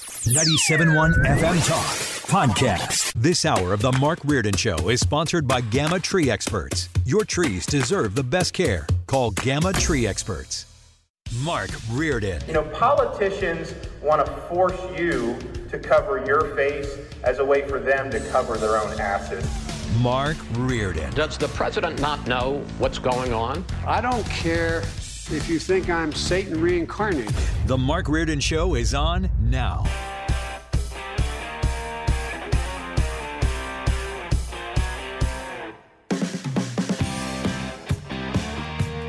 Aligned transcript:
97.1 0.00 1.24
FM 1.24 1.66
Talk 1.66 1.86
Podcast. 2.28 3.12
This 3.14 3.46
hour 3.46 3.72
of 3.72 3.80
The 3.80 3.92
Mark 3.92 4.18
Reardon 4.24 4.54
Show 4.54 4.90
is 4.90 5.00
sponsored 5.00 5.48
by 5.48 5.62
Gamma 5.62 6.00
Tree 6.00 6.30
Experts. 6.30 6.90
Your 7.06 7.24
trees 7.24 7.64
deserve 7.64 8.14
the 8.14 8.22
best 8.22 8.52
care. 8.52 8.86
Call 9.06 9.30
Gamma 9.30 9.72
Tree 9.72 10.06
Experts. 10.06 10.66
Mark 11.42 11.70
Reardon. 11.92 12.42
You 12.46 12.52
know, 12.52 12.64
politicians 12.64 13.74
want 14.02 14.24
to 14.24 14.30
force 14.48 14.78
you 14.98 15.38
to 15.70 15.78
cover 15.78 16.22
your 16.26 16.54
face 16.54 16.98
as 17.24 17.38
a 17.38 17.44
way 17.44 17.66
for 17.66 17.80
them 17.80 18.10
to 18.10 18.20
cover 18.30 18.58
their 18.58 18.76
own 18.76 19.00
asses. 19.00 19.44
Mark 20.00 20.36
Reardon. 20.56 21.10
Does 21.14 21.38
the 21.38 21.48
president 21.48 22.00
not 22.02 22.26
know 22.26 22.62
what's 22.78 22.98
going 22.98 23.32
on? 23.32 23.64
I 23.86 24.02
don't 24.02 24.26
care 24.26 24.82
if 25.32 25.48
you 25.48 25.58
think 25.58 25.90
I'm 25.90 26.12
Satan 26.12 26.60
reincarnated. 26.60 27.34
The 27.66 27.76
Mark 27.76 28.08
Reardon 28.08 28.40
Show 28.40 28.74
is 28.74 28.94
on 28.94 29.30
now. 29.40 29.84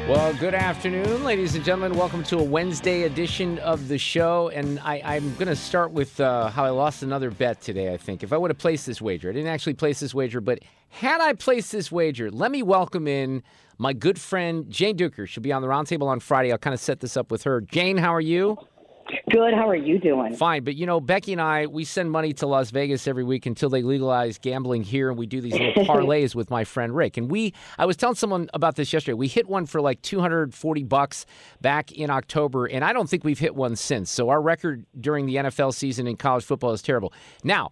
Well, 0.08 0.34
good 0.36 0.56
afternoon, 0.56 1.26
ladies 1.26 1.56
and 1.56 1.66
gentlemen. 1.66 1.98
Welcome 1.98 2.24
to 2.24 2.40
a 2.40 2.44
Wednesday 2.44 3.04
edition 3.04 3.60
of 3.60 3.90
the 3.90 3.98
show. 3.98 4.48
And 4.48 4.80
I, 4.80 5.02
I'm 5.04 5.36
going 5.36 5.50
to 5.50 5.56
start 5.56 5.92
with 5.92 6.22
uh, 6.22 6.48
how 6.50 6.64
I 6.64 6.70
lost 6.70 7.04
another 7.04 7.30
bet 7.30 7.60
today, 7.60 7.94
I 7.94 7.98
think. 7.98 8.24
If 8.24 8.32
I 8.32 8.38
would 8.38 8.50
have 8.50 8.58
placed 8.58 8.86
this 8.86 9.02
wager, 9.02 9.30
I 9.30 9.34
didn't 9.34 9.50
actually 9.50 9.74
place 9.74 10.00
this 10.00 10.14
wager, 10.14 10.40
but 10.40 10.60
had 10.88 11.20
I 11.20 11.34
placed 11.34 11.74
this 11.74 11.92
wager, 11.92 12.32
let 12.32 12.52
me 12.52 12.64
welcome 12.64 13.06
in 13.06 13.44
my 13.80 13.92
good 13.92 14.18
friend 14.18 14.70
Jane 14.70 14.96
Dueker. 14.96 15.28
She'll 15.28 15.44
be 15.44 15.52
on 15.52 15.62
the 15.62 15.68
roundtable 15.68 16.08
on 16.08 16.22
Friday. 16.22 16.54
I'll 16.54 16.58
kind 16.58 16.74
of 16.74 16.80
set 16.80 17.02
this 17.02 17.18
up 17.18 17.30
with 17.30 17.44
her. 17.44 17.60
Jane, 17.60 17.98
how 17.98 18.14
are 18.14 18.22
you? 18.22 18.58
Good. 19.30 19.54
How 19.54 19.70
are 19.70 19.76
you 19.76 20.00
doing? 20.00 20.36
Fine, 20.36 20.64
but 20.64 20.76
you 20.76 20.86
know, 20.86 21.00
Becky 21.00 21.32
and 21.32 21.42
I, 21.42 21.68
we 21.68 21.84
send 21.86 22.12
money 22.12 22.34
to 22.34 22.48
Las 22.48 22.72
Vegas 22.72 23.08
every 23.08 23.24
week 23.24 23.46
until 23.46 23.70
they 23.70 23.82
legalize 23.82 24.38
gambling 24.38 24.84
here, 24.84 25.10
and 25.10 25.18
we 25.18 25.26
do 25.26 25.42
these 25.42 25.54
little 25.54 25.86
parlays 25.86 26.36
with 26.36 26.50
my 26.50 26.64
friend 26.64 26.96
Rick. 26.96 27.18
And 27.18 27.30
we, 27.30 27.54
I 27.78 27.86
was 27.86 27.98
telling 27.98 28.16
someone 28.16 28.50
about 28.54 28.76
this 28.76 28.92
yesterday. 28.92 29.14
We 29.14 29.28
hit 29.28 29.48
one 29.48 29.66
for 29.66 29.82
like 29.82 30.02
240 30.02 30.84
bucks 30.84 31.26
back 31.62 31.92
in 31.92 32.10
October, 32.10 32.66
and 32.66 32.84
I 32.84 32.94
don't 32.94 33.10
think 33.10 33.24
we've 33.24 33.40
hit 33.40 33.56
one 33.56 33.76
since. 33.76 34.12
So 34.12 34.30
our 34.30 34.42
record 34.42 34.86
during 35.00 35.26
the 35.26 35.36
NFL 35.36 35.74
season 35.74 36.08
in 36.08 36.18
college 36.18 36.44
football 36.44 36.72
is 36.74 36.82
terrible. 36.82 37.14
Now, 37.44 37.72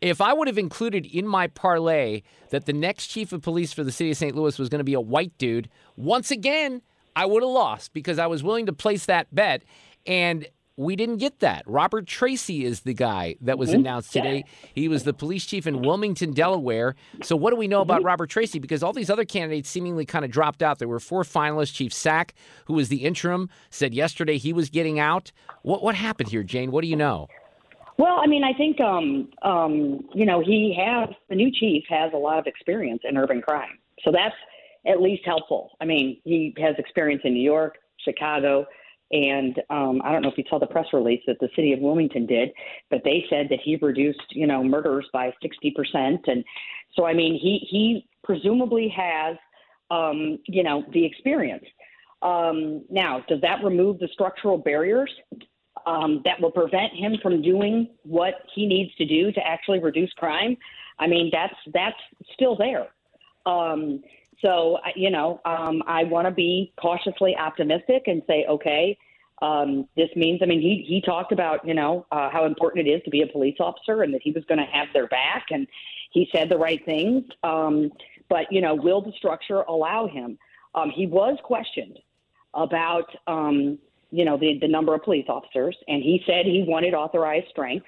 if 0.00 0.20
I 0.20 0.32
would 0.32 0.46
have 0.46 0.58
included 0.58 1.06
in 1.06 1.26
my 1.26 1.46
parlay 1.46 2.22
that 2.50 2.66
the 2.66 2.72
next 2.72 3.08
chief 3.08 3.32
of 3.32 3.42
police 3.42 3.72
for 3.72 3.82
the 3.82 3.92
city 3.92 4.10
of 4.10 4.16
St. 4.16 4.36
Louis 4.36 4.58
was 4.58 4.68
going 4.68 4.80
to 4.80 4.84
be 4.84 4.94
a 4.94 5.00
white 5.00 5.36
dude, 5.38 5.68
once 5.96 6.30
again, 6.30 6.82
I 7.14 7.24
would 7.24 7.42
have 7.42 7.50
lost 7.50 7.92
because 7.94 8.18
I 8.18 8.26
was 8.26 8.42
willing 8.42 8.66
to 8.66 8.72
place 8.72 9.06
that 9.06 9.34
bet. 9.34 9.62
And 10.06 10.46
we 10.76 10.94
didn't 10.94 11.16
get 11.16 11.40
that. 11.40 11.62
Robert 11.66 12.06
Tracy 12.06 12.64
is 12.64 12.80
the 12.80 12.92
guy 12.92 13.36
that 13.40 13.58
was 13.58 13.72
announced 13.72 14.12
today. 14.12 14.44
He 14.74 14.88
was 14.88 15.04
the 15.04 15.14
police 15.14 15.46
chief 15.46 15.66
in 15.66 15.80
Wilmington, 15.80 16.32
Delaware. 16.32 16.94
So, 17.22 17.34
what 17.34 17.50
do 17.50 17.56
we 17.56 17.66
know 17.66 17.80
about 17.80 18.02
Robert 18.02 18.28
Tracy? 18.28 18.58
Because 18.58 18.82
all 18.82 18.92
these 18.92 19.08
other 19.08 19.24
candidates 19.24 19.70
seemingly 19.70 20.04
kind 20.04 20.24
of 20.24 20.30
dropped 20.30 20.62
out. 20.62 20.78
There 20.78 20.88
were 20.88 21.00
four 21.00 21.22
finalists. 21.22 21.72
Chief 21.72 21.92
Sack, 21.92 22.34
who 22.66 22.74
was 22.74 22.88
the 22.88 23.04
interim, 23.04 23.48
said 23.70 23.94
yesterday 23.94 24.38
he 24.38 24.52
was 24.52 24.70
getting 24.70 24.98
out. 24.98 25.32
What 25.62 25.82
what 25.82 25.94
happened 25.94 26.28
here, 26.28 26.42
Jane? 26.42 26.70
What 26.70 26.82
do 26.82 26.88
you 26.88 26.96
know? 26.96 27.28
Well, 27.98 28.18
I 28.22 28.26
mean, 28.26 28.44
I 28.44 28.52
think 28.52 28.78
um, 28.80 29.28
um, 29.42 30.06
you 30.14 30.26
know 30.26 30.40
he 30.40 30.76
has 30.78 31.08
the 31.28 31.34
new 31.34 31.50
chief 31.50 31.84
has 31.88 32.12
a 32.12 32.18
lot 32.18 32.38
of 32.38 32.46
experience 32.46 33.02
in 33.08 33.16
urban 33.16 33.40
crime, 33.40 33.78
so 34.04 34.12
that's 34.12 34.34
at 34.86 35.00
least 35.00 35.22
helpful. 35.24 35.70
I 35.80 35.84
mean, 35.84 36.20
he 36.24 36.54
has 36.58 36.74
experience 36.78 37.22
in 37.24 37.32
New 37.32 37.42
York, 37.42 37.78
Chicago, 38.04 38.66
and 39.10 39.60
um, 39.70 40.02
I 40.04 40.12
don't 40.12 40.22
know 40.22 40.30
if 40.30 40.38
you 40.38 40.44
saw 40.48 40.58
the 40.58 40.66
press 40.66 40.86
release 40.92 41.22
that 41.26 41.38
the 41.40 41.48
city 41.54 41.72
of 41.72 41.80
Wilmington 41.80 42.26
did, 42.26 42.50
but 42.90 43.02
they 43.04 43.24
said 43.30 43.48
that 43.50 43.60
he 43.62 43.76
reduced 43.76 44.24
you 44.30 44.46
know 44.46 44.62
murders 44.62 45.06
by 45.12 45.32
sixty 45.42 45.70
percent, 45.70 46.20
and 46.26 46.44
so 46.94 47.06
I 47.06 47.14
mean 47.14 47.38
he 47.40 47.66
he 47.70 48.06
presumably 48.24 48.88
has 48.96 49.36
um, 49.90 50.38
you 50.46 50.62
know 50.62 50.84
the 50.92 51.04
experience. 51.04 51.64
Um, 52.22 52.84
now, 52.90 53.24
does 53.28 53.40
that 53.42 53.62
remove 53.62 53.98
the 53.98 54.08
structural 54.12 54.58
barriers? 54.58 55.10
um, 55.86 56.22
that 56.24 56.40
will 56.40 56.50
prevent 56.50 56.92
him 56.92 57.16
from 57.22 57.42
doing 57.42 57.88
what 58.02 58.34
he 58.54 58.66
needs 58.66 58.94
to 58.96 59.04
do 59.04 59.32
to 59.32 59.46
actually 59.46 59.78
reduce 59.78 60.12
crime. 60.14 60.56
I 60.98 61.06
mean, 61.06 61.30
that's 61.32 61.54
that's 61.72 61.96
still 62.32 62.56
there. 62.56 62.88
Um, 63.46 64.02
so 64.42 64.78
you 64.94 65.10
know, 65.10 65.40
um, 65.44 65.82
I 65.86 66.04
want 66.04 66.26
to 66.26 66.30
be 66.30 66.72
cautiously 66.80 67.36
optimistic 67.36 68.04
and 68.06 68.22
say, 68.26 68.46
okay, 68.48 68.98
um, 69.42 69.86
this 69.96 70.08
means. 70.16 70.40
I 70.42 70.46
mean, 70.46 70.60
he 70.60 70.84
he 70.86 71.00
talked 71.00 71.32
about 71.32 71.66
you 71.66 71.74
know 71.74 72.06
uh, 72.10 72.30
how 72.30 72.44
important 72.44 72.86
it 72.86 72.90
is 72.90 73.02
to 73.04 73.10
be 73.10 73.22
a 73.22 73.26
police 73.26 73.56
officer 73.60 74.02
and 74.02 74.12
that 74.14 74.22
he 74.22 74.32
was 74.32 74.44
going 74.44 74.58
to 74.58 74.66
have 74.72 74.88
their 74.92 75.06
back, 75.08 75.46
and 75.50 75.66
he 76.10 76.28
said 76.32 76.48
the 76.48 76.58
right 76.58 76.84
things. 76.84 77.24
Um, 77.42 77.90
but 78.28 78.50
you 78.50 78.60
know, 78.60 78.74
will 78.74 79.02
the 79.02 79.12
structure 79.16 79.62
allow 79.62 80.06
him? 80.06 80.38
Um, 80.74 80.90
he 80.90 81.06
was 81.06 81.38
questioned 81.44 81.98
about 82.54 83.06
um, 83.26 83.78
you 84.10 84.24
know, 84.24 84.36
the, 84.36 84.58
the 84.60 84.68
number 84.68 84.94
of 84.94 85.02
police 85.02 85.26
officers, 85.28 85.76
and 85.88 86.02
he 86.02 86.22
said 86.26 86.46
he 86.46 86.64
wanted 86.66 86.94
authorized 86.94 87.48
strength, 87.50 87.86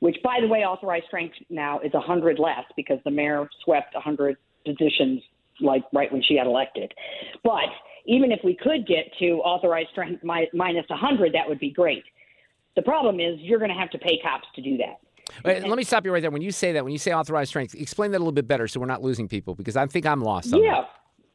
which, 0.00 0.16
by 0.22 0.38
the 0.40 0.48
way, 0.48 0.60
authorized 0.60 1.06
strength 1.06 1.34
now 1.48 1.78
is 1.80 1.92
100 1.92 2.38
less 2.38 2.64
because 2.76 2.98
the 3.04 3.10
mayor 3.10 3.48
swept 3.64 3.94
100 3.94 4.36
positions 4.66 5.22
like 5.62 5.82
right 5.92 6.12
when 6.12 6.22
she 6.22 6.36
got 6.36 6.46
elected. 6.46 6.92
But 7.44 7.68
even 8.06 8.32
if 8.32 8.40
we 8.44 8.54
could 8.56 8.86
get 8.86 9.06
to 9.20 9.36
authorized 9.42 9.90
strength 9.92 10.22
mi- 10.24 10.50
minus 10.52 10.84
100, 10.88 11.32
that 11.34 11.48
would 11.48 11.58
be 11.60 11.70
great. 11.70 12.04
The 12.76 12.82
problem 12.82 13.20
is 13.20 13.38
you're 13.40 13.58
going 13.58 13.70
to 13.70 13.76
have 13.76 13.90
to 13.90 13.98
pay 13.98 14.18
cops 14.22 14.46
to 14.56 14.62
do 14.62 14.76
that. 14.78 14.98
Wait, 15.44 15.66
let 15.66 15.76
me 15.76 15.84
stop 15.84 16.04
you 16.04 16.12
right 16.12 16.20
there. 16.20 16.30
When 16.30 16.42
you 16.42 16.50
say 16.50 16.72
that, 16.72 16.84
when 16.84 16.92
you 16.92 16.98
say 16.98 17.12
authorized 17.12 17.48
strength, 17.50 17.74
explain 17.74 18.10
that 18.10 18.18
a 18.18 18.20
little 18.20 18.32
bit 18.32 18.48
better 18.48 18.66
so 18.66 18.80
we're 18.80 18.86
not 18.86 19.02
losing 19.02 19.28
people 19.28 19.54
because 19.54 19.76
I 19.76 19.86
think 19.86 20.04
I'm 20.04 20.20
lost. 20.20 20.48
Yeah. 20.48 20.84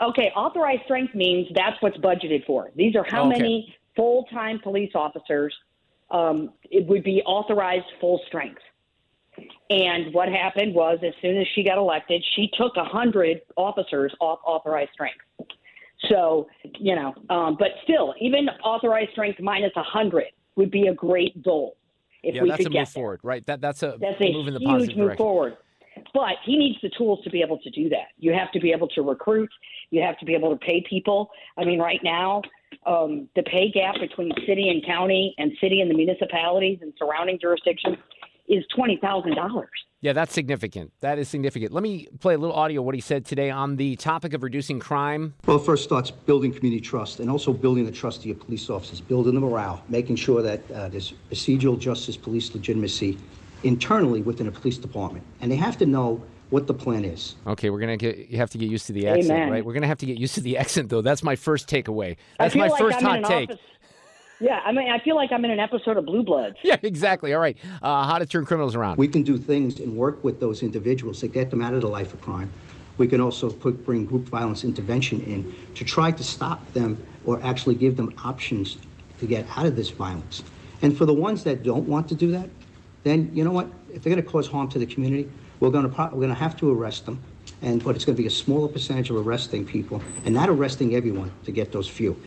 Okay. 0.01 0.29
Authorized 0.35 0.83
strength 0.83 1.15
means 1.15 1.47
that's 1.55 1.81
what's 1.81 1.97
budgeted 1.97 2.45
for. 2.45 2.69
These 2.75 2.95
are 2.95 3.05
how 3.09 3.27
Okay. 3.27 3.39
many 3.39 3.75
full 3.95 4.25
time 4.25 4.59
police 4.61 4.91
officers 4.93 5.55
um, 6.11 6.51
it 6.69 6.87
would 6.87 7.03
be 7.03 7.21
authorized 7.25 7.85
full 7.99 8.21
strength. 8.27 8.61
And 9.69 10.13
what 10.13 10.29
happened 10.29 10.73
was, 10.73 10.99
as 11.05 11.13
soon 11.21 11.37
as 11.37 11.45
she 11.53 11.63
got 11.63 11.77
elected, 11.77 12.23
she 12.35 12.49
took 12.57 12.77
a 12.77 12.85
hundred 12.85 13.41
officers 13.55 14.13
off 14.19 14.39
authorized 14.45 14.91
strength. 14.93 15.19
So, 16.09 16.47
you 16.79 16.95
know, 16.95 17.13
um, 17.29 17.57
but 17.59 17.69
still, 17.83 18.13
even 18.21 18.47
authorized 18.63 19.11
strength 19.11 19.39
minus 19.41 19.71
a 19.75 19.83
hundred 19.83 20.25
would 20.55 20.71
be 20.71 20.87
a 20.87 20.93
great 20.93 21.43
goal 21.43 21.77
if 22.23 22.35
yeah, 22.35 22.43
we 22.43 22.49
that's 22.49 22.57
could 22.57 22.67
a 22.67 22.69
get 22.69 22.79
move 22.79 22.89
forward, 22.89 23.19
right? 23.23 23.45
That 23.45 23.61
that's 23.61 23.83
a 23.83 23.97
that's 23.99 24.21
a 24.21 24.31
move 24.31 24.47
in 24.47 24.53
the 24.53 24.59
huge 24.59 24.69
positive 24.69 24.97
move 24.97 25.05
direction. 25.07 25.17
forward. 25.17 25.57
But 26.13 26.35
he 26.45 26.57
needs 26.57 26.77
the 26.81 26.89
tools 26.97 27.23
to 27.23 27.29
be 27.29 27.41
able 27.41 27.57
to 27.59 27.69
do 27.71 27.89
that. 27.89 28.09
You 28.17 28.31
have 28.33 28.51
to 28.51 28.59
be 28.59 28.71
able 28.71 28.87
to 28.89 29.01
recruit. 29.01 29.49
You 29.89 30.01
have 30.03 30.17
to 30.19 30.25
be 30.25 30.35
able 30.35 30.51
to 30.51 30.57
pay 30.57 30.83
people. 30.87 31.29
I 31.57 31.65
mean, 31.65 31.79
right 31.79 31.99
now, 32.03 32.43
um, 32.85 33.27
the 33.35 33.43
pay 33.43 33.71
gap 33.71 33.95
between 33.99 34.31
city 34.47 34.69
and 34.69 34.85
county 34.85 35.33
and 35.37 35.51
city 35.59 35.81
and 35.81 35.89
the 35.89 35.95
municipalities 35.95 36.79
and 36.81 36.93
surrounding 36.97 37.39
jurisdictions 37.41 37.97
is 38.47 38.63
twenty 38.75 38.97
thousand 38.97 39.35
dollars. 39.35 39.69
Yeah, 40.01 40.13
that's 40.13 40.33
significant. 40.33 40.91
That 41.01 41.17
is 41.17 41.27
significant. 41.27 41.73
Let 41.73 41.81
me 41.81 42.07
play 42.19 42.35
a 42.35 42.37
little 42.37 42.55
audio 42.55 42.81
of 42.81 42.85
what 42.85 42.93
he 42.95 43.01
said 43.01 43.25
today 43.25 43.49
on 43.49 43.77
the 43.77 43.95
topic 43.95 44.33
of 44.33 44.43
reducing 44.43 44.79
crime. 44.79 45.33
Well, 45.47 45.57
first 45.57 45.83
starts 45.83 46.11
building 46.11 46.53
community 46.53 46.79
trust 46.81 47.19
and 47.19 47.29
also 47.31 47.51
building 47.51 47.83
the 47.85 47.91
trust 47.91 48.19
of 48.19 48.25
your 48.27 48.35
police 48.35 48.69
officers, 48.69 49.01
building 49.01 49.33
the 49.33 49.39
morale, 49.39 49.81
making 49.89 50.17
sure 50.17 50.41
that 50.43 50.59
uh, 50.71 50.87
there's 50.89 51.13
procedural 51.31 51.79
justice, 51.79 52.15
police 52.15 52.53
legitimacy 52.53 53.17
internally 53.63 54.21
within 54.21 54.47
a 54.47 54.51
police 54.51 54.77
department. 54.77 55.25
And 55.41 55.51
they 55.51 55.55
have 55.55 55.77
to 55.79 55.85
know 55.87 56.23
what 56.51 56.67
the 56.67 56.73
plan 56.75 57.03
is. 57.03 57.35
Okay, 57.47 57.69
we're 57.71 57.79
gonna 57.79 57.97
get. 57.97 58.29
You 58.29 58.37
have 58.37 58.51
to 58.51 58.57
get 58.59 58.69
used 58.69 58.85
to 58.87 58.93
the 58.93 59.07
accent, 59.07 59.31
Amen. 59.31 59.49
right? 59.49 59.65
We're 59.65 59.73
gonna 59.73 59.87
have 59.87 59.97
to 59.97 60.05
get 60.05 60.17
used 60.17 60.35
to 60.35 60.41
the 60.41 60.57
accent, 60.59 60.89
though. 60.89 61.01
That's 61.01 61.23
my 61.23 61.35
first 61.35 61.67
takeaway. 61.67 62.15
That's 62.39 62.51
I 62.51 62.53
feel 62.53 62.61
my 62.61 62.67
like 62.69 62.79
first 62.79 62.97
I'm 62.97 63.01
in 63.01 63.05
hot 63.05 63.17
an 63.17 63.23
take. 63.39 63.49
office- 63.49 63.63
Yeah, 64.39 64.61
I 64.63 64.71
mean, 64.71 64.89
I 64.89 64.99
feel 64.99 65.15
like 65.15 65.31
I'm 65.31 65.43
in 65.45 65.51
an 65.51 65.59
episode 65.59 65.97
of 65.97 66.05
Blue 66.05 66.23
Bloods. 66.23 66.57
Yeah, 66.63 66.77
exactly. 66.83 67.33
All 67.33 67.39
right. 67.39 67.57
Uh, 67.81 68.05
how 68.05 68.19
to 68.19 68.25
turn 68.25 68.45
criminals 68.45 68.75
around. 68.75 68.97
We 68.97 69.07
can 69.07 69.23
do 69.23 69.37
things 69.37 69.79
and 69.79 69.95
work 69.95 70.23
with 70.23 70.39
those 70.39 70.63
individuals 70.63 71.21
to 71.21 71.27
get 71.27 71.49
them 71.49 71.61
out 71.61 71.73
of 71.73 71.81
the 71.81 71.87
life 71.87 72.13
of 72.13 72.21
crime. 72.21 72.51
We 72.97 73.07
can 73.07 73.21
also 73.21 73.49
put, 73.49 73.85
bring 73.85 74.05
group 74.05 74.27
violence 74.27 74.63
intervention 74.63 75.21
in 75.21 75.55
to 75.75 75.85
try 75.85 76.11
to 76.11 76.23
stop 76.23 76.73
them 76.73 77.03
or 77.25 77.41
actually 77.41 77.75
give 77.75 77.95
them 77.95 78.13
options 78.23 78.77
to 79.19 79.25
get 79.25 79.45
out 79.55 79.65
of 79.65 79.75
this 79.75 79.89
violence. 79.89 80.43
And 80.81 80.95
for 80.95 81.05
the 81.05 81.13
ones 81.13 81.43
that 81.45 81.63
don't 81.63 81.87
want 81.87 82.09
to 82.09 82.15
do 82.15 82.31
that, 82.31 82.49
then 83.03 83.31
you 83.33 83.43
know 83.43 83.51
what? 83.51 83.67
If 83.93 84.03
they're 84.03 84.13
going 84.13 84.23
to 84.23 84.29
cause 84.29 84.47
harm 84.47 84.67
to 84.69 84.79
the 84.79 84.85
community, 84.85 85.29
we're 85.59 85.69
going 85.69 85.87
to 85.87 85.93
pro- 85.93 86.05
we're 86.07 86.21
going 86.21 86.29
to 86.29 86.35
have 86.35 86.57
to 86.57 86.71
arrest 86.71 87.05
them. 87.05 87.21
And 87.61 87.83
but 87.83 87.95
it's 87.95 88.05
going 88.05 88.15
to 88.15 88.21
be 88.21 88.27
a 88.27 88.31
smaller 88.31 88.67
percentage 88.67 89.09
of 89.09 89.15
arresting 89.15 89.65
people 89.65 90.01
and 90.25 90.33
not 90.35 90.49
arresting 90.49 90.95
everyone 90.95 91.31
to 91.45 91.51
get 91.51 91.71
those 91.71 91.87
few. 91.87 92.21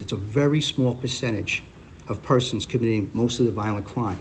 It's 0.00 0.12
a 0.12 0.16
very 0.16 0.60
small 0.60 0.94
percentage 0.94 1.62
of 2.08 2.22
persons 2.22 2.66
committing 2.66 3.10
most 3.14 3.38
of 3.38 3.46
the 3.46 3.52
violent 3.52 3.86
crime. 3.86 4.18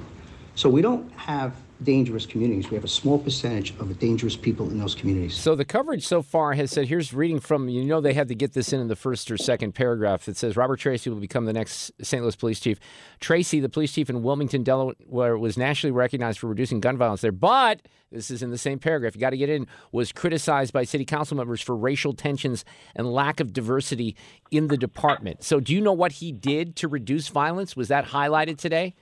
So 0.56 0.70
we 0.70 0.82
don't 0.82 1.12
have 1.14 1.56
dangerous 1.84 2.26
communities. 2.26 2.70
We 2.70 2.76
have 2.76 2.84
a 2.84 2.90
small 2.90 3.18
percentage 3.18 3.72
of 3.80 3.98
dangerous 4.00 4.36
people 4.36 4.70
in 4.70 4.80
those 4.80 4.96
communities. 4.96 5.36
So 5.36 5.56
the 5.56 5.66
coverage 5.66 6.06
so 6.06 6.22
far 6.22 6.54
has 6.54 6.72
said 6.72 6.88
here's 6.88 7.14
reading 7.14 7.40
from 7.40 7.70
you 7.70 7.84
know 7.84 8.02
they 8.02 8.14
had 8.14 8.28
to 8.28 8.36
get 8.36 8.54
this 8.54 8.74
in 8.74 8.80
in 8.80 8.88
the 8.88 8.96
first 8.96 9.32
or 9.32 9.38
second 9.38 9.74
paragraph. 9.74 10.28
It 10.28 10.38
says 10.38 10.58
Robert 10.58 10.78
Tracy 10.78 11.10
will 11.10 11.20
become 11.20 11.46
the 11.46 11.54
next 11.54 11.92
St. 12.02 12.22
Louis 12.22 12.36
police 12.36 12.60
chief. 12.60 12.80
Tracy, 13.20 13.60
the 13.60 13.70
police 13.70 13.94
chief 13.94 14.10
in 14.10 14.24
Wilmington, 14.24 14.64
Delaware, 14.64 15.38
was 15.38 15.58
nationally 15.58 15.92
recognized 15.92 16.40
for 16.40 16.48
reducing 16.48 16.80
gun 16.80 16.98
violence 16.98 17.22
there, 17.22 17.32
but 17.32 17.82
this 18.12 18.32
is 18.32 18.42
in 18.42 18.50
the 18.50 18.58
same 18.58 18.80
paragraph. 18.80 19.16
You 19.16 19.22
got 19.22 19.30
to 19.32 19.38
get 19.38 19.50
in. 19.50 19.68
Was 19.92 20.12
criticized 20.12 20.74
by 20.74 20.84
city 20.84 21.06
council 21.06 21.38
members 21.38 21.62
for 21.62 21.76
racial 21.76 22.14
tensions 22.14 22.66
and 22.96 23.12
lack 23.12 23.40
of 23.40 23.54
diversity 23.54 24.16
in 24.52 24.68
the 24.68 24.78
department. 24.78 25.44
So 25.44 25.60
do 25.60 25.74
you 25.74 25.82
know 25.82 25.94
what 25.94 26.14
he 26.14 26.32
did 26.32 26.76
to 26.78 26.88
reduce 26.88 27.28
violence? 27.28 27.76
Was 27.76 27.88
that 27.90 28.08
highlighted 28.08 28.58
today? 28.58 28.96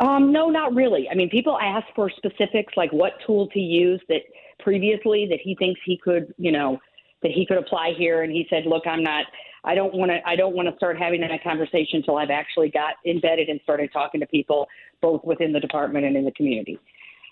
Um, 0.00 0.32
no, 0.32 0.48
not 0.48 0.74
really. 0.74 1.08
I 1.08 1.14
mean, 1.14 1.30
people 1.30 1.58
ask 1.58 1.86
for 1.94 2.10
specifics 2.10 2.74
like 2.76 2.92
what 2.92 3.12
tool 3.26 3.48
to 3.48 3.60
use 3.60 4.00
that 4.08 4.22
previously 4.58 5.26
that 5.30 5.38
he 5.42 5.54
thinks 5.54 5.80
he 5.84 5.96
could, 5.96 6.34
you 6.36 6.52
know, 6.52 6.80
that 7.22 7.30
he 7.30 7.46
could 7.46 7.58
apply 7.58 7.94
here. 7.96 8.22
And 8.22 8.32
he 8.32 8.46
said, 8.50 8.64
look, 8.66 8.86
I'm 8.86 9.02
not, 9.02 9.26
I 9.64 9.74
don't 9.74 9.94
want 9.94 10.10
to, 10.10 10.20
I 10.26 10.36
don't 10.36 10.54
want 10.54 10.68
to 10.68 10.76
start 10.76 10.98
having 10.98 11.20
that 11.20 11.42
conversation 11.42 11.98
until 11.98 12.16
I've 12.16 12.30
actually 12.30 12.70
got 12.70 12.94
embedded 13.06 13.48
and 13.48 13.60
started 13.62 13.90
talking 13.92 14.20
to 14.20 14.26
people 14.26 14.66
both 15.00 15.22
within 15.24 15.52
the 15.52 15.60
department 15.60 16.04
and 16.04 16.16
in 16.16 16.24
the 16.24 16.32
community. 16.32 16.78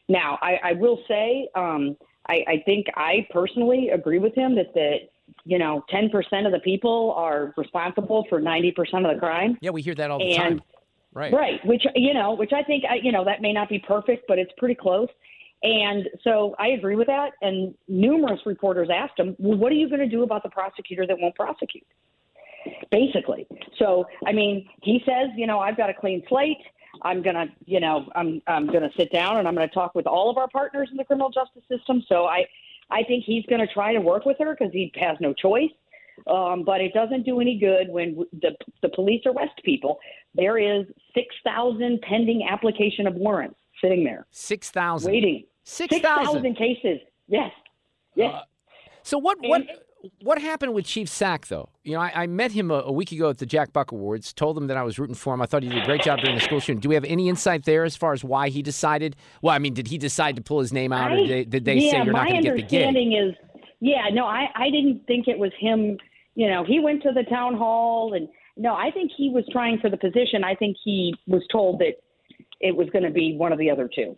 Now, 0.09 0.39
I, 0.41 0.59
I 0.63 0.73
will 0.75 1.01
say, 1.09 1.49
um, 1.55 1.97
I, 2.29 2.45
I 2.47 2.63
think 2.65 2.87
I 2.95 3.27
personally 3.31 3.91
agree 3.91 4.19
with 4.19 4.35
him 4.35 4.55
that 4.55 4.73
that 4.75 5.09
you 5.45 5.59
know, 5.59 5.85
10% 5.93 6.47
of 6.47 6.53
the 6.53 6.61
people 6.63 7.15
are 7.17 7.53
responsible 7.57 8.25
for 8.29 8.41
90% 8.41 8.71
of 8.79 9.15
the 9.15 9.19
crime. 9.19 9.59
Yeah, 9.61 9.71
we 9.71 9.83
hear 9.83 9.95
that 9.95 10.11
all 10.11 10.19
the 10.19 10.37
and, 10.37 10.61
time. 10.61 10.63
Right. 11.15 11.33
Right. 11.33 11.65
Which, 11.67 11.85
you 11.95 12.15
know, 12.15 12.35
which 12.35 12.53
I 12.53 12.63
think, 12.63 12.85
I- 12.89 13.01
you 13.03 13.13
know, 13.13 13.25
that 13.25 13.43
may 13.43 13.53
not 13.53 13.69
be 13.69 13.79
perfect, 13.79 14.25
but 14.29 14.39
it's 14.39 14.53
pretty 14.57 14.75
close. 14.75 15.09
And 15.63 16.09
so 16.25 16.55
I 16.59 16.69
agree 16.69 16.97
with 16.97 17.07
that. 17.07 17.33
And 17.41 17.75
numerous 17.87 18.41
reporters 18.47 18.89
asked 18.93 19.19
him, 19.19 19.37
well, 19.39 19.57
what 19.57 19.71
are 19.71 19.77
you 19.77 19.89
going 19.89 20.01
to 20.01 20.09
do 20.09 20.23
about 20.23 20.43
the 20.43 20.49
prosecutor 20.49 21.07
that 21.07 21.19
won't 21.19 21.35
prosecute? 21.35 21.87
Basically. 22.91 23.47
So, 23.79 24.07
I 24.27 24.33
mean, 24.33 24.69
he 24.83 25.03
says, 25.05 25.31
you 25.37 25.47
know, 25.47 25.61
I've 25.61 25.77
got 25.77 25.91
a 25.91 25.95
clean 25.95 26.23
slate. 26.29 26.59
I'm 27.03 27.23
going 27.23 27.37
to, 27.37 27.47
you 27.65 27.81
know, 27.81 28.07
I'm, 28.15 28.43
I'm 28.47 28.67
going 28.67 28.83
to 28.83 28.91
sit 28.97 29.13
down 29.13 29.39
and 29.39 29.47
I'm 29.47 29.55
going 29.55 29.69
to 29.69 29.75
talk 29.75 29.95
with 29.95 30.07
all 30.07 30.31
of 30.31 30.37
our 30.37 30.49
partners 30.49 30.89
in 30.91 30.97
the 30.97 31.05
criminal 31.05 31.31
justice 31.31 31.63
system. 31.69 32.03
So 32.09 32.27
I, 32.27 32.45
I 32.91 33.03
think 33.05 33.25
he's 33.25 33.45
going 33.47 33.67
to 33.67 33.73
try 33.73 33.93
to 33.93 34.01
work 34.01 34.27
with 34.27 34.37
her 34.41 34.55
because 34.59 34.73
he 34.73 34.93
has 34.97 35.17
no 35.21 35.33
choice. 35.33 35.71
Um, 36.27 36.65
but 36.65 36.81
it 36.81 36.93
doesn't 36.93 37.25
do 37.25 37.41
any 37.41 37.59
good 37.59 37.89
when 37.89 38.25
the 38.33 38.51
the 38.83 38.89
police 38.91 39.23
arrest 39.27 39.61
people. 39.65 39.99
There 40.35 40.59
is 40.59 40.87
six 41.15 41.35
thousand 41.45 42.01
pending 42.03 42.47
application 42.49 43.07
of 43.07 43.15
warrants 43.15 43.57
sitting 43.83 44.05
there, 44.05 44.27
Six 44.31 44.71
thousand. 44.71 45.13
waiting. 45.13 45.45
Six 45.65 45.99
thousand. 45.99 46.55
cases. 46.57 46.99
Yes, 47.29 47.51
yes. 48.15 48.35
So 49.03 49.19
what 49.19 49.39
what 49.41 49.63
what 50.21 50.41
happened 50.41 50.75
with 50.75 50.85
Chief 50.85 51.09
Sack 51.09 51.47
though? 51.47 51.69
You 51.85 51.95
know, 51.95 52.01
I, 52.01 52.23
I 52.23 52.27
met 52.27 52.53
him 52.53 52.71
a, 52.71 52.75
a 52.75 52.93
week 52.93 53.13
ago 53.13 53.31
at 53.31 53.39
the 53.39 53.47
Jack 53.47 53.73
Buck 53.73 53.93
Awards. 53.93 54.33
Told 54.33 54.57
him 54.57 54.67
that 54.69 54.77
I 54.77 54.83
was 54.83 54.99
rooting 54.99 55.15
for 55.15 55.35
him. 55.35 55.43
I 55.43 55.47
thought 55.47 55.63
he 55.63 55.69
did 55.69 55.83
a 55.83 55.87
great 55.87 56.03
job 56.03 56.21
during 56.21 56.37
the 56.37 56.41
school 56.43 56.61
shooting. 56.61 56.81
Do 56.81 56.89
we 56.89 56.95
have 56.95 57.05
any 57.05 57.29
insight 57.29 57.65
there 57.65 57.85
as 57.85 57.97
far 57.97 58.13
as 58.13 58.25
why 58.25 58.49
he 58.49 58.63
decided? 58.63 59.17
Well, 59.43 59.55
I 59.55 59.59
mean, 59.59 59.75
did 59.75 59.89
he 59.89 59.99
decide 59.99 60.37
to 60.37 60.43
pull 60.43 60.61
his 60.61 60.73
name 60.73 60.93
out, 60.93 61.13
or 61.13 61.17
did 61.17 61.29
they, 61.29 61.45
did 61.45 61.65
they 61.65 61.75
yeah, 61.77 61.91
say 61.91 61.97
you're 62.05 62.13
not 62.13 62.29
going 62.29 62.43
to 62.43 62.49
get 62.51 62.57
the 62.57 62.63
gig? 62.63 62.81
My 62.83 62.87
understanding 62.89 63.13
is, 63.13 63.35
yeah, 63.83 64.09
no, 64.13 64.27
I 64.27 64.47
I 64.55 64.71
didn't 64.71 65.05
think 65.09 65.27
it 65.27 65.37
was 65.37 65.51
him. 65.59 65.99
You 66.37 66.49
know, 66.49 66.65
he 66.65 66.79
went 66.79 67.03
to 67.03 67.11
the 67.13 67.25
town 67.25 67.57
hall, 67.57 68.15
and 68.15 68.29
no, 68.57 68.75
I 68.75 68.93
think 68.93 69.11
he 69.17 69.29
was 69.29 69.45
trying 69.51 69.81
for 69.81 69.91
the 69.91 69.97
position. 69.97 70.45
I 70.45 70.55
think 70.55 70.77
he 70.85 71.17
was 71.27 71.43
told 71.51 71.81
that 71.81 71.95
it 72.61 72.77
was 72.77 72.89
going 72.91 73.03
to 73.03 73.11
be 73.11 73.35
one 73.37 73.53
of 73.53 73.59
the 73.59 73.71
other 73.71 73.91
two. 73.93 74.17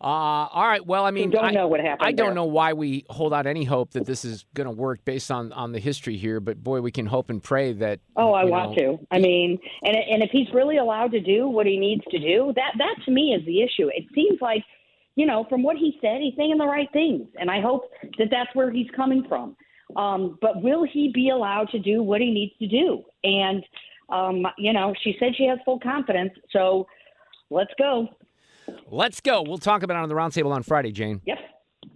Uh, 0.00 0.48
all 0.50 0.66
right. 0.66 0.84
Well, 0.84 1.04
I 1.04 1.12
mean, 1.12 1.30
don't 1.30 1.44
I, 1.44 1.50
know 1.52 1.68
what 1.68 1.78
happened 1.78 2.08
I 2.08 2.10
don't 2.10 2.30
there. 2.30 2.34
know 2.34 2.46
why 2.46 2.72
we 2.72 3.04
hold 3.08 3.32
out 3.32 3.46
any 3.46 3.62
hope 3.62 3.92
that 3.92 4.04
this 4.04 4.24
is 4.24 4.44
going 4.52 4.66
to 4.66 4.72
work 4.72 5.04
based 5.04 5.30
on 5.30 5.52
on 5.52 5.70
the 5.70 5.78
history 5.78 6.16
here. 6.16 6.40
But 6.40 6.60
boy, 6.60 6.80
we 6.80 6.90
can 6.90 7.06
hope 7.06 7.30
and 7.30 7.40
pray 7.40 7.72
that. 7.74 8.00
Oh, 8.16 8.32
I 8.32 8.42
want 8.44 8.76
know, 8.76 8.96
to. 8.96 9.06
I 9.12 9.20
mean, 9.20 9.60
and 9.84 9.96
and 9.96 10.20
if 10.24 10.30
he's 10.32 10.48
really 10.52 10.78
allowed 10.78 11.12
to 11.12 11.20
do 11.20 11.46
what 11.46 11.66
he 11.66 11.78
needs 11.78 12.02
to 12.10 12.18
do, 12.18 12.52
that 12.56 12.72
that 12.78 12.96
to 13.04 13.12
me 13.12 13.32
is 13.38 13.46
the 13.46 13.62
issue. 13.62 13.88
It 13.94 14.06
seems 14.12 14.40
like, 14.40 14.64
you 15.14 15.26
know, 15.26 15.44
from 15.48 15.62
what 15.62 15.76
he 15.76 15.98
said, 16.00 16.20
he's 16.20 16.34
saying 16.36 16.56
the 16.58 16.66
right 16.66 16.88
things, 16.92 17.26
and 17.38 17.50
I 17.50 17.60
hope 17.60 17.90
that 18.18 18.28
that's 18.30 18.54
where 18.54 18.70
he's 18.70 18.88
coming 18.96 19.24
from. 19.28 19.56
Um, 19.96 20.38
but 20.40 20.62
will 20.62 20.84
he 20.90 21.10
be 21.12 21.30
allowed 21.30 21.68
to 21.70 21.78
do 21.78 22.02
what 22.02 22.20
he 22.20 22.30
needs 22.30 22.52
to 22.60 22.66
do? 22.66 23.02
And 23.24 23.62
um, 24.08 24.46
you 24.58 24.72
know, 24.72 24.94
she 25.02 25.16
said 25.18 25.34
she 25.36 25.44
has 25.46 25.58
full 25.64 25.80
confidence, 25.80 26.32
so 26.50 26.86
let's 27.50 27.72
go. 27.78 28.08
Let's 28.90 29.20
go. 29.20 29.42
We'll 29.42 29.58
talk 29.58 29.82
about 29.82 29.96
it 29.96 30.02
on 30.02 30.08
the 30.08 30.14
roundtable 30.14 30.52
on 30.52 30.62
Friday, 30.62 30.92
Jane. 30.92 31.20
Yep. 31.24 31.38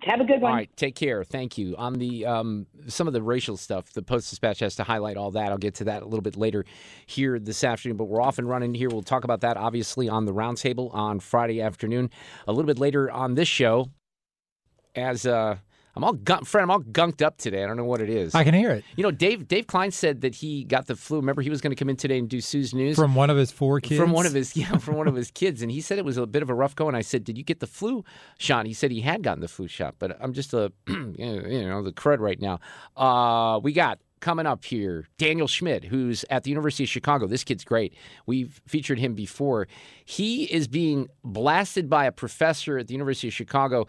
Have 0.07 0.21
a 0.21 0.25
good 0.25 0.41
one. 0.41 0.53
All 0.53 0.57
right, 0.57 0.71
take 0.77 0.95
care. 0.95 1.25
Thank 1.25 1.59
you. 1.59 1.75
On 1.77 1.95
the 1.95 2.27
um, 2.27 2.67
some 2.87 3.09
of 3.09 3.13
the 3.13 3.21
racial 3.21 3.57
stuff, 3.57 3.93
the 3.93 4.03
Post 4.03 4.31
Dispatch 4.31 4.61
has 4.61 4.77
to 4.77 4.85
highlight 4.85 5.17
all 5.17 5.33
that. 5.33 5.51
I'll 5.51 5.59
get 5.59 5.75
to 5.77 5.85
that 5.85 6.03
a 6.03 6.05
little 6.05 6.23
bit 6.23 6.37
later 6.37 6.65
here 7.07 7.41
this 7.41 7.65
afternoon. 7.65 7.97
But 7.97 8.05
we're 8.05 8.23
off 8.23 8.39
and 8.39 8.49
running 8.49 8.73
here. 8.73 8.89
We'll 8.89 9.03
talk 9.03 9.25
about 9.25 9.41
that 9.41 9.57
obviously 9.57 10.09
on 10.09 10.25
the 10.25 10.33
roundtable 10.33 10.95
on 10.95 11.19
Friday 11.19 11.61
afternoon. 11.61 12.11
A 12.47 12.53
little 12.53 12.69
bit 12.69 12.79
later 12.79 13.11
on 13.11 13.35
this 13.35 13.49
show, 13.49 13.91
as 14.95 15.27
uh, 15.27 15.57
I'm 15.97 16.05
all 16.05 16.13
gun- 16.13 16.45
Fred, 16.45 16.63
I'm 16.63 16.71
all 16.71 16.81
gunked 16.83 17.23
up 17.23 17.39
today. 17.39 17.65
I 17.65 17.67
don't 17.67 17.77
know 17.79 17.85
what 17.85 18.01
it 18.03 18.11
is. 18.11 18.35
I 18.35 18.45
can 18.45 18.53
hear 18.55 18.71
it. 18.71 18.85
You 18.97 19.03
know, 19.03 19.11
Dave 19.11 19.49
Dave 19.49 19.67
Klein 19.67 19.91
said 19.91 20.21
that 20.21 20.35
he 20.35 20.65
got 20.65 20.87
the 20.87 20.95
flu. 20.95 21.17
Remember, 21.19 21.41
he 21.43 21.49
was 21.51 21.61
going 21.63 21.71
to 21.71 21.77
come 21.77 21.89
in 21.89 21.97
today 21.97 22.19
and 22.19 22.29
do 22.29 22.41
Sue's 22.41 22.75
news 22.75 22.97
From 22.97 23.15
one 23.15 23.31
of 23.31 23.37
his 23.37 23.51
four 23.51 23.81
kids. 23.81 23.99
from 23.99 24.13
one 24.13 24.27
of 24.27 24.35
his 24.35 24.57
yeah 24.57 24.77
from 24.77 24.97
one 24.97 25.09
of 25.09 25.15
his 25.15 25.31
kids 25.31 25.63
and 25.63 25.71
he 25.71 25.81
said 25.81 25.99
it 25.99 26.05
was 26.05 26.17
a 26.19 26.27
bit 26.27 26.43
of 26.43 26.51
a 26.51 26.55
rough 26.55 26.75
go 26.77 26.87
and 26.89 26.97
i 26.97 27.01
said 27.01 27.25
did 27.25 27.39
you 27.39 27.45
get 27.45 27.61
the 27.61 27.67
flu 27.67 28.05
shot 28.39 28.67
he 28.67 28.73
said 28.75 28.91
he 28.91 29.01
had 29.01 29.23
gotten 29.23 29.41
the 29.41 29.49
flu 29.49 29.67
shot 29.69 29.95
but 29.99 30.17
i'm 30.21 30.33
just 30.33 30.53
a 30.55 30.71
you 30.89 31.67
know 31.67 31.83
the 31.83 31.93
crud 31.93 32.19
right 32.21 32.41
now 32.41 32.59
uh 32.97 33.59
we 33.63 33.73
got 33.73 33.99
coming 34.21 34.47
up 34.47 34.65
here 34.65 35.07
daniel 35.19 35.47
schmidt 35.47 35.85
who's 35.85 36.25
at 36.31 36.43
the 36.45 36.51
university 36.51 36.85
of 36.85 36.89
chicago 36.91 37.27
this 37.27 37.45
kid's 37.45 37.65
great 37.65 37.95
we've 38.27 38.61
featured 38.67 38.99
him 38.99 39.15
before 39.15 39.67
he 40.05 40.45
is 40.45 40.69
being 40.69 41.09
blasted 41.25 41.89
by 41.89 42.05
a 42.07 42.13
professor 42.13 42.79
at 42.79 42.87
the 42.89 42.93
university 42.93 43.29
of 43.29 43.35
chicago 43.35 43.87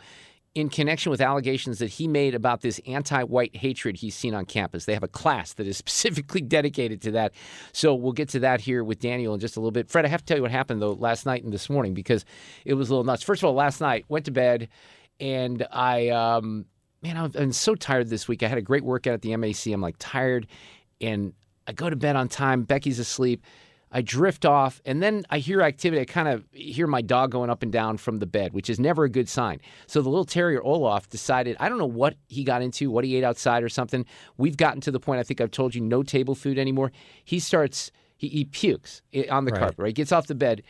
in 0.57 0.69
connection 0.69 1.11
with 1.11 1.21
allegations 1.21 1.77
that 1.77 1.91
he 1.91 2.07
made 2.07 2.33
about 2.33 2.61
this 2.61 2.81
anti 2.87 3.21
white 3.21 3.55
hatred 3.55 3.95
he's 3.95 4.15
seen 4.15 4.33
on 4.33 4.43
campus. 4.43 4.85
They 4.85 4.95
have 4.95 5.03
a 5.03 5.07
class 5.07 5.53
that 5.53 5.67
is 5.67 5.77
specifically 5.87 6.41
dedicated 6.41 6.99
to 7.03 7.11
that. 7.11 7.33
So 7.73 7.93
we'll 7.93 8.11
get 8.11 8.29
to 8.29 8.39
that 8.39 8.59
here 8.59 8.83
with 8.83 8.97
Daniel 8.97 9.35
in 9.35 9.39
just 9.39 9.55
a 9.55 9.59
little 9.59 9.71
bit. 9.71 9.87
Fred, 9.87 10.03
I 10.03 10.07
have 10.07 10.21
to 10.21 10.25
tell 10.25 10.37
you 10.37 10.41
what 10.41 10.49
happened, 10.49 10.81
though, 10.81 10.93
last 10.93 11.27
night 11.27 11.43
and 11.43 11.53
this 11.53 11.69
morning 11.69 11.93
because 11.93 12.25
it 12.65 12.73
was 12.73 12.89
a 12.89 12.93
little 12.93 13.03
nuts. 13.03 13.21
First 13.21 13.43
of 13.43 13.47
all, 13.47 13.53
last 13.53 13.79
night, 13.81 14.05
went 14.09 14.25
to 14.25 14.31
bed 14.31 14.69
and 15.19 15.67
I, 15.71 16.09
um, 16.09 16.65
man, 17.03 17.17
I'm, 17.17 17.31
I'm 17.35 17.51
so 17.51 17.75
tired 17.75 18.09
this 18.09 18.27
week. 18.27 18.41
I 18.41 18.47
had 18.47 18.57
a 18.57 18.63
great 18.63 18.83
workout 18.83 19.13
at 19.13 19.21
the 19.21 19.37
MAC. 19.37 19.67
I'm 19.67 19.81
like 19.81 19.97
tired 19.99 20.47
and 20.99 21.33
I 21.67 21.73
go 21.73 21.87
to 21.87 21.95
bed 21.95 22.15
on 22.15 22.29
time. 22.29 22.63
Becky's 22.63 22.97
asleep. 22.97 23.43
I 23.91 24.01
drift 24.01 24.45
off, 24.45 24.81
and 24.85 25.01
then 25.01 25.23
I 25.29 25.39
hear 25.39 25.61
activity. 25.61 26.01
I 26.01 26.05
kind 26.05 26.27
of 26.27 26.43
hear 26.51 26.87
my 26.87 27.01
dog 27.01 27.31
going 27.31 27.49
up 27.49 27.63
and 27.63 27.71
down 27.71 27.97
from 27.97 28.17
the 28.17 28.25
bed, 28.25 28.53
which 28.53 28.69
is 28.69 28.79
never 28.79 29.05
a 29.05 29.09
good 29.09 29.29
sign. 29.29 29.61
So 29.85 30.01
the 30.01 30.09
little 30.09 30.25
terrier 30.25 30.61
Olaf 30.61 31.07
decided, 31.09 31.55
I 31.59 31.69
don't 31.69 31.77
know 31.77 31.85
what 31.85 32.15
he 32.27 32.43
got 32.43 32.61
into, 32.61 32.91
what 32.91 33.05
he 33.05 33.15
ate 33.15 33.23
outside 33.23 33.63
or 33.63 33.69
something. 33.69 34.05
We've 34.37 34.57
gotten 34.57 34.81
to 34.81 34.91
the 34.91 34.99
point, 34.99 35.19
I 35.19 35.23
think 35.23 35.39
I've 35.39 35.51
told 35.51 35.73
you, 35.73 35.81
no 35.81 36.03
table 36.03 36.35
food 36.35 36.59
anymore. 36.59 36.91
He 37.23 37.39
starts, 37.39 37.91
he, 38.17 38.27
he 38.27 38.43
pukes 38.45 39.01
eh, 39.13 39.23
on 39.29 39.45
the 39.45 39.51
Right. 39.51 39.59
carpet, 39.59 39.79
right? 39.79 39.95
Gets 39.95 40.11
off 40.11 40.27
the 40.27 40.35
bed, 40.35 40.63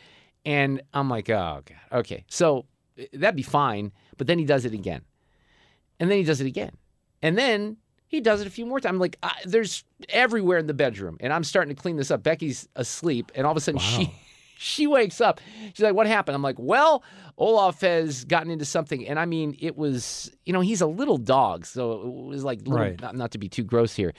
and 0.44 0.80
I'm 0.94 1.10
like, 1.10 1.28
oh, 1.28 1.62
God. 1.64 1.76
Okay. 1.92 2.24
So 2.28 2.66
eh, 2.96 3.06
that'd 3.14 3.34
be 3.36 3.42
fine. 3.42 3.90
But 4.16 4.28
then 4.28 4.38
he 4.38 4.44
does 4.44 4.64
it 4.64 4.72
again. 4.74 5.02
And 5.98 6.08
then 6.08 6.18
he 6.18 6.24
does 6.24 6.40
it 6.40 6.46
again. 6.46 6.76
And 7.20 7.36
then 7.36 7.78
he 8.08 8.20
does 8.20 8.40
it 8.40 8.46
a 8.46 8.50
few 8.50 8.66
more 8.66 8.80
times. 8.80 8.94
I'm 8.94 8.98
like, 8.98 9.16
I, 9.22 9.32
there's 9.44 9.84
everywhere 10.08 10.58
in 10.58 10.66
the 10.66 10.74
bedroom. 10.74 11.18
And 11.20 11.32
I'm 11.32 11.44
starting 11.44 11.74
to 11.74 11.80
clean 11.80 11.96
this 11.96 12.10
up. 12.10 12.22
Becky's 12.22 12.68
asleep. 12.74 13.30
And 13.34 13.46
all 13.46 13.52
of 13.52 13.56
a 13.56 13.60
sudden 13.60 13.78
she 13.80 14.12
she 14.58 14.86
wakes 14.86 15.20
up. 15.20 15.40
She's 15.74 15.80
like, 15.84 15.94
what 15.94 16.06
happened? 16.08 16.34
I'm 16.34 16.42
like, 16.42 16.58
well, 16.58 17.02
Olaf 17.36 17.80
has 17.82 18.24
gotten 18.24 18.50
into 18.50 18.64
something. 18.64 19.06
And 19.06 19.18
I 19.18 19.24
mean, 19.26 19.56
it 19.60 19.76
was, 19.76 20.30
you 20.44 20.52
know, 20.52 20.60
he's 20.60 20.80
a 20.80 20.86
little 20.86 21.16
dog. 21.18 21.64
So 21.64 21.92
it 22.02 22.26
was 22.26 22.42
like, 22.44 22.60
little, 22.62 22.78
Right. 22.78 23.00
not, 23.00 23.14
not 23.14 23.30
to 23.32 23.38
be 23.38 23.48
too 23.48 23.62
gross 23.62 23.94
here. 23.94 24.12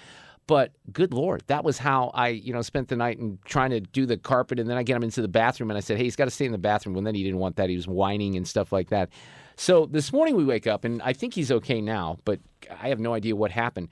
But 0.47 0.71
good 0.91 1.13
Lord, 1.13 1.43
that 1.47 1.63
was 1.63 1.77
how 1.77 2.09
I, 2.15 2.29
you 2.29 2.53
know, 2.53 2.61
spent 2.63 2.87
the 2.87 2.95
night 2.95 3.19
and 3.19 3.37
trying 3.45 3.69
to 3.71 3.81
do 3.81 4.05
the 4.07 4.17
carpet. 4.17 4.59
And 4.59 4.67
then 4.69 4.77
I 4.77 4.83
get 4.83 4.95
him 4.95 5.03
into 5.03 5.21
the 5.21 5.27
bathroom 5.27 5.69
and 5.69 5.77
I 5.77 5.81
said, 5.81 5.97
hey, 5.97 6.05
he's 6.05 6.15
got 6.15 6.25
to 6.25 6.31
stay 6.31 6.45
in 6.45 6.51
the 6.51 6.57
bathroom. 6.57 6.95
And 6.95 7.05
then 7.05 7.13
he 7.15 7.23
didn't 7.23 7.37
want 7.39 7.57
that. 7.57 7.69
He 7.69 7.75
was 7.75 7.87
whining 7.87 8.35
and 8.35 8.47
stuff 8.47 8.71
like 8.71 8.89
that. 8.89 9.09
So 9.59 9.85
this 9.85 10.13
morning 10.13 10.37
we 10.37 10.45
wake 10.45 10.67
up 10.67 10.85
and 10.85 11.01
I 11.01 11.11
think 11.11 11.33
he's 11.33 11.51
okay 11.51 11.81
now, 11.81 12.17
but 12.23 12.39
I 12.81 12.87
have 12.87 12.99
no 12.99 13.13
idea 13.13 13.35
what 13.35 13.51
happened. 13.51 13.89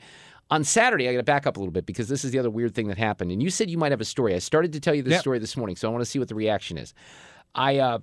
On 0.50 0.64
Saturday, 0.64 1.10
I 1.10 1.12
got 1.12 1.18
to 1.18 1.24
back 1.24 1.46
up 1.46 1.58
a 1.58 1.60
little 1.60 1.74
bit 1.74 1.86
because 1.86 2.08
this 2.08 2.24
is 2.24 2.32
the 2.32 2.40
other 2.40 2.50
weird 2.50 2.74
thing 2.74 2.88
that 2.88 2.98
happened. 2.98 3.32
And 3.34 3.44
you 3.44 3.50
said 3.50 3.70
you 3.70 3.78
might 3.78 3.92
have 3.92 4.00
a 4.00 4.06
story. 4.06 4.34
I 4.34 4.40
started 4.40 4.72
to 4.74 4.80
tell 4.80 4.96
you 4.96 5.04
this 5.04 5.12
Yep. 5.12 5.22
story 5.22 5.40
this 5.40 5.58
morning, 5.58 5.76
so 5.76 5.90
I 5.90 5.92
want 5.92 6.02
to 6.02 6.10
see 6.10 6.20
what 6.20 6.30
the 6.30 6.36
reaction 6.36 6.78
is. 6.78 6.94
I, 7.54 7.80
uh, 7.80 8.00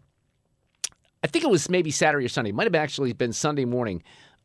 I 1.23 1.27
think 1.27 1.43
it 1.43 1.51
was 1.51 1.71
maybe 1.71 1.91
Saturday 1.91 2.27
or 2.27 2.29
Sunday. 2.29 2.51
It 2.51 2.55
might 2.55 2.67
have 2.67 2.75
actually 2.75 3.15
been 3.15 3.33
Sunday 3.33 3.65
morning. 3.65 4.03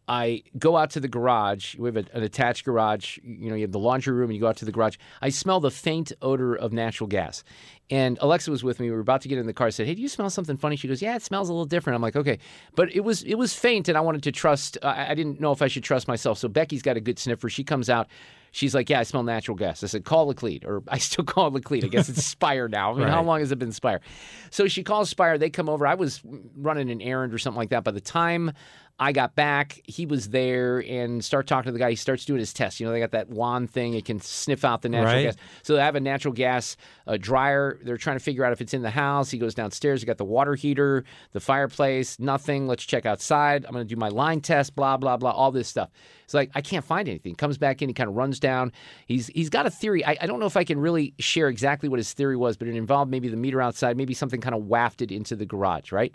I 0.09 0.41
go 0.57 0.75
out 0.75 0.89
to 0.91 0.99
the 0.99 1.07
garage. 1.07 1.75
We 1.75 1.87
have 1.87 1.95
a, 1.95 2.03
an 2.13 2.23
attached 2.23 2.65
garage. 2.65 3.19
You 3.23 3.51
know, 3.51 3.55
you 3.55 3.61
have 3.61 3.71
the 3.71 3.79
laundry 3.79 4.11
room, 4.11 4.31
and 4.31 4.35
you 4.35 4.41
go 4.41 4.47
out 4.47 4.57
to 4.57 4.65
the 4.65 4.71
garage. 4.71 4.97
I 5.21 5.29
smell 5.29 5.59
the 5.59 5.69
faint 5.69 6.11
odor 6.23 6.55
of 6.55 6.73
natural 6.73 7.07
gas. 7.07 7.43
And 7.91 8.17
Alexa 8.19 8.49
was 8.49 8.63
with 8.63 8.79
me. 8.79 8.87
We 8.87 8.95
were 8.95 9.01
about 9.01 9.21
to 9.21 9.27
get 9.27 9.37
in 9.37 9.45
the 9.45 9.53
car. 9.53 9.67
I 9.67 9.69
said, 9.69 9.85
"Hey, 9.85 9.93
do 9.93 10.01
you 10.01 10.09
smell 10.09 10.31
something 10.31 10.57
funny?" 10.57 10.75
She 10.77 10.87
goes, 10.87 11.01
"Yeah, 11.01 11.15
it 11.15 11.21
smells 11.21 11.47
a 11.47 11.53
little 11.53 11.65
different." 11.65 11.95
I'm 11.95 12.01
like, 12.01 12.15
"Okay," 12.15 12.39
but 12.75 12.91
it 12.93 13.01
was 13.01 13.21
it 13.23 13.35
was 13.35 13.53
faint, 13.53 13.87
and 13.87 13.97
I 13.97 14.01
wanted 14.01 14.23
to 14.23 14.31
trust. 14.31 14.79
I, 14.81 15.11
I 15.11 15.13
didn't 15.15 15.39
know 15.39 15.51
if 15.51 15.61
I 15.61 15.67
should 15.67 15.83
trust 15.83 16.07
myself. 16.07 16.39
So 16.39 16.47
Becky's 16.47 16.81
got 16.81 16.97
a 16.97 17.01
good 17.01 17.19
sniffer. 17.19 17.47
She 17.47 17.63
comes 17.63 17.87
out. 17.89 18.07
She's 18.51 18.73
like, 18.73 18.89
"Yeah, 18.89 18.99
I 18.99 19.03
smell 19.03 19.21
natural 19.21 19.57
gas." 19.57 19.83
I 19.83 19.87
said, 19.87 20.05
"Call 20.05 20.33
Laclede," 20.33 20.65
or 20.65 20.81
I 20.87 20.97
still 20.97 21.23
call 21.23 21.47
it 21.47 21.53
Laclede. 21.53 21.85
I 21.85 21.87
guess 21.87 22.09
it's 22.09 22.25
Spire 22.25 22.67
now. 22.67 22.93
I 22.93 22.97
mean, 22.97 23.07
how 23.07 23.23
long 23.23 23.39
has 23.39 23.51
it 23.51 23.59
been 23.59 23.71
Spire? 23.71 24.01
So 24.49 24.67
she 24.67 24.83
calls 24.83 25.09
Spire. 25.09 25.37
They 25.37 25.49
come 25.51 25.69
over. 25.69 25.85
I 25.85 25.95
was 25.95 26.21
running 26.57 26.89
an 26.89 27.01
errand 27.01 27.33
or 27.33 27.37
something 27.37 27.57
like 27.59 27.69
that. 27.69 27.83
By 27.83 27.91
the 27.91 28.01
time 28.01 28.53
I 29.01 29.13
got 29.13 29.33
back, 29.33 29.81
he 29.85 30.05
was 30.05 30.29
there 30.29 30.79
and 30.79 31.23
start 31.23 31.47
talking 31.47 31.69
to 31.69 31.71
the 31.71 31.79
guy. 31.79 31.91
He 31.91 31.95
starts 31.95 32.25
doing 32.25 32.39
his 32.39 32.51
test. 32.51 32.79
You 32.81 32.85
know, 32.85 32.91
they 32.91 32.99
got 32.99 33.11
that 33.11 33.29
wand 33.29 33.71
thing. 33.71 33.93
It 33.93 34.03
can 34.03 34.19
sniff 34.19 34.65
out 34.65 34.81
the 34.81 34.89
natural 34.89 35.13
Right. 35.13 35.23
gas. 35.23 35.35
So 35.63 35.75
they 35.75 35.81
have 35.81 35.95
a 35.95 36.01
natural 36.01 36.33
gas 36.33 36.75
uh, 37.07 37.15
dryer. 37.17 37.79
They're 37.81 37.95
trying 37.95 38.17
to 38.17 38.23
figure 38.23 38.43
out 38.43 38.51
if 38.51 38.59
it's 38.59 38.73
in 38.73 38.81
the 38.81 38.89
house. 38.89 39.31
He 39.31 39.37
goes 39.37 39.55
downstairs. 39.55 40.01
He 40.01 40.05
got 40.05 40.17
the 40.17 40.25
water 40.25 40.53
heater, 40.55 41.05
the 41.31 41.39
fireplace, 41.39 42.19
nothing. 42.19 42.67
Let's 42.67 42.83
check 42.83 43.05
outside. 43.05 43.65
I'm 43.65 43.71
going 43.71 43.87
to 43.87 43.95
do 43.95 43.97
my 43.97 44.09
line 44.09 44.41
test, 44.41 44.75
blah, 44.75 44.97
blah, 44.97 45.15
blah, 45.15 45.31
all 45.31 45.51
this 45.51 45.69
stuff. 45.69 45.89
It's 46.25 46.33
like, 46.33 46.51
I 46.53 46.59
can't 46.61 46.83
find 46.83 47.07
anything. 47.07 47.35
Comes 47.35 47.57
back 47.57 47.81
in. 47.81 47.87
He 47.89 47.93
kind 47.93 48.09
of 48.09 48.15
runs 48.15 48.39
down. 48.39 48.73
He's 49.07 49.27
He's 49.27 49.49
got 49.49 49.65
a 49.65 49.69
theory. 49.71 50.05
I, 50.05 50.17
I 50.21 50.27
don't 50.27 50.39
know 50.41 50.45
if 50.45 50.57
I 50.57 50.65
can 50.65 50.77
really 50.79 51.13
share 51.19 51.47
exactly 51.47 51.87
what 51.87 51.99
his 51.99 52.11
theory 52.11 52.35
was, 52.35 52.57
but 52.57 52.67
it 52.67 52.75
involved 52.75 53.09
maybe 53.09 53.29
the 53.29 53.37
meter 53.37 53.61
outside, 53.61 53.95
maybe 53.95 54.13
something 54.13 54.41
kind 54.41 54.53
of 54.55 54.65
wafted 54.65 55.09
into 55.11 55.37
the 55.37 55.45
garage, 55.45 55.91
right? 55.93 56.13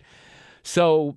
So 0.62 1.16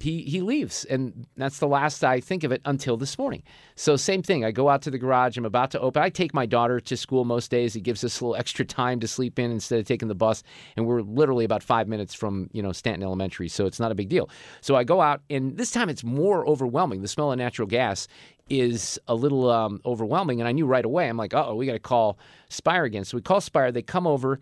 he 0.00 0.22
he 0.22 0.40
leaves. 0.40 0.84
And 0.84 1.26
that's 1.36 1.58
the 1.58 1.66
last 1.66 2.04
i 2.04 2.20
think 2.20 2.44
of 2.44 2.52
it 2.52 2.60
until 2.64 2.96
this 2.96 3.18
morning. 3.18 3.42
So 3.74 3.96
same 3.96 4.22
thing. 4.22 4.44
I 4.44 4.50
go 4.50 4.68
out 4.68 4.82
to 4.82 4.90
the 4.90 4.98
garage. 4.98 5.36
I'm 5.36 5.44
about 5.44 5.70
to 5.72 5.80
open. 5.80 6.02
I 6.02 6.10
take 6.10 6.34
my 6.34 6.46
daughter 6.46 6.80
to 6.80 6.96
school 6.96 7.24
most 7.24 7.50
days. 7.50 7.76
It 7.76 7.80
gives 7.80 8.04
us 8.04 8.20
a 8.20 8.24
little 8.24 8.36
extra 8.36 8.64
time 8.64 9.00
to 9.00 9.08
sleep 9.08 9.38
in 9.38 9.50
instead 9.50 9.78
of 9.78 9.86
taking 9.86 10.08
the 10.08 10.14
bus. 10.14 10.42
And 10.76 10.86
we're 10.86 11.02
literally 11.02 11.44
about 11.44 11.62
five 11.62 11.88
minutes 11.88 12.14
from 12.14 12.50
you 12.52 12.62
know 12.62 12.72
stanton 12.72 13.02
elementary 13.02 13.48
so 13.48 13.66
it's 13.66 13.80
not 13.80 13.92
a 13.92 13.94
big 13.94 14.08
deal. 14.08 14.28
So 14.60 14.76
i 14.76 14.84
go 14.84 15.00
out 15.00 15.22
and 15.30 15.56
this 15.56 15.70
time 15.70 15.88
it's 15.88 16.04
more 16.04 16.46
overwhelming. 16.46 17.02
The 17.02 17.08
smell 17.08 17.32
of 17.32 17.38
natural 17.38 17.68
gas 17.68 18.08
is 18.48 18.98
a 19.08 19.14
little 19.14 19.50
um, 19.50 19.78
overwhelming 19.84 20.40
and 20.40 20.48
i 20.48 20.52
knew 20.52 20.66
right 20.66 20.84
away. 20.84 21.08
I'm 21.08 21.16
like 21.16 21.34
oh 21.34 21.54
we 21.54 21.66
got 21.66 21.72
to 21.72 21.78
call 21.78 22.18
spire 22.48 22.84
again. 22.84 23.04
So 23.04 23.16
we 23.16 23.22
call 23.22 23.40
spire. 23.40 23.72
They 23.72 23.82
come 23.82 24.06
over 24.06 24.40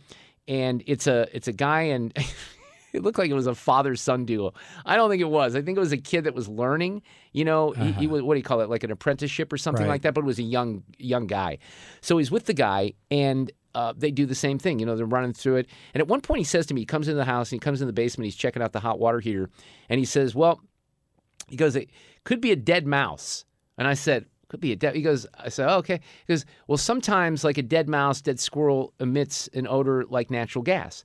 and 0.49 0.83
it's 0.87 1.07
a 1.07 1.29
it's 1.33 1.49
a 1.49 1.53
guy 1.53 1.83
and 1.83 2.17
it 2.93 3.03
looked 3.03 3.19
like 3.19 3.31
it 3.31 3.35
was 3.35 3.47
a 3.47 3.55
father 3.55 3.97
son 3.97 4.25
duo. 4.25 4.53
I 4.85 4.97
don't 4.97 5.11
think 5.11 5.21
it 5.21 5.29
was. 5.29 5.55
I 5.57 5.63
think 5.63 5.77
it 5.77 5.81
was 5.81 5.93
a 5.93 5.99
kid 5.99 6.25
that 6.25 6.35
was 6.35 6.49
learning. 6.49 7.03
You 7.33 7.45
know, 7.45 7.73
he, 7.73 7.93
he 7.93 8.07
was 8.07 8.23
what 8.23 8.35
do 8.35 8.39
you 8.39 8.45
call 8.45 8.61
it, 8.61 8.71
like 8.71 8.85
an 8.85 8.91
apprenticeship 8.91 9.53
or 9.53 9.59
something 9.59 9.85
Right. 9.85 9.91
like 9.91 10.03
that. 10.03 10.15
But 10.15 10.23
it 10.23 10.27
was 10.27 10.39
a 10.39 10.43
young 10.45 10.83
young 10.99 11.27
guy. 11.27 11.59
So 12.01 12.19
he's 12.19 12.31
with 12.31 12.47
the 12.47 12.55
guy, 12.55 12.95
and 13.11 13.51
uh, 13.75 13.93
they 13.97 14.11
do 14.11 14.25
the 14.25 14.35
same 14.35 14.59
thing. 14.59 14.79
You 14.79 14.87
know, 14.87 14.97
they're 14.97 15.05
running 15.07 15.35
through 15.35 15.57
it. 15.57 15.67
And 15.95 16.01
at 16.01 16.09
one 16.09 16.21
point, 16.23 16.39
he 16.39 16.45
says 16.45 16.65
to 16.67 16.75
me, 16.75 16.81
he 16.83 16.87
comes 16.87 17.09
into 17.09 17.17
the 17.17 17.25
house 17.25 17.53
and 17.53 17.57
he 17.57 17.65
comes 17.65 17.81
in 17.81 17.87
the 17.87 17.93
basement. 17.93 18.25
He's 18.27 18.37
checking 18.37 18.63
out 18.63 18.73
the 18.73 18.81
hot 18.81 18.99
water 18.99 19.21
heater, 19.21 19.51
and 19.89 19.99
he 19.99 20.05
says, 20.07 20.35
"Well," 20.35 20.61
he 21.49 21.57
goes, 21.57 21.77
"It 21.77 21.91
could 22.25 22.41
be 22.41 22.53
a 22.53 22.57
dead 22.57 22.87
mouse." 22.87 23.45
And 23.79 23.87
I 23.87 23.95
said. 23.95 24.27
Could 24.49 24.61
be 24.61 24.71
a 24.71 24.77
dead. 24.77 24.95
He 24.95 25.03
goes. 25.03 25.27
I 25.37 25.49
said, 25.49 25.69
oh, 25.69 25.79
okay. 25.79 25.99
He 26.25 26.33
goes. 26.33 26.45
Well, 26.69 26.79
sometimes 26.79 27.43
like 27.43 27.59
a 27.59 27.63
dead 27.63 27.89
mouse, 27.89 28.21
dead 28.21 28.39
squirrel 28.39 28.95
emits 29.01 29.49
an 29.55 29.67
odor 29.67 30.05
like 30.09 30.31
natural 30.31 30.63
gas. 30.63 31.03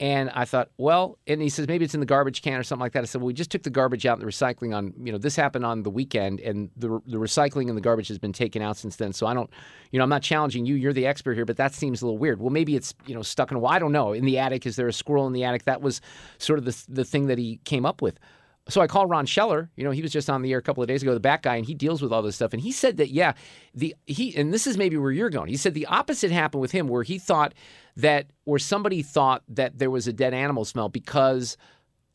And 0.00 0.28
I 0.30 0.44
thought, 0.44 0.70
well, 0.76 1.18
and 1.28 1.40
he 1.40 1.48
says 1.48 1.68
maybe 1.68 1.84
it's 1.84 1.94
in 1.94 2.00
the 2.00 2.06
garbage 2.06 2.42
can 2.42 2.54
or 2.54 2.64
something 2.64 2.80
like 2.80 2.92
that. 2.92 3.02
I 3.02 3.06
said, 3.06 3.20
well, 3.20 3.28
we 3.28 3.32
just 3.32 3.52
took 3.52 3.62
the 3.62 3.70
garbage 3.70 4.06
out 4.06 4.18
and 4.18 4.26
the 4.26 4.30
recycling 4.30 4.74
on, 4.74 4.92
you 5.00 5.12
know, 5.12 5.18
this 5.18 5.36
happened 5.36 5.64
on 5.64 5.84
the 5.84 5.90
weekend, 5.90 6.40
and 6.40 6.68
the 6.76 7.00
the 7.06 7.16
recycling 7.16 7.68
and 7.68 7.76
the 7.76 7.80
garbage 7.80 8.08
has 8.08 8.18
been 8.18 8.32
taken 8.32 8.60
out 8.60 8.76
since 8.76 8.96
then. 8.96 9.12
So 9.12 9.26
I 9.26 9.34
don't, 9.34 9.48
you 9.92 9.98
know, 9.98 10.02
I'm 10.02 10.10
not 10.10 10.22
challenging 10.22 10.66
you. 10.66 10.74
You're 10.74 10.92
the 10.92 11.06
expert 11.06 11.34
here, 11.34 11.44
but 11.44 11.58
that 11.58 11.74
seems 11.74 12.02
a 12.02 12.06
little 12.06 12.18
weird. 12.18 12.40
Well, 12.40 12.50
maybe 12.50 12.74
it's 12.74 12.92
you 13.06 13.14
know 13.14 13.22
stuck 13.22 13.52
in 13.52 13.56
a. 13.56 13.64
I 13.64 13.78
don't 13.78 13.92
know. 13.92 14.12
In 14.12 14.24
the 14.24 14.38
attic, 14.38 14.66
is 14.66 14.74
there 14.74 14.88
a 14.88 14.92
squirrel 14.92 15.28
in 15.28 15.32
the 15.32 15.44
attic? 15.44 15.62
That 15.64 15.80
was 15.80 16.00
sort 16.38 16.58
of 16.58 16.64
the 16.64 16.84
the 16.88 17.04
thing 17.04 17.26
that 17.26 17.38
he 17.38 17.60
came 17.64 17.86
up 17.86 18.02
with. 18.02 18.18
So 18.68 18.80
I 18.80 18.86
called 18.86 19.10
Ron 19.10 19.26
Scheller. 19.26 19.68
You 19.76 19.84
know, 19.84 19.90
he 19.90 20.00
was 20.00 20.10
just 20.10 20.30
on 20.30 20.40
the 20.40 20.50
air 20.52 20.58
a 20.58 20.62
couple 20.62 20.82
of 20.82 20.88
days 20.88 21.02
ago, 21.02 21.12
the 21.12 21.20
back 21.20 21.42
guy, 21.42 21.56
and 21.56 21.66
he 21.66 21.74
deals 21.74 22.00
with 22.00 22.12
all 22.12 22.22
this 22.22 22.36
stuff. 22.36 22.52
And 22.54 22.62
he 22.62 22.72
said 22.72 22.96
that, 22.96 23.10
yeah, 23.10 23.34
the 23.74 23.94
he 24.06 24.34
and 24.36 24.54
this 24.54 24.66
is 24.66 24.78
maybe 24.78 24.96
where 24.96 25.12
you're 25.12 25.28
going. 25.30 25.48
He 25.48 25.56
said 25.58 25.74
the 25.74 25.86
opposite 25.86 26.30
happened 26.30 26.62
with 26.62 26.72
him, 26.72 26.88
where 26.88 27.02
he 27.02 27.18
thought 27.18 27.52
that, 27.96 28.28
where 28.44 28.58
somebody 28.58 29.02
thought 29.02 29.42
that 29.48 29.78
there 29.78 29.90
was 29.90 30.08
a 30.08 30.12
dead 30.14 30.32
animal 30.32 30.64
smell 30.64 30.88
because 30.88 31.56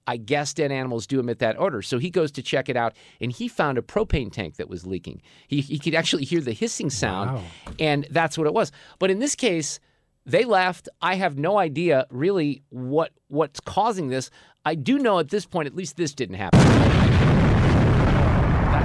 I 0.07 0.17
guess 0.17 0.55
dead 0.55 0.71
animals 0.71 1.05
do 1.05 1.19
emit 1.19 1.37
that 1.37 1.59
odor. 1.59 1.83
So 1.83 1.99
he 1.99 2.09
goes 2.09 2.31
to 2.31 2.41
check 2.41 2.67
it 2.67 2.75
out, 2.75 2.95
and 3.21 3.31
he 3.31 3.47
found 3.47 3.77
a 3.77 3.83
propane 3.83 4.31
tank 4.31 4.55
that 4.55 4.67
was 4.67 4.87
leaking. 4.87 5.21
He 5.47 5.61
he 5.61 5.77
could 5.77 5.93
actually 5.93 6.25
hear 6.25 6.41
the 6.41 6.53
hissing 6.53 6.89
sound, 6.89 7.31
Wow. 7.35 7.43
and 7.79 8.07
that's 8.09 8.39
what 8.39 8.47
it 8.47 8.53
was. 8.55 8.71
But 8.97 9.11
in 9.11 9.19
this 9.19 9.35
case, 9.35 9.79
they 10.25 10.45
left. 10.45 10.89
I 11.01 11.15
have 11.15 11.37
no 11.37 11.57
idea 11.57 12.05
really 12.09 12.63
what 12.69 13.11
what's 13.27 13.59
causing 13.59 14.09
this. 14.09 14.29
I 14.65 14.75
do 14.75 14.99
know 14.99 15.19
at 15.19 15.29
this 15.29 15.45
point, 15.45 15.67
at 15.67 15.75
least 15.75 15.97
this 15.97 16.13
didn't 16.13 16.35
happen. 16.35 16.59
The 16.59 16.65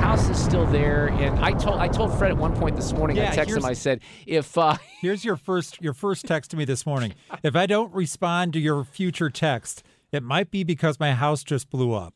house 0.01 0.29
is 0.29 0.43
still 0.43 0.67
there, 0.67 1.09
and 1.09 1.39
I 1.41 1.53
told 1.53 1.81
I 1.81 1.89
told 1.89 2.17
Fred 2.19 2.31
at 2.31 2.37
one 2.39 2.55
point 2.57 2.77
this 2.77 2.93
morning. 2.93 3.17
Yeah, 3.17 3.33
I 3.33 3.37
texted 3.37 3.57
him. 3.59 3.65
I 3.65 3.73
said, 3.73 4.01
if 4.27 4.57
uh, 4.57 4.77
Here's 5.01 5.25
your 5.25 5.37
first 5.37 5.81
your 5.83 5.95
first 5.95 6.25
text 6.27 6.51
to 6.53 6.57
me 6.57 6.65
this 6.65 6.87
morning. 6.87 7.15
If 7.43 7.57
I 7.57 7.67
don't 7.67 7.93
respond 7.93 8.55
to 8.55 8.59
your 8.59 8.85
future 8.85 9.29
text, 9.29 9.83
it 10.13 10.23
might 10.23 10.51
be 10.51 10.65
because 10.65 10.99
my 10.99 11.13
house 11.13 11.45
just 11.45 11.69
blew 11.69 11.93
up. 11.93 12.15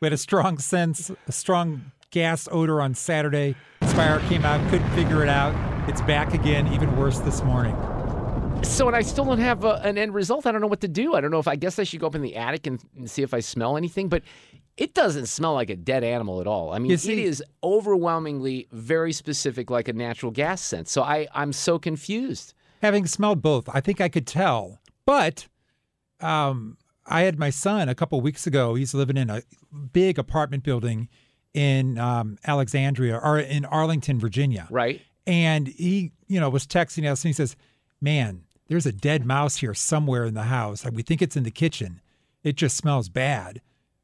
We 0.00 0.06
had 0.06 0.12
a 0.12 0.18
strong 0.18 0.58
sense, 0.58 1.10
a 1.26 1.32
strong 1.32 1.90
gas 2.10 2.46
odor 2.52 2.80
on 2.80 2.94
Saturday. 2.94 3.56
Spire 3.82 4.20
came 4.28 4.44
out, 4.44 4.60
couldn't 4.70 4.90
figure 4.90 5.22
it 5.22 5.28
out. 5.28 5.54
It's 5.88 6.00
back 6.02 6.34
again, 6.34 6.72
even 6.72 6.96
worse 6.96 7.18
this 7.20 7.42
morning. 7.42 7.74
So, 8.62 8.86
and 8.86 8.94
I 8.96 9.00
still 9.02 9.24
don't 9.24 9.38
have 9.40 9.64
a, 9.64 9.74
an 9.82 9.98
end 9.98 10.14
result. 10.14 10.46
I 10.46 10.52
don't 10.52 10.60
know 10.60 10.66
what 10.68 10.80
to 10.82 10.88
do. 10.88 11.14
I 11.14 11.20
don't 11.20 11.30
know 11.32 11.38
if 11.40 11.48
I 11.48 11.56
guess 11.56 11.78
I 11.80 11.84
should 11.84 11.98
go 12.00 12.06
up 12.06 12.14
in 12.14 12.22
the 12.22 12.36
attic 12.36 12.66
and, 12.66 12.80
and 12.96 13.10
see 13.10 13.22
if 13.22 13.34
I 13.34 13.40
smell 13.40 13.76
anything, 13.76 14.08
but 14.08 14.22
it 14.76 14.94
doesn't 14.94 15.26
smell 15.26 15.54
like 15.54 15.68
a 15.70 15.74
dead 15.76 16.04
animal 16.04 16.40
at 16.40 16.46
all. 16.46 16.72
I 16.72 16.78
mean, 16.78 16.90
You 16.90 16.94
it 16.94 17.00
see- 17.00 17.24
is 17.24 17.42
overwhelmingly 17.64 18.68
very 18.70 19.12
specific, 19.12 19.68
like 19.70 19.88
a 19.88 19.92
natural 19.92 20.30
gas 20.30 20.60
scent. 20.60 20.88
So 20.88 21.02
I, 21.02 21.26
I'm 21.34 21.52
so 21.52 21.78
confused. 21.78 22.54
Having 22.82 23.06
smelled 23.06 23.42
both, 23.42 23.68
I 23.72 23.80
think 23.80 24.00
I 24.00 24.08
could 24.08 24.26
tell. 24.28 24.78
But 25.04 25.48
um, 26.20 26.76
I 27.06 27.22
had 27.22 27.36
my 27.38 27.50
son 27.50 27.88
a 27.88 27.94
couple 27.96 28.20
weeks 28.20 28.46
ago. 28.46 28.74
He's 28.76 28.94
living 28.94 29.16
in 29.16 29.28
a 29.30 29.42
big 29.92 30.18
apartment 30.20 30.62
building 30.62 31.08
in 31.52 31.98
um, 31.98 32.38
Alexandria 32.46 33.18
or 33.18 33.40
in 33.40 33.64
Arlington, 33.64 34.20
Virginia. 34.20 34.68
Right. 34.70 35.00
And 35.26 35.66
he, 35.66 36.12
you 36.28 36.38
know, 36.38 36.48
was 36.48 36.64
texting 36.66 37.10
us 37.10 37.24
and 37.24 37.30
he 37.30 37.32
says, 37.32 37.56
Man, 38.00 38.42
there's 38.68 38.86
a 38.86 38.92
dead 38.92 39.24
mouse 39.26 39.56
here 39.56 39.74
somewhere 39.74 40.24
in 40.24 40.34
the 40.34 40.44
house. 40.44 40.84
We 40.90 41.02
think 41.02 41.22
it's 41.22 41.36
in 41.36 41.42
the 41.44 41.50
kitchen. 41.50 42.00
It 42.42 42.56
just 42.56 42.76
smells 42.76 43.08
bad. 43.08 43.60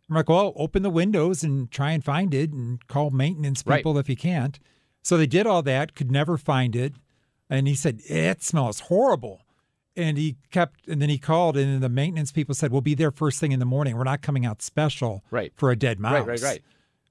I'm 0.09 0.17
like, 0.17 0.29
Well, 0.29 0.53
open 0.57 0.83
the 0.83 0.91
windows 0.91 1.43
and 1.43 1.71
try 1.71 1.93
and 1.93 2.05
find 2.05 2.35
it 2.35 2.51
and 2.53 2.85
call 2.89 3.11
maintenance 3.11 3.63
Right. 3.67 3.79
people 3.79 3.97
if 3.99 4.09
you 4.09 4.17
can't. 4.17 4.59
So 5.03 5.17
they 5.17 5.27
did 5.27 5.47
all 5.47 5.63
that, 5.63 5.95
could 5.95 6.11
never 6.11 6.37
find 6.39 6.75
it. 6.75 6.95
And 7.51 7.69
he 7.69 7.75
said, 7.75 8.01
It 8.07 8.43
smells 8.43 8.81
horrible. 8.81 9.43
And 9.97 10.19
he 10.19 10.37
kept, 10.51 10.89
and 10.89 11.01
then 11.01 11.09
he 11.09 11.19
called, 11.19 11.57
and 11.57 11.73
then 11.75 11.81
the 11.81 11.89
maintenance 11.89 12.33
people 12.33 12.55
said, 12.55 12.73
We'll 12.73 12.81
be 12.81 12.95
there 12.95 13.11
first 13.13 13.39
thing 13.39 13.53
in 13.53 13.61
the 13.61 13.65
morning. 13.67 13.97
We're 13.97 14.05
not 14.05 14.23
coming 14.23 14.45
out 14.45 14.61
special 14.63 15.23
Right. 15.31 15.53
for 15.57 15.71
a 15.71 15.77
dead 15.77 16.01
mouse. 16.01 16.15
Right, 16.27 16.27
right, 16.27 16.43
right. 16.43 16.63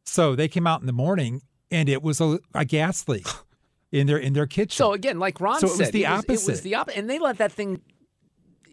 So 0.04 0.36
they 0.36 0.48
came 0.50 0.68
out 0.68 0.82
in 0.82 0.88
the 0.88 0.92
morning, 0.94 1.44
and 1.72 1.88
it 1.88 2.04
was 2.04 2.20
a, 2.20 2.40
a 2.54 2.66
gas 2.66 3.08
leak 3.08 3.26
in 3.94 4.08
their 4.08 4.18
in 4.18 4.34
their 4.34 4.48
kitchen. 4.48 4.76
So 4.76 4.92
again, 4.92 5.20
like 5.20 5.40
Ron 5.40 5.60
So 5.62 5.68
it 5.68 5.70
was 5.70 5.78
said, 5.78 5.94
the 5.94 6.04
It 6.04 6.10
was 6.10 6.20
opposite. 6.20 6.62
the 6.64 6.76
opposite, 6.76 6.98
and 7.00 7.10
they 7.10 7.20
let 7.20 7.38
that 7.38 7.52
thing. 7.54 7.80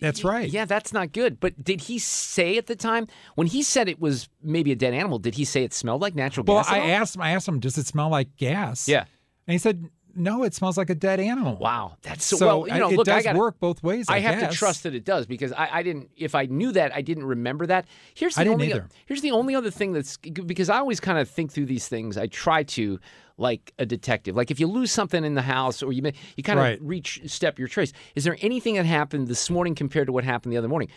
That's 0.00 0.24
right. 0.24 0.48
Yeah, 0.48 0.64
that's 0.64 0.94
not 0.94 1.12
good. 1.12 1.38
But 1.40 1.62
did 1.62 1.82
he 1.82 1.98
say 1.98 2.56
at 2.56 2.66
the 2.66 2.74
time 2.74 3.06
when 3.34 3.46
he 3.46 3.62
said 3.62 3.86
it 3.86 4.00
was 4.00 4.30
maybe 4.42 4.72
a 4.72 4.76
dead 4.76 4.94
animal? 4.94 5.18
Did 5.18 5.34
he 5.34 5.44
say 5.44 5.62
it 5.62 5.74
smelled 5.74 6.00
like 6.00 6.14
natural 6.14 6.44
Well, 6.48 6.56
gas? 6.62 6.68
at 6.72 6.74
I 6.76 6.90
asked 6.90 7.16
him. 7.16 7.20
I 7.22 7.32
asked 7.32 7.46
him, 7.46 7.60
"Does 7.60 7.76
it 7.76 7.86
smell 7.86 8.08
like 8.08 8.34
gas?" 8.36 8.88
Yeah. 8.88 9.04
and 9.46 9.52
he 9.52 9.58
said, 9.58 9.90
"No, 10.14 10.42
it 10.44 10.54
smells 10.54 10.78
like 10.78 10.88
a 10.88 10.94
dead 10.94 11.20
animal." 11.20 11.56
Wow, 11.56 11.96
that's 12.00 12.24
so, 12.24 12.36
So, 12.36 12.46
well. 12.46 12.68
You 12.68 12.72
I- 12.72 12.78
know, 12.78 12.90
it 12.90 12.96
look, 12.96 13.08
I 13.10 13.20
gotta- 13.22 13.38
work 13.38 13.60
both 13.60 13.82
ways, 13.82 14.06
I 14.08 14.20
have 14.20 14.40
guess. 14.40 14.52
to 14.52 14.58
trust 14.58 14.84
that 14.84 14.94
it 14.94 15.04
does 15.04 15.26
because 15.26 15.52
I, 15.52 15.68
I 15.70 15.82
didn't. 15.82 16.08
If 16.16 16.34
I 16.34 16.46
knew 16.46 16.72
that, 16.72 16.94
I 16.94 17.02
didn't 17.02 17.24
remember 17.26 17.66
that. 17.66 17.84
Here's 18.14 18.36
the 18.36 18.42
I 18.44 18.46
only. 18.46 18.70
either. 18.70 18.88
Here's 19.04 19.20
the 19.20 19.32
only 19.32 19.54
other 19.54 19.70
thing 19.70 19.92
that's 19.92 20.16
because 20.16 20.70
I 20.70 20.78
always 20.78 20.98
kind 20.98 21.18
of 21.18 21.28
think 21.28 21.52
through 21.52 21.66
these 21.66 21.88
things. 21.88 22.16
I 22.16 22.26
try 22.26 22.62
to 22.62 22.98
like 23.40 23.73
a 23.78 23.87
detective. 23.87 24.37
Like 24.37 24.50
if 24.50 24.61
you 24.61 24.66
lose 24.66 24.92
something 24.92 25.25
in 25.25 25.35
the 25.35 25.42
house 25.42 25.82
or 25.82 25.92
you 25.92 26.02
may, 26.02 26.12
you 26.37 26.42
kind 26.42 26.59
of 26.59 26.64
Right. 26.64 26.78
reach 26.82 27.20
step 27.26 27.59
your 27.59 27.68
trace. 27.68 27.92
Is 28.14 28.23
there 28.25 28.37
anything 28.42 28.75
that 28.75 28.85
happened 28.87 29.28
this 29.28 29.49
morning 29.49 29.75
compared 29.75 30.06
to 30.06 30.12
what 30.12 30.25
happened 30.25 30.52
the 30.52 30.59
other 30.59 30.68
morning? 30.68 30.88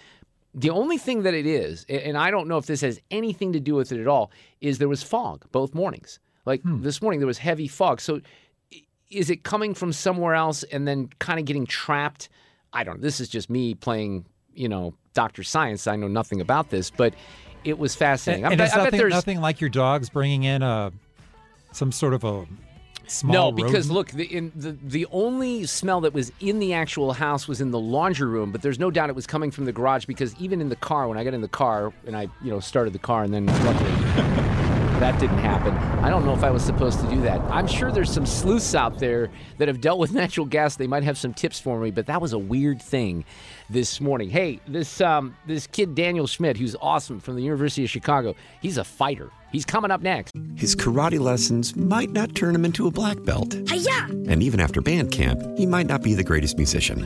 The 0.54 0.70
only 0.70 0.98
thing 0.98 1.24
that 1.24 1.34
it 1.34 1.46
is, 1.48 1.86
and 1.90 2.18
I 2.18 2.30
don't 2.30 2.48
know 2.48 2.58
if 2.58 2.66
this 2.68 2.82
has 2.82 3.00
anything 3.10 3.54
to 3.54 3.60
do 3.60 3.74
with 3.76 3.92
it 3.92 4.00
at 4.00 4.08
all, 4.08 4.30
is 4.62 4.78
there 4.78 4.90
was 4.90 5.02
fog 5.02 5.46
both 5.52 5.74
mornings. 5.74 6.20
Like 6.46 6.62
Hmm. 6.62 6.82
this 6.84 7.02
morning, 7.02 7.20
there 7.22 7.28
was 7.28 7.38
heavy 7.40 7.68
fog. 7.68 8.02
So 8.02 8.20
is 9.10 9.30
it 9.30 9.44
coming 9.44 9.74
from 9.74 9.94
somewhere 9.94 10.34
else 10.36 10.64
and 10.64 10.88
then 10.88 11.10
kind 11.20 11.40
of 11.40 11.46
getting 11.46 11.66
trapped? 11.66 12.28
I 12.74 12.84
don't 12.84 12.98
know. 12.98 13.02
This 13.04 13.20
is 13.22 13.30
just 13.30 13.50
me 13.50 13.74
playing, 13.74 14.26
you 14.54 14.68
know, 14.68 14.94
Dr. 15.14 15.44
Science. 15.44 15.88
I 15.88 15.96
know 15.96 16.08
nothing 16.08 16.42
about 16.42 16.72
this, 16.72 16.90
but 16.92 17.14
it 17.64 17.78
was 17.80 17.96
fascinating. 17.96 18.44
And, 18.44 18.50
I 18.50 18.54
and 18.54 18.58
bet- 18.58 18.68
it's 18.68 18.76
I 18.78 18.84
bet 18.84 18.92
there's 18.92 19.12
nothing 19.14 19.40
like 19.40 19.62
your 19.62 19.70
dog's 19.70 20.10
bringing 20.10 20.44
in 20.44 20.62
a 20.62 20.92
some 21.74 21.92
sort 21.92 22.14
of 22.14 22.24
a 22.24 22.46
small. 23.08 23.34
no, 23.34 23.52
because 23.52 23.90
rodent? 23.90 23.92
look, 23.92 24.12
the, 24.12 24.26
in 24.26 24.52
the 24.56 24.72
the 24.72 25.06
only 25.12 25.66
smell 25.66 26.02
that 26.02 26.14
was 26.14 26.32
in 26.40 26.60
the 26.60 26.74
actual 26.74 27.14
house 27.14 27.48
was 27.48 27.62
in 27.62 27.72
the 27.72 27.80
laundry 27.80 28.28
room, 28.28 28.52
but 28.52 28.62
there's 28.62 28.80
no 28.80 28.92
doubt 28.92 29.10
it 29.10 29.16
was 29.16 29.28
coming 29.28 29.52
from 29.52 29.66
the 29.66 29.74
garage 29.74 30.06
because 30.06 30.36
even 30.40 30.62
in 30.62 30.70
the 30.70 30.76
car, 30.76 31.08
when 31.08 31.18
I 31.18 31.24
got 31.24 31.34
in 31.34 31.42
the 31.42 31.48
car 31.48 31.94
and 32.06 32.16
I, 32.16 32.28
you 32.42 32.52
know, 32.52 32.60
started 32.60 32.94
the 32.94 33.00
car, 33.00 33.24
and 33.24 33.34
then 33.34 33.46
luckily 33.46 34.63
that 35.04 35.20
didn't 35.20 35.40
happen. 35.40 35.74
I 36.02 36.10
don't 36.10 36.26
know 36.26 36.34
if 36.34 36.46
I 36.46 36.50
was 36.50 36.64
supposed 36.64 37.02
to 37.02 37.10
do 37.10 37.20
that. 37.24 37.42
I'm 37.52 37.68
sure 37.68 37.92
there's 37.92 38.10
some 38.10 38.26
sleuths 38.26 38.74
out 38.74 39.00
there 39.00 39.30
that 39.58 39.68
have 39.68 39.82
dealt 39.82 40.00
with 40.00 40.14
natural 40.24 40.46
gas. 40.46 40.78
They 40.78 40.88
might 40.88 41.04
have 41.04 41.18
some 41.18 41.34
tips 41.34 41.60
for 41.60 41.78
me, 41.78 41.92
but 41.92 42.06
that 42.06 42.22
was 42.22 42.32
a 42.32 42.40
weird 42.40 42.82
thing 42.82 43.26
this 43.70 44.00
morning. 44.00 44.30
Hey, 44.30 44.62
this 44.66 45.02
um, 45.02 45.36
this 45.46 45.68
kid 45.68 45.94
Daniel 45.94 46.26
Schmidt, 46.26 46.56
who's 46.56 46.78
awesome 46.82 47.20
from 47.20 47.36
the 47.36 47.42
University 47.42 47.84
of 47.84 47.90
Chicago, 47.90 48.34
he's 48.62 48.78
a 48.78 48.86
fighter. 48.86 49.30
He's 49.52 49.66
coming 49.66 49.92
up 49.92 50.00
next. 50.00 50.32
His 50.56 50.74
karate 50.74 51.20
lessons 51.20 51.76
might 51.76 52.12
not 52.12 52.34
turn 52.34 52.56
him 52.56 52.64
into 52.64 52.88
a 52.88 52.92
black 52.92 53.22
belt. 53.26 53.54
Hiya! 53.70 54.08
And 54.30 54.42
even 54.42 54.62
after 54.62 54.80
band 54.80 55.12
camp, 55.12 55.42
he 55.58 55.66
might 55.66 55.86
not 55.86 56.02
be 56.02 56.14
the 56.14 56.24
greatest 56.24 56.56
musician. 56.56 57.06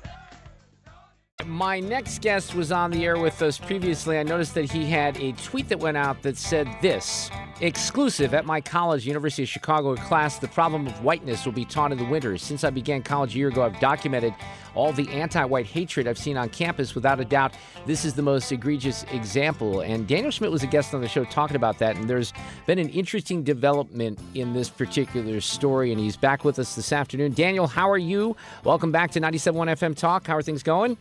My 1.45 1.79
next 1.79 2.21
guest 2.21 2.55
was 2.55 2.71
on 2.71 2.91
the 2.91 3.05
air 3.05 3.17
with 3.17 3.41
us 3.41 3.57
previously. 3.57 4.17
I 4.17 4.23
noticed 4.23 4.53
that 4.55 4.71
he 4.71 4.85
had 4.85 5.17
a 5.17 5.31
tweet 5.33 5.69
that 5.69 5.79
went 5.79 5.97
out 5.97 6.21
that 6.21 6.37
said 6.37 6.67
this 6.81 7.29
exclusive 7.61 8.33
at 8.33 8.45
my 8.45 8.59
college, 8.59 9.05
University 9.05 9.43
of 9.43 9.49
Chicago 9.49 9.95
class, 9.95 10.39
the 10.39 10.47
problem 10.47 10.87
of 10.87 11.03
whiteness 11.03 11.45
will 11.45 11.53
be 11.53 11.65
taught 11.65 11.91
in 11.91 11.97
the 11.97 12.05
winter. 12.05 12.37
Since 12.37 12.63
I 12.63 12.69
began 12.69 13.03
college 13.03 13.35
a 13.35 13.37
year 13.37 13.49
ago, 13.49 13.63
I've 13.63 13.79
documented 13.79 14.33
all 14.73 14.91
the 14.91 15.07
anti 15.09 15.43
white 15.45 15.65
hatred 15.65 16.07
I've 16.07 16.17
seen 16.17 16.37
on 16.37 16.49
campus. 16.49 16.95
Without 16.95 17.19
a 17.19 17.25
doubt, 17.25 17.53
this 17.85 18.05
is 18.05 18.13
the 18.13 18.21
most 18.21 18.51
egregious 18.51 19.03
example. 19.11 19.81
And 19.81 20.07
Daniel 20.07 20.31
Schmidt 20.31 20.51
was 20.51 20.63
a 20.63 20.67
guest 20.67 20.93
on 20.93 21.01
the 21.01 21.07
show 21.07 21.23
talking 21.25 21.55
about 21.55 21.77
that. 21.79 21.95
And 21.95 22.09
there's 22.09 22.33
been 22.65 22.79
an 22.79 22.89
interesting 22.89 23.43
development 23.43 24.19
in 24.33 24.53
this 24.53 24.69
particular 24.69 25.41
story. 25.41 25.91
And 25.91 25.99
he's 25.99 26.17
back 26.17 26.43
with 26.43 26.57
us 26.59 26.75
this 26.75 26.91
afternoon. 26.91 27.33
Daniel, 27.33 27.67
how 27.67 27.89
are 27.89 27.97
you? 27.97 28.35
Welcome 28.63 28.91
back 28.91 29.11
to 29.11 29.21
97.1 29.21 29.77
FM 29.77 29.95
Talk. 29.95 30.27
How 30.27 30.35
are 30.35 30.41
things 30.41 30.63
going? 30.63 30.97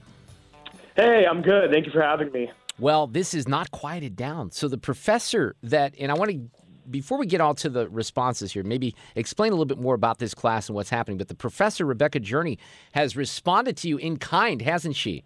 Hey, 1.01 1.25
I'm 1.25 1.41
good. 1.41 1.71
Thank 1.71 1.87
you 1.87 1.93
for 1.93 2.03
having 2.03 2.31
me. 2.31 2.51
Well, 2.79 3.07
this 3.07 3.33
is 3.33 3.49
not 3.49 3.71
quieted 3.71 4.17
down. 4.17 4.51
So 4.51 4.69
the 4.69 4.77
professor 4.77 5.57
that, 5.63 5.95
and 5.99 6.13
I 6.13 6.15
want 6.15 6.31
to, 6.31 6.51
before 6.91 7.17
we 7.17 7.25
get 7.25 7.41
all 7.41 7.55
to 7.55 7.71
the 7.71 7.89
responses 7.89 8.53
here, 8.53 8.63
maybe 8.63 8.95
explain 9.15 9.53
a 9.53 9.55
little 9.55 9.65
bit 9.65 9.79
more 9.79 9.95
about 9.95 10.19
this 10.19 10.35
class 10.35 10.69
and 10.69 10.77
what's 10.77 10.91
happening. 10.91 11.17
But 11.17 11.29
the 11.29 11.35
professor, 11.35 11.87
Rebecca 11.87 12.21
Journey, 12.21 12.59
has 12.93 13.17
responded 13.17 13.79
to 13.79 13.89
you 13.89 13.97
in 13.97 14.19
kind, 14.19 14.61
hasn't 14.61 14.95
she? 14.95 15.25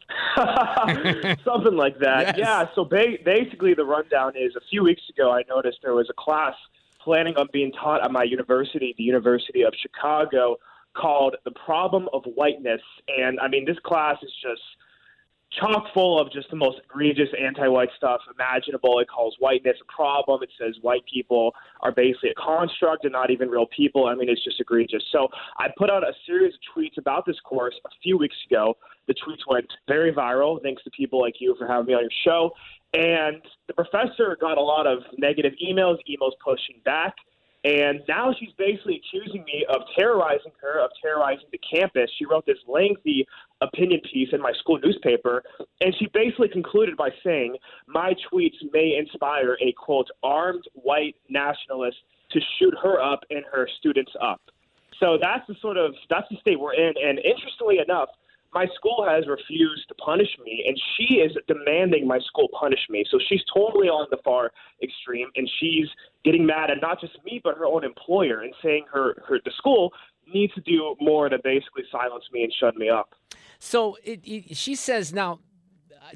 Something 0.36 1.76
like 1.76 2.00
that. 2.00 2.36
Yes. 2.36 2.38
Yeah. 2.38 2.66
So 2.74 2.84
ba- 2.84 3.18
basically, 3.24 3.74
the 3.74 3.84
rundown 3.84 4.32
is 4.36 4.56
a 4.56 4.60
few 4.68 4.82
weeks 4.82 5.02
ago, 5.08 5.30
I 5.30 5.44
noticed 5.48 5.78
there 5.84 5.94
was 5.94 6.10
a 6.10 6.20
class 6.20 6.54
planning 7.00 7.36
on 7.36 7.46
being 7.52 7.70
taught 7.70 8.04
at 8.04 8.10
my 8.10 8.24
university, 8.24 8.96
the 8.98 9.04
University 9.04 9.62
of 9.62 9.74
Chicago, 9.80 10.56
called 10.96 11.36
The 11.44 11.52
Problem 11.52 12.08
of 12.12 12.24
Whiteness. 12.24 12.82
And 13.16 13.38
I 13.38 13.46
mean, 13.46 13.64
this 13.64 13.78
class 13.84 14.16
is 14.20 14.32
just 14.42 14.62
chock 15.60 15.86
full 15.92 16.20
of 16.20 16.32
just 16.32 16.50
the 16.50 16.56
most 16.56 16.80
egregious 16.84 17.28
anti-white 17.40 17.90
stuff 17.96 18.20
imaginable. 18.34 18.98
It 18.98 19.08
calls 19.08 19.36
whiteness 19.38 19.76
a 19.80 19.92
problem. 19.92 20.42
It 20.42 20.50
says 20.58 20.74
white 20.82 21.04
people 21.12 21.52
are 21.80 21.92
basically 21.92 22.30
a 22.30 22.34
construct 22.34 23.04
and 23.04 23.12
not 23.12 23.30
even 23.30 23.48
real 23.48 23.66
people. 23.66 24.06
I 24.06 24.14
mean, 24.14 24.28
it's 24.28 24.42
just 24.42 24.60
egregious. 24.60 25.02
So 25.12 25.28
I 25.58 25.68
put 25.76 25.90
out 25.90 26.02
a 26.02 26.12
series 26.26 26.54
of 26.54 26.60
tweets 26.74 26.98
about 26.98 27.26
this 27.26 27.38
course 27.40 27.74
a 27.84 27.90
few 28.02 28.18
weeks 28.18 28.36
ago. 28.50 28.76
The 29.06 29.14
tweets 29.14 29.42
went 29.48 29.70
very 29.86 30.12
viral, 30.12 30.62
thanks 30.62 30.82
to 30.84 30.90
people 30.90 31.20
like 31.20 31.34
you 31.38 31.54
for 31.58 31.66
having 31.66 31.86
me 31.86 31.94
on 31.94 32.02
your 32.02 32.10
show. 32.24 32.50
And 32.94 33.42
the 33.66 33.74
professor 33.74 34.36
got 34.40 34.56
a 34.56 34.62
lot 34.62 34.86
of 34.86 35.00
negative 35.18 35.52
emails, 35.62 35.98
emails 36.08 36.32
pushing 36.44 36.80
back. 36.84 37.14
And 37.64 38.02
now 38.06 38.34
she's 38.38 38.52
basically 38.58 39.00
accusing 39.00 39.42
me 39.44 39.64
of 39.70 39.82
terrorizing 39.98 40.52
her, 40.60 40.84
of 40.84 40.90
terrorizing 41.00 41.46
the 41.50 41.58
campus. 41.58 42.10
She 42.18 42.26
wrote 42.26 42.44
this 42.44 42.58
lengthy 42.68 43.26
opinion 43.62 44.00
piece 44.12 44.28
in 44.32 44.40
my 44.42 44.52
school 44.60 44.78
newspaper, 44.84 45.42
and 45.80 45.94
she 45.98 46.06
basically 46.12 46.48
concluded 46.48 46.94
by 46.96 47.08
saying, 47.24 47.56
My 47.86 48.14
tweets 48.30 48.56
may 48.72 48.96
inspire 48.98 49.56
a 49.62 49.72
quote, 49.72 50.08
armed 50.22 50.64
white 50.74 51.16
nationalist 51.30 51.96
to 52.32 52.40
shoot 52.58 52.74
her 52.82 53.00
up 53.00 53.20
and 53.30 53.44
her 53.50 53.66
students 53.78 54.12
up. 54.20 54.42
So 55.00 55.18
that's 55.20 55.46
the 55.48 55.54
sort 55.60 55.78
of 55.78 55.94
that's 56.10 56.28
the 56.30 56.36
state 56.40 56.60
we're 56.60 56.74
in. 56.74 56.92
And 57.02 57.18
interestingly 57.18 57.78
enough, 57.78 58.10
my 58.54 58.66
school 58.74 59.04
has 59.06 59.26
refused 59.26 59.88
to 59.88 59.94
punish 59.96 60.28
me, 60.44 60.64
and 60.66 60.80
she 60.96 61.16
is 61.16 61.32
demanding 61.48 62.06
my 62.06 62.20
school 62.20 62.48
punish 62.58 62.78
me. 62.88 63.04
So 63.10 63.18
she's 63.28 63.42
totally 63.52 63.88
on 63.88 64.06
the 64.10 64.18
far 64.24 64.52
extreme, 64.82 65.28
and 65.36 65.50
she's 65.60 65.88
getting 66.24 66.46
mad 66.46 66.70
at 66.70 66.80
not 66.80 67.00
just 67.00 67.14
me 67.24 67.40
but 67.42 67.58
her 67.58 67.66
own 67.66 67.84
employer, 67.84 68.40
and 68.40 68.54
saying 68.62 68.84
her 68.92 69.22
her 69.26 69.40
the 69.44 69.52
school 69.56 69.92
needs 70.32 70.54
to 70.54 70.60
do 70.60 70.94
more 71.00 71.28
to 71.28 71.38
basically 71.42 71.82
silence 71.90 72.24
me 72.32 72.44
and 72.44 72.52
shut 72.58 72.76
me 72.76 72.88
up. 72.88 73.14
So 73.58 73.96
it, 74.04 74.20
it, 74.24 74.56
she 74.56 74.74
says 74.74 75.12
now. 75.12 75.40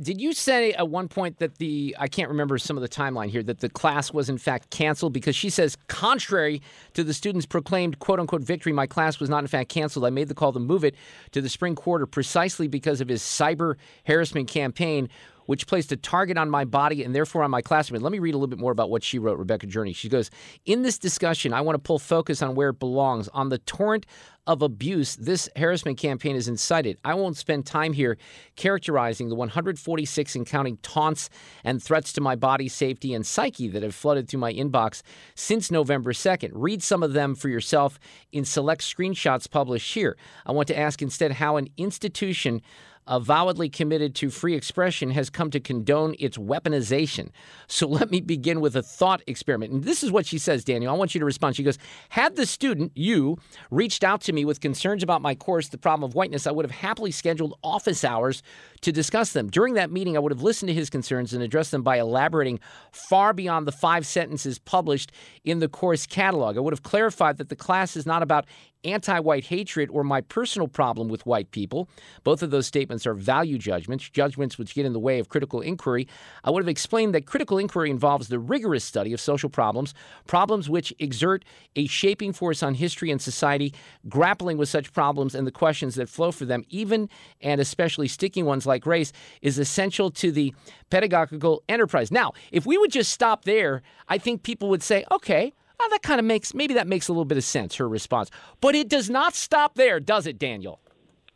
Did 0.01 0.21
you 0.21 0.33
say 0.33 0.73
at 0.73 0.89
one 0.89 1.09
point 1.09 1.39
that 1.39 1.57
the 1.59 1.97
I 1.99 2.09
can't 2.09 2.29
remember 2.29 2.59
some 2.59 2.77
of 2.77 2.83
the 2.83 2.89
timeline 2.89 3.29
here 3.29 3.43
that 3.45 3.61
the 3.61 3.69
class 3.69 4.13
was 4.13 4.29
in 4.29 4.39
fact 4.39 4.71
canceled 4.71 5.13
because 5.13 5.35
she 5.35 5.51
says 5.51 5.77
contrary 5.89 6.63
to 6.95 7.03
the 7.03 7.15
students' 7.15 7.47
proclaimed 7.47 7.99
quote 7.99 8.21
unquote 8.21 8.43
victory, 8.43 8.73
my 8.73 8.87
class 8.87 9.19
was 9.19 9.31
not 9.31 9.45
in 9.45 9.49
fact 9.49 9.71
canceled. 9.71 10.05
I 10.05 10.11
made 10.11 10.29
the 10.29 10.35
call 10.35 10.53
to 10.53 10.59
move 10.59 10.85
it 10.85 10.95
to 11.33 11.41
the 11.41 11.49
spring 11.49 11.75
quarter 11.75 12.07
precisely 12.07 12.69
because 12.69 13.01
of 13.01 13.09
his 13.09 13.23
cyber 13.23 13.77
harassment 14.07 14.49
campaign 14.49 15.09
which 15.49 15.67
placed 15.67 15.91
a 15.93 15.97
target 15.97 16.37
on 16.37 16.51
my 16.51 16.63
body 16.63 17.03
and 17.03 17.15
therefore 17.15 17.43
on 17.43 17.51
my 17.51 17.63
classroom. 17.63 18.03
Let 18.03 18.13
me 18.13 18.19
read 18.19 18.35
a 18.35 18.37
little 18.37 18.51
bit 18.51 18.59
more 18.59 18.71
about 18.71 18.91
what 18.91 19.03
she 19.03 19.19
wrote, 19.19 19.39
Rebecca 19.39 19.67
Journey. 19.67 19.95
She 19.95 20.11
goes, 20.11 20.31
In 20.67 20.83
this 20.83 20.99
discussion, 20.99 21.55
I 21.55 21.63
want 21.63 21.75
to 21.75 21.79
pull 21.79 21.99
focus 21.99 22.43
on 22.43 22.55
where 22.55 22.69
it 22.69 22.79
belongs, 22.79 23.29
on 23.29 23.49
the 23.49 23.57
torrent 23.57 24.05
of 24.47 24.61
abuse 24.61 25.17
this 25.17 25.49
harassment 25.57 25.97
campaign 25.97 26.35
has 26.35 26.49
incited. 26.49 26.99
I 27.03 27.15
won't 27.15 27.39
spend 27.39 27.65
time 27.65 27.95
here 27.95 28.19
characterizing 28.57 29.31
the 29.31 29.35
146 29.35 30.37
and 30.37 30.47
counting 30.47 30.77
taunts 30.79 31.31
and 31.65 31.83
threats 31.83 32.13
to 32.15 32.21
my 32.21 32.35
body, 32.37 32.69
safety, 32.69 33.15
and 33.15 33.27
psyche 33.27 33.69
that 33.69 33.83
have 33.83 33.95
flooded 33.95 34.29
through 34.29 34.41
my 34.41 34.53
inbox 34.53 35.03
since 35.35 35.71
November 35.71 36.13
2nd. 36.13 36.51
Read 36.53 36.83
some 36.83 37.03
of 37.03 37.15
them 37.15 37.35
for 37.35 37.49
yourself 37.49 37.99
in 38.33 38.45
select 38.45 38.83
screenshots 38.83 39.51
published 39.51 39.95
here. 39.95 40.17
I 40.45 40.53
want 40.53 40.69
to 40.69 40.79
ask 40.79 41.01
instead 41.01 41.33
how 41.33 41.57
an 41.57 41.69
institution 41.79 42.61
avowedly 43.09 43.69
committed 43.69 44.15
to 44.17 44.31
free 44.31 44.55
expression 44.55 45.11
has 45.11 45.31
come 45.31 45.51
to 45.51 45.61
condone 45.61 46.15
its 46.19 46.37
weaponization. 46.37 47.31
So 47.67 47.89
let 47.99 48.11
me 48.11 48.21
begin 48.21 48.61
with 48.61 48.77
a 48.77 48.83
thought 48.83 49.23
experiment. 49.27 49.73
And 49.73 49.85
this 49.85 50.03
is 50.03 50.13
what 50.13 50.27
she 50.27 50.39
says, 50.39 50.65
Daniel. 50.65 50.95
I 50.95 50.97
want 50.97 51.15
you 51.15 51.19
to 51.19 51.25
respond. 51.25 51.57
She 51.57 51.63
goes, 51.63 51.79
Had 52.11 52.37
the 52.37 52.47
student, 52.47 52.93
you, 52.95 53.39
reached 53.71 54.05
out 54.05 54.21
to 54.23 54.33
me 54.33 54.45
with 54.45 54.61
concerns 54.61 55.03
about 55.03 55.23
my 55.23 55.35
course, 55.35 55.69
The 55.69 55.79
Problem 55.79 56.09
of 56.09 56.15
Whiteness, 56.15 56.47
I 56.47 56.53
would 56.53 56.65
have 56.65 56.71
happily 56.71 57.11
scheduled 57.11 57.59
office 57.63 58.05
hours 58.05 58.43
to 58.83 58.93
discuss 58.93 59.33
them. 59.33 59.49
During 59.49 59.75
that 59.75 59.91
meeting, 59.91 60.17
I 60.17 60.21
would 60.21 60.33
have 60.33 60.43
listened 60.43 60.69
to 60.69 60.75
his 60.75 60.91
concerns 60.91 61.33
and 61.33 61.43
addressed 61.43 61.71
them 61.71 61.83
by 61.83 61.99
elaborating 61.99 62.61
far 62.93 63.33
beyond 63.33 63.67
the 63.67 63.73
five 63.73 64.07
sentences 64.07 64.59
published 64.59 65.13
in 65.45 65.59
the 65.59 65.69
course 65.69 66.07
catalog. 66.07 66.57
I 66.57 66.61
would 66.61 66.73
have 66.73 66.83
clarified 66.83 67.39
that 67.39 67.49
the 67.49 67.57
class 67.57 67.97
is 67.97 68.07
not 68.07 68.23
about 68.23 68.47
anti 68.85 69.19
white 69.21 69.47
hatred 69.47 69.91
or 69.91 70.05
my 70.05 70.21
personal 70.21 70.69
problem 70.69 71.09
with 71.09 71.27
white 71.27 71.51
people. 71.51 71.89
Both 72.25 72.43
of 72.43 72.51
those 72.51 72.67
statements 72.67 73.07
are 73.07 73.15
value 73.15 73.59
judgments, 73.59 74.09
judgments 74.09 74.59
which 74.59 74.75
get 74.75 74.87
in 74.87 74.93
the 74.93 74.99
way 74.99 75.19
of 75.19 75.29
critical 75.29 75.61
inquiry. 75.61 76.07
I 76.45 76.51
would 76.51 76.63
have 76.63 76.69
explained 76.69 77.15
that 77.15 77.27
critical 77.27 77.59
inquiry 77.59 77.91
involves 77.91 78.29
the 78.29 78.39
rigorous 78.39 78.85
study 78.85 79.13
of 79.13 79.21
social 79.21 79.51
problems, 79.51 79.95
problems 80.27 80.69
which 80.69 80.93
exert 80.99 81.45
a 81.77 81.87
shaping 81.87 82.33
force 82.33 82.63
on 82.63 82.75
history 82.75 83.11
and 83.11 83.21
society, 83.21 83.75
grappling 84.09 84.59
with 84.59 84.69
such 84.69 84.93
problems 84.93 85.35
and 85.35 85.47
the 85.47 85.53
questions 85.53 85.95
that 85.97 86.09
flow 86.09 86.31
for 86.31 86.45
them, 86.45 86.65
even 86.69 87.09
and 87.41 87.61
especially 87.61 88.09
sticky 88.09 88.43
ones 88.43 88.67
like 88.67 88.87
race 88.87 89.13
is 89.43 89.59
essential 89.59 90.11
to 90.11 90.31
the 90.31 90.55
pedagogical 90.91 91.63
enterprise. 91.69 92.11
Now, 92.11 92.33
if 92.53 92.67
we 92.67 92.79
would 92.79 92.93
just 92.93 93.13
stop 93.13 93.45
there, 93.45 93.83
I 94.09 94.19
think 94.19 94.43
people 94.43 94.69
would 94.69 94.83
say, 94.83 95.05
okay, 95.11 95.53
well, 95.79 95.89
that 95.91 96.03
kind 96.03 96.19
of 96.19 96.25
makes, 96.25 96.55
maybe 96.55 96.75
that 96.75 96.87
makes 96.87 97.09
a 97.09 97.13
little 97.13 97.25
bit 97.25 97.39
of 97.39 97.45
sense, 97.45 97.77
her 97.77 97.89
response. 97.89 98.31
But 98.61 98.75
it 98.75 98.89
does 98.89 99.09
not 99.09 99.35
stop 99.35 99.75
there, 99.75 100.01
does 100.01 100.27
it, 100.27 100.39
Daniel? 100.39 100.81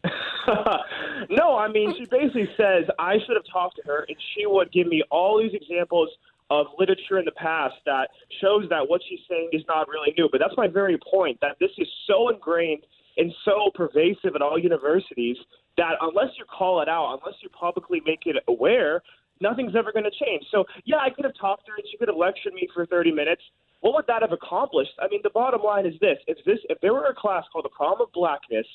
no, 1.31 1.57
I 1.57 1.69
mean, 1.69 1.95
she 1.97 2.07
basically 2.07 2.49
says 2.57 2.85
I 2.99 3.15
should 3.25 3.37
have 3.37 3.45
talked 3.53 3.77
to 3.77 3.83
her 3.87 4.05
and 4.09 4.17
she 4.35 4.47
would 4.47 4.73
give 4.73 4.87
me 4.89 5.03
all 5.11 5.41
these 5.41 5.53
examples 5.55 6.09
of 6.51 6.67
literature 6.79 7.19
in 7.19 7.25
the 7.25 7.33
past 7.33 7.75
that 7.87 8.09
shows 8.41 8.69
that 8.69 8.89
what 8.89 9.01
she's 9.09 9.21
saying 9.29 9.51
is 9.53 9.63
not 9.69 9.89
really 9.89 10.13
new. 10.19 10.29
But 10.31 10.41
that's 10.41 10.57
my 10.57 10.69
very 10.69 10.99
point 11.11 11.39
that 11.41 11.57
this 11.61 11.71
is 11.79 11.89
so 12.07 12.29
ingrained 12.29 12.83
and 13.17 13.33
so 13.45 13.71
pervasive 13.75 14.35
at 14.35 14.43
all 14.43 14.59
universities 14.59 15.37
that 15.77 15.93
unless 16.01 16.29
you 16.39 16.45
call 16.45 16.83
it 16.83 16.89
out, 16.89 17.21
unless 17.23 17.39
you 17.43 17.49
publicly 17.49 18.03
make 18.05 18.27
it 18.27 18.37
aware, 18.49 19.03
nothing's 19.43 19.75
ever 19.77 19.93
going 19.93 20.07
to 20.07 20.25
change. 20.25 20.45
So, 20.51 20.65
yeah, 20.85 21.03
I 21.03 21.11
could 21.11 21.25
have 21.25 21.35
talked 21.39 21.67
to 21.67 21.73
her 21.73 21.77
and 21.77 21.87
she 21.91 21.99
could 21.99 22.09
have 22.09 22.17
lectured 22.17 22.55
me 22.55 22.69
for 22.73 22.87
30 22.87 23.11
minutes. 23.11 23.43
What 23.83 23.95
would 23.95 24.07
that 24.07 24.23
have 24.23 24.31
accomplished? 24.31 24.95
I 25.03 25.11
mean, 25.11 25.21
the 25.27 25.35
bottom 25.35 25.61
line 25.61 25.87
is 25.87 25.99
this: 26.01 26.17
if 26.31 26.39
this, 26.47 26.63
if 26.71 26.79
there 26.81 26.95
were 26.95 27.11
a 27.11 27.15
class 27.15 27.43
called 27.53 27.67
the 27.67 27.75
Problem 27.75 28.07
of 28.07 28.13
Blackness, 28.15 28.67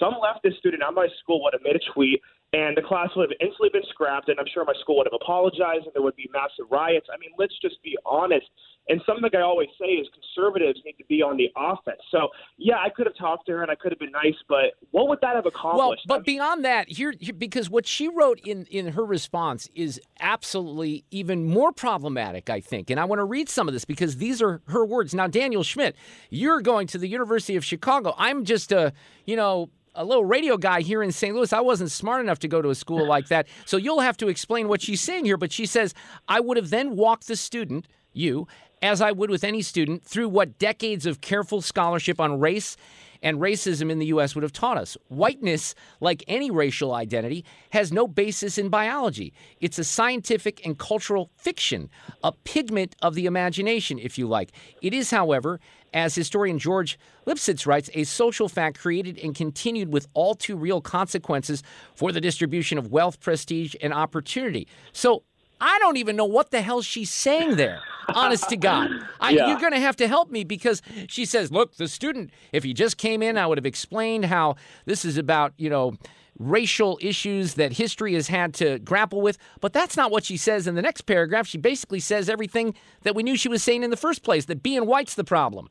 some 0.00 0.16
leftist 0.24 0.56
student 0.56 0.82
at 0.82 0.94
my 0.94 1.06
school 1.20 1.44
would 1.44 1.52
have 1.52 1.60
made 1.60 1.76
a 1.76 1.84
tweet, 1.92 2.18
and 2.56 2.74
the 2.74 2.80
class 2.80 3.10
would 3.14 3.28
have 3.28 3.36
instantly 3.44 3.68
been 3.68 3.84
scrapped, 3.92 4.32
and 4.32 4.40
I'm 4.40 4.48
sure 4.48 4.64
my 4.64 4.72
school 4.80 4.96
would 4.96 5.06
have 5.06 5.20
apologized, 5.20 5.84
and 5.84 5.92
there 5.92 6.00
would 6.00 6.16
be 6.16 6.30
massive 6.32 6.72
riots. 6.72 7.12
I 7.12 7.20
mean, 7.20 7.36
let's 7.36 7.52
just 7.60 7.76
be 7.84 7.92
honest. 8.08 8.48
And 8.88 9.00
something 9.06 9.30
I 9.34 9.40
always 9.40 9.70
say 9.80 9.86
is 9.86 10.06
conservatives 10.12 10.80
need 10.84 10.96
to 10.98 11.04
be 11.06 11.22
on 11.22 11.36
the 11.36 11.50
offense. 11.56 12.00
So, 12.10 12.28
yeah, 12.58 12.76
I 12.76 12.90
could 12.90 13.06
have 13.06 13.16
talked 13.16 13.46
to 13.46 13.52
her 13.52 13.62
and 13.62 13.70
I 13.70 13.74
could 13.74 13.92
have 13.92 13.98
been 13.98 14.12
nice, 14.12 14.34
but 14.48 14.74
what 14.90 15.08
would 15.08 15.20
that 15.22 15.36
have 15.36 15.46
accomplished? 15.46 15.78
Well, 15.78 15.96
but 16.06 16.14
I 16.14 16.18
mean, 16.18 16.24
beyond 16.24 16.64
that, 16.66 16.88
here, 16.88 17.14
here, 17.18 17.32
because 17.32 17.70
what 17.70 17.86
she 17.86 18.08
wrote 18.08 18.40
in, 18.40 18.66
in 18.66 18.88
her 18.88 19.04
response 19.04 19.70
is 19.74 20.00
absolutely 20.20 21.04
even 21.10 21.46
more 21.46 21.72
problematic, 21.72 22.50
I 22.50 22.60
think. 22.60 22.90
And 22.90 23.00
I 23.00 23.04
want 23.06 23.20
to 23.20 23.24
read 23.24 23.48
some 23.48 23.68
of 23.68 23.74
this 23.74 23.86
because 23.86 24.16
these 24.16 24.42
are 24.42 24.60
her 24.68 24.84
words. 24.84 25.14
Now, 25.14 25.28
Daniel 25.28 25.62
Schmidt, 25.62 25.96
you're 26.28 26.60
going 26.60 26.86
to 26.88 26.98
the 26.98 27.08
University 27.08 27.56
of 27.56 27.64
Chicago. 27.64 28.14
I'm 28.18 28.44
just 28.44 28.70
a, 28.70 28.92
you 29.24 29.36
know, 29.36 29.70
a 29.94 30.04
little 30.04 30.24
radio 30.24 30.56
guy 30.56 30.80
here 30.80 31.02
in 31.02 31.12
St. 31.12 31.34
Louis. 31.34 31.52
I 31.52 31.60
wasn't 31.60 31.90
smart 31.90 32.20
enough 32.20 32.40
to 32.40 32.48
go 32.48 32.60
to 32.60 32.70
a 32.70 32.74
school 32.74 33.06
like 33.08 33.28
that. 33.28 33.46
So 33.64 33.76
you'll 33.76 34.00
have 34.00 34.16
to 34.18 34.28
explain 34.28 34.68
what 34.68 34.82
she's 34.82 35.00
saying 35.00 35.24
here. 35.24 35.36
But 35.36 35.52
she 35.52 35.66
says, 35.66 35.94
I 36.28 36.40
would 36.40 36.56
have 36.56 36.70
then 36.70 36.96
walked 36.96 37.28
the 37.28 37.36
student, 37.36 37.86
you, 38.12 38.46
as 38.82 39.00
I 39.00 39.12
would 39.12 39.30
with 39.30 39.44
any 39.44 39.62
student, 39.62 40.04
through 40.04 40.28
what 40.28 40.58
decades 40.58 41.06
of 41.06 41.20
careful 41.20 41.62
scholarship 41.62 42.20
on 42.20 42.40
race 42.40 42.76
and 43.24 43.38
racism 43.38 43.90
in 43.90 43.98
the 43.98 44.06
U.S. 44.06 44.34
would 44.34 44.42
have 44.42 44.52
taught 44.52 44.76
us. 44.76 44.96
Whiteness, 45.08 45.74
like 46.00 46.22
any 46.28 46.50
racial 46.50 46.92
identity, 46.94 47.44
has 47.70 47.90
no 47.90 48.06
basis 48.06 48.58
in 48.58 48.68
biology. 48.68 49.32
It's 49.60 49.78
a 49.78 49.84
scientific 49.84 50.64
and 50.64 50.78
cultural 50.78 51.30
fiction, 51.36 51.88
a 52.22 52.32
pigment 52.32 52.94
of 53.00 53.14
the 53.14 53.24
imagination, 53.24 53.98
if 53.98 54.18
you 54.18 54.28
like. 54.28 54.52
It 54.82 54.92
is, 54.92 55.10
however, 55.10 55.58
as 55.94 56.14
historian 56.14 56.58
George 56.58 56.98
Lipsitz 57.26 57.66
writes, 57.66 57.88
a 57.94 58.04
social 58.04 58.48
fact 58.48 58.78
created 58.78 59.18
and 59.18 59.34
continued 59.34 59.90
with 59.90 60.06
all 60.12 60.34
too 60.34 60.56
real 60.56 60.82
consequences 60.82 61.62
for 61.94 62.12
the 62.12 62.20
distribution 62.20 62.76
of 62.76 62.88
wealth, 62.88 63.20
prestige, 63.20 63.74
and 63.80 63.94
opportunity. 63.94 64.68
So 64.92 65.22
I 65.66 65.78
don't 65.78 65.96
even 65.96 66.14
know 66.14 66.26
what 66.26 66.50
the 66.50 66.60
hell 66.60 66.82
she's 66.82 67.10
saying 67.10 67.56
there. 67.56 67.80
Honest 68.14 68.50
to 68.50 68.56
God. 68.56 68.90
I, 69.18 69.30
yeah. 69.30 69.48
You're 69.48 69.60
going 69.60 69.72
to 69.72 69.80
have 69.80 69.96
to 69.96 70.06
help 70.06 70.30
me 70.30 70.44
because 70.44 70.82
she 71.08 71.24
says, 71.24 71.50
look, 71.50 71.76
the 71.76 71.88
student, 71.88 72.30
if 72.52 72.64
he 72.64 72.74
just 72.74 72.98
came 72.98 73.22
in, 73.22 73.38
I 73.38 73.46
would 73.46 73.56
have 73.56 73.64
explained 73.64 74.26
how 74.26 74.56
this 74.84 75.06
is 75.06 75.16
about, 75.16 75.54
you 75.56 75.70
know, 75.70 75.96
racial 76.38 76.98
issues 77.00 77.54
that 77.54 77.72
history 77.72 78.12
has 78.12 78.28
had 78.28 78.52
to 78.54 78.78
grapple 78.80 79.22
with. 79.22 79.38
But 79.62 79.72
that's 79.72 79.96
not 79.96 80.10
what 80.10 80.26
she 80.26 80.36
says 80.36 80.66
in 80.66 80.74
the 80.74 80.82
next 80.82 81.02
paragraph. 81.02 81.46
She 81.46 81.56
basically 81.56 82.00
says 82.00 82.28
everything 82.28 82.74
that 83.02 83.14
we 83.14 83.22
knew 83.22 83.34
she 83.34 83.48
was 83.48 83.62
saying 83.62 83.82
in 83.82 83.90
the 83.90 83.96
first 83.96 84.22
place 84.22 84.44
that 84.44 84.62
being 84.62 84.84
white's 84.84 85.14
the 85.14 85.24
problem. 85.24 85.70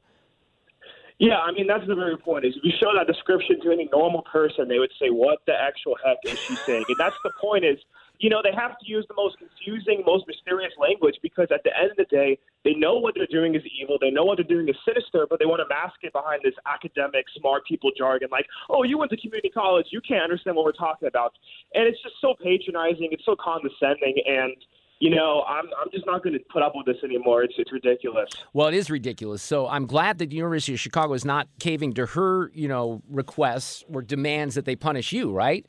Yeah, 1.19 1.38
I 1.38 1.51
mean 1.51 1.67
that's 1.67 1.86
the 1.88 1.93
very 1.93 2.17
point. 2.17 2.43
Is 2.43 2.56
if 2.58 2.63
you 2.63 2.71
show 2.79 2.89
that 2.97 3.06
description 3.06 3.62
to 3.62 3.71
any 3.71 3.88
normal 3.93 4.23
person, 4.23 4.67
they 4.67 4.79
would 4.79 4.91
say, 4.99 5.10
"What 5.10 5.39
the 5.45 5.53
actual 5.53 5.95
heck 6.03 6.17
is 6.25 6.39
she 6.39 6.56
saying?" 6.56 6.86
And 6.88 6.97
that's 6.97 7.15
the 7.23 7.32
point. 7.39 7.63
Is 7.63 7.77
you 8.23 8.29
know, 8.29 8.39
they 8.41 8.55
have 8.55 8.79
to 8.79 8.86
use 8.88 9.05
the 9.09 9.15
most 9.15 9.36
confusing, 9.38 10.01
most 10.05 10.23
mysterious 10.27 10.71
language 10.79 11.15
because 11.21 11.49
at 11.51 11.59
the 11.65 11.71
end 11.77 11.91
of 11.91 11.97
the 11.97 12.05
day, 12.05 12.39
they 12.63 12.71
know 12.73 12.95
what 12.95 13.15
they're 13.15 13.27
doing 13.27 13.53
is 13.53 13.62
evil. 13.77 13.97
They 13.99 14.12
know 14.12 14.23
what 14.23 14.38
they're 14.38 14.47
doing 14.47 14.69
is 14.69 14.77
sinister, 14.88 15.27
but 15.29 15.39
they 15.39 15.45
want 15.45 15.59
to 15.59 15.67
mask 15.67 15.99
it 16.03 16.13
behind 16.13 16.39
this 16.41 16.53
academic, 16.65 17.25
smart 17.38 17.67
people 17.67 17.91
jargon 17.97 18.29
like, 18.31 18.45
oh, 18.69 18.83
you 18.83 18.97
went 18.97 19.12
to 19.12 19.17
community 19.17 19.49
college. 19.49 19.88
You 19.91 19.99
can't 19.99 20.23
understand 20.23 20.55
what 20.55 20.63
we're 20.63 20.71
talking 20.71 21.09
about. 21.09 21.33
And 21.73 21.83
it's 21.86 22.01
just 22.01 22.15
so 22.21 22.33
patronizing. 22.41 23.09
It's 23.12 23.25
so 23.25 23.36
condescending. 23.36 24.15
And, 24.25 24.55
you 24.99 25.13
know, 25.13 25.43
I'm, 25.45 25.65
I'm 25.77 25.91
just 25.91 26.05
not 26.05 26.23
going 26.23 26.31
to 26.31 26.43
put 26.49 26.63
up 26.63 26.71
with 26.77 26.86
this 26.86 27.03
anymore. 27.03 27.43
It's, 27.43 27.55
it's 27.57 27.73
ridiculous. 27.73 28.29
Well, 28.53 28.69
it 28.69 28.73
is 28.73 28.89
ridiculous. 28.89 29.43
So 29.43 29.67
I'm 29.67 29.86
glad 29.86 30.19
that 30.19 30.29
the 30.29 30.38
University 30.38 30.75
of 30.75 30.79
Chicago 30.79 31.12
is 31.12 31.25
not 31.25 31.49
caving 31.59 31.91
to 31.95 32.05
her, 32.05 32.51
you 32.53 32.69
know, 32.69 33.03
requests 33.09 33.83
or 33.93 34.01
demands 34.01 34.55
that 34.55 34.63
they 34.63 34.77
punish 34.77 35.12
you, 35.12 35.33
right? 35.33 35.65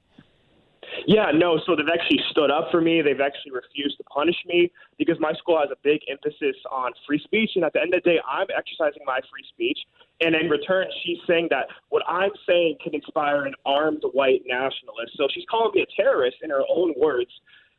Yeah, 1.06 1.30
no. 1.34 1.60
So 1.66 1.76
they've 1.76 1.92
actually 1.92 2.20
stood 2.30 2.50
up 2.50 2.68
for 2.70 2.80
me. 2.80 3.02
They've 3.02 3.20
actually 3.20 3.52
refused 3.52 3.96
to 3.98 4.04
punish 4.04 4.36
me 4.46 4.70
because 4.98 5.16
my 5.20 5.32
school 5.34 5.58
has 5.58 5.70
a 5.70 5.78
big 5.82 6.00
emphasis 6.08 6.56
on 6.70 6.92
free 7.06 7.20
speech. 7.24 7.52
And 7.54 7.64
at 7.64 7.72
the 7.72 7.80
end 7.80 7.94
of 7.94 8.02
the 8.02 8.10
day, 8.10 8.18
I'm 8.26 8.46
exercising 8.56 9.02
my 9.06 9.20
free 9.30 9.44
speech. 9.50 9.78
And 10.20 10.34
in 10.34 10.48
return, 10.48 10.86
she's 11.04 11.18
saying 11.26 11.48
that 11.50 11.66
what 11.88 12.02
I'm 12.08 12.30
saying 12.46 12.78
can 12.82 12.94
inspire 12.94 13.44
an 13.44 13.54
armed 13.66 14.02
white 14.12 14.42
nationalist. 14.46 15.16
So 15.16 15.28
she's 15.32 15.44
calling 15.50 15.72
me 15.74 15.82
a 15.82 16.02
terrorist 16.02 16.38
in 16.42 16.50
her 16.50 16.62
own 16.68 16.94
words. 16.96 17.30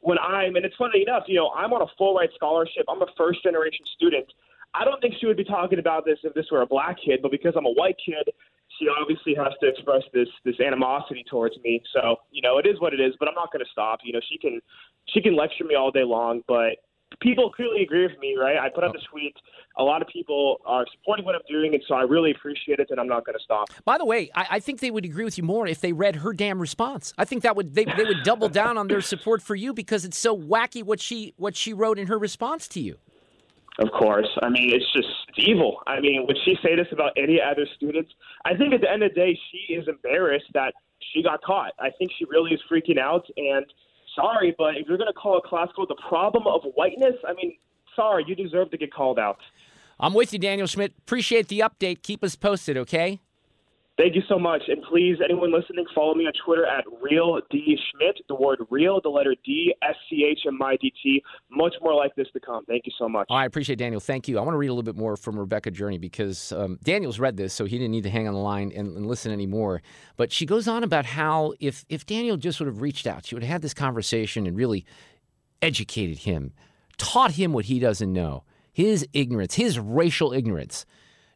When 0.02 0.20
I'm, 0.20 0.56
and 0.56 0.66
it's 0.66 0.76
funny 0.76 1.02
enough, 1.02 1.24
you 1.28 1.36
know, 1.36 1.50
I'm 1.56 1.74
on 1.74 1.82
a 1.82 1.90
full 1.98 2.16
ride 2.16 2.30
scholarship. 2.36 2.86
I'm 2.88 3.02
a 3.02 3.08
first 3.18 3.42
generation 3.42 3.86
student. 3.96 4.28
I 4.76 4.84
don't 4.84 5.00
think 5.02 5.16
she 5.20 5.26
would 5.26 5.38
be 5.38 5.46
talking 5.46 5.80
about 5.80 6.06
this 6.06 6.20
if 6.24 6.34
this 6.34 6.46
were 6.52 6.62
a 6.62 6.68
black 6.68 6.98
kid, 7.04 7.22
but 7.22 7.32
because 7.32 7.54
I'm 7.58 7.66
a 7.66 7.72
white 7.72 7.96
kid, 8.06 8.30
she 8.80 8.88
obviously 8.90 9.36
has 9.36 9.54
to 9.62 9.70
express 9.70 10.04
this 10.14 10.28
this 10.44 10.60
animosity 10.60 11.24
towards 11.30 11.56
me. 11.64 11.82
So 11.94 12.18
you 12.32 12.42
know, 12.42 12.58
it 12.58 12.66
is 12.66 12.80
what 12.80 12.94
it 12.94 13.00
is. 13.00 13.14
But 13.20 13.28
I'm 13.28 13.36
not 13.36 13.52
going 13.52 13.64
to 13.64 13.72
stop. 13.72 14.00
You 14.04 14.14
know, 14.14 14.22
she 14.30 14.38
can 14.38 14.62
she 15.14 15.22
can 15.22 15.36
lecture 15.36 15.64
me 15.64 15.76
all 15.76 15.92
day 15.92 16.04
long, 16.04 16.42
but 16.48 16.78
people 17.22 17.52
clearly 17.52 17.84
agree 17.84 18.04
with 18.04 18.18
me, 18.20 18.36
right? 18.40 18.58
I 18.58 18.70
put 18.70 18.84
up 18.84 18.94
the 18.94 19.00
oh. 19.00 19.12
tweet. 19.12 19.36
A 19.78 19.84
lot 19.84 20.02
of 20.02 20.08
people 20.08 20.62
are 20.66 20.86
supporting 20.92 21.26
what 21.26 21.36
I'm 21.36 21.42
doing, 21.50 21.74
and 21.74 21.84
so 21.88 21.96
I 21.96 22.04
really 22.04 22.32
appreciate 22.32 22.80
it, 22.80 22.88
and 22.92 23.00
I'm 23.00 23.08
not 23.08 23.26
going 23.26 23.38
to 23.38 23.44
stop. 23.44 23.70
By 23.84 23.98
the 23.98 24.06
way, 24.06 24.30
I, 24.34 24.48
I, 24.52 24.60
think 24.60 24.80
they 24.80 24.90
would 24.90 25.04
agree 25.04 25.26
with 25.26 25.38
you 25.38 25.44
more 25.44 25.68
if 25.68 25.82
they 25.82 25.92
read 25.92 26.18
her 26.18 26.34
damn 26.34 26.60
response. 26.60 27.14
I 27.18 27.26
think 27.26 27.44
that 27.44 27.56
would 27.56 27.76
they, 27.76 27.86
they 27.86 28.06
would 28.06 28.24
double 28.24 28.48
down 28.48 28.78
on 28.78 28.88
their 28.88 29.02
support 29.02 29.42
for 29.42 29.56
you 29.56 29.74
because 29.74 30.06
it's 30.06 30.18
so 30.18 30.38
wacky 30.38 30.84
what 30.84 31.02
she 31.02 31.34
what 31.38 31.56
she 31.56 31.74
wrote 31.74 32.00
in 32.00 32.08
her 32.08 32.18
response 32.18 32.68
to 32.70 32.80
you. 32.80 32.98
Of 33.80 33.92
course. 33.92 34.30
I 34.42 34.50
mean, 34.50 34.74
it's 34.74 34.92
just 34.94 35.08
it's 35.30 35.48
evil. 35.48 35.82
I 35.86 36.00
mean, 36.00 36.26
would 36.28 36.38
she 36.46 36.56
say 36.64 36.76
this 36.76 36.88
about 36.92 37.12
any 37.18 37.40
other 37.42 37.68
students? 37.76 38.12
I 38.46 38.56
think 38.56 38.74
at 38.74 38.82
the 38.82 38.90
end 38.90 39.04
of 39.04 39.14
the 39.14 39.20
day, 39.20 39.40
she 39.52 39.74
is 39.74 39.88
embarrassed 39.88 40.46
that 40.54 40.74
she 41.14 41.22
got 41.22 41.42
caught. 41.42 41.74
I 41.80 41.90
think 41.98 42.12
she 42.18 42.26
really 42.26 42.52
is 42.52 42.62
freaking 42.72 42.98
out. 42.98 43.26
And 43.36 43.66
sorry, 44.16 44.56
but 44.58 44.78
if 44.78 44.88
you're 44.88 44.98
going 44.98 45.12
to 45.12 45.20
call 45.20 45.38
a 45.38 45.48
class 45.48 45.68
code 45.76 45.90
the 45.90 46.02
problem 46.08 46.48
of 46.48 46.62
whiteness, 46.76 47.16
I 47.28 47.34
mean, 47.34 47.58
sorry, 47.96 48.24
you 48.28 48.36
deserve 48.36 48.72
to 48.72 48.78
get 48.78 48.94
called 48.94 49.20
out. 49.20 49.40
I'm 50.00 50.14
with 50.14 50.34
you, 50.34 50.40
Daniel 50.40 50.68
Schmidt. 50.68 50.94
Appreciate 51.00 51.48
the 51.48 51.60
update. 51.60 52.02
Keep 52.02 52.24
us 52.24 52.36
posted, 52.36 52.78
okay? 52.78 53.20
Thank 53.98 54.14
you 54.14 54.24
so 54.28 54.38
much. 54.38 54.64
And 54.68 54.84
please, 54.84 55.20
anyone 55.24 55.54
listening, 55.54 55.86
follow 55.96 56.16
me 56.16 56.26
on 56.26 56.34
Twitter 56.46 56.66
at 56.66 56.84
Real 57.02 57.40
D 57.50 57.78
Schmidt, 57.92 58.18
the 58.28 58.36
word 58.36 58.60
real, 58.70 59.00
the 59.02 59.08
letter 59.08 59.34
D, 59.46 59.74
S 59.82 59.96
C 60.10 60.26
H 60.30 60.40
M 60.46 60.62
I 60.62 60.76
D 60.82 60.92
T. 61.02 61.24
Much 61.50 61.74
more 61.82 61.96
like 61.96 62.14
this 62.16 62.28
to 62.34 62.42
come. 62.42 62.66
Thank 62.66 62.86
you 62.86 62.92
so 63.00 63.08
much. 63.08 63.26
I 63.30 63.46
appreciate 63.46 63.78
Daniel. 63.78 64.02
Thank 64.02 64.28
you. 64.28 64.38
I 64.38 64.42
want 64.42 64.54
to 64.54 64.58
read 64.58 64.68
a 64.68 64.74
little 64.74 64.84
bit 64.84 64.98
more 64.98 65.16
from 65.16 65.40
Rebecca 65.40 65.72
Journey 65.72 65.98
because 65.98 66.52
um, 66.52 66.78
Daniel's 66.84 67.20
read 67.20 67.38
this, 67.38 67.54
so 67.54 67.64
he 67.64 67.78
didn't 67.78 67.92
need 67.92 68.04
to 68.04 68.10
hang 68.10 68.28
on 68.28 68.34
the 68.34 68.40
line 68.42 68.74
and, 68.76 68.98
and 68.98 69.06
listen 69.06 69.32
anymore. 69.32 69.82
But 70.18 70.30
she 70.30 70.46
goes 70.46 70.68
on 70.68 70.84
about 70.84 71.06
how 71.06 71.54
if, 71.62 71.86
if 71.88 72.06
Daniel 72.06 72.36
just 72.36 72.60
would 72.60 72.68
have 72.68 72.82
reached 72.82 73.08
out, 73.08 73.26
she 73.26 73.34
would 73.34 73.44
have 73.44 73.52
had 73.52 73.62
this 73.62 73.74
conversation 73.74 74.46
and 74.46 74.58
really 74.58 74.86
educated 75.62 76.18
him, 76.18 76.52
taught 76.98 77.32
him 77.32 77.54
what 77.54 77.66
he 77.66 77.80
doesn't 77.80 78.12
know, 78.12 78.44
his 78.74 79.08
ignorance, 79.14 79.54
his 79.54 79.80
racial 79.80 80.34
ignorance. 80.34 80.86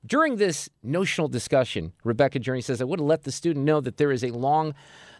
During 0.05 0.37
this 0.37 0.69
notional 0.81 1.27
discussion, 1.27 1.91
Rebecca 2.03 2.39
Journey 2.39 2.61
says, 2.61 2.81
I 2.81 2.85
would 2.85 2.99
have 2.99 3.07
let 3.07 3.23
the 3.23 3.31
student 3.31 3.65
know 3.65 3.81
that 3.81 3.97
there 3.97 4.11
is 4.11 4.23
a 4.23 4.31
long 4.31 4.73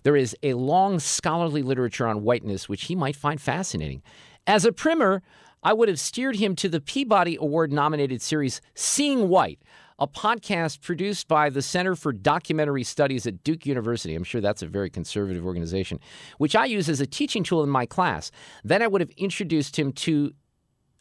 there 0.03 0.15
is 0.15 0.33
a 0.41 0.53
long 0.53 0.99
scholarly 0.99 1.61
literature 1.61 2.07
on 2.07 2.23
whiteness 2.23 2.69
which 2.69 2.85
he 2.85 2.95
might 2.95 3.17
find 3.17 3.41
fascinating. 3.41 4.01
As 4.47 4.63
a 4.63 4.71
primer, 4.71 5.21
I 5.61 5.73
would 5.73 5.89
have 5.89 5.99
steered 5.99 6.37
him 6.37 6.55
to 6.55 6.69
the 6.69 6.79
Peabody 6.79 7.35
Award 7.35 7.73
nominated 7.73 8.21
series 8.21 8.61
Seeing 8.75 9.27
White, 9.27 9.59
a 9.99 10.07
podcast 10.07 10.79
produced 10.79 11.27
by 11.27 11.49
the 11.49 11.61
Center 11.61 11.97
for 11.97 12.13
Documentary 12.13 12.85
Studies 12.85 13.27
at 13.27 13.43
Duke 13.43 13.65
University. 13.65 14.15
I'm 14.15 14.23
sure 14.23 14.39
that's 14.39 14.61
a 14.61 14.67
very 14.67 14.89
conservative 14.89 15.45
organization, 15.45 15.99
which 16.37 16.55
I 16.55 16.63
use 16.63 16.87
as 16.87 17.01
a 17.01 17.05
teaching 17.05 17.43
tool 17.43 17.61
in 17.61 17.69
my 17.69 17.85
class. 17.85 18.31
Then 18.63 18.81
I 18.81 18.87
would 18.87 19.01
have 19.01 19.11
introduced 19.17 19.77
him 19.77 19.91
to 19.93 20.31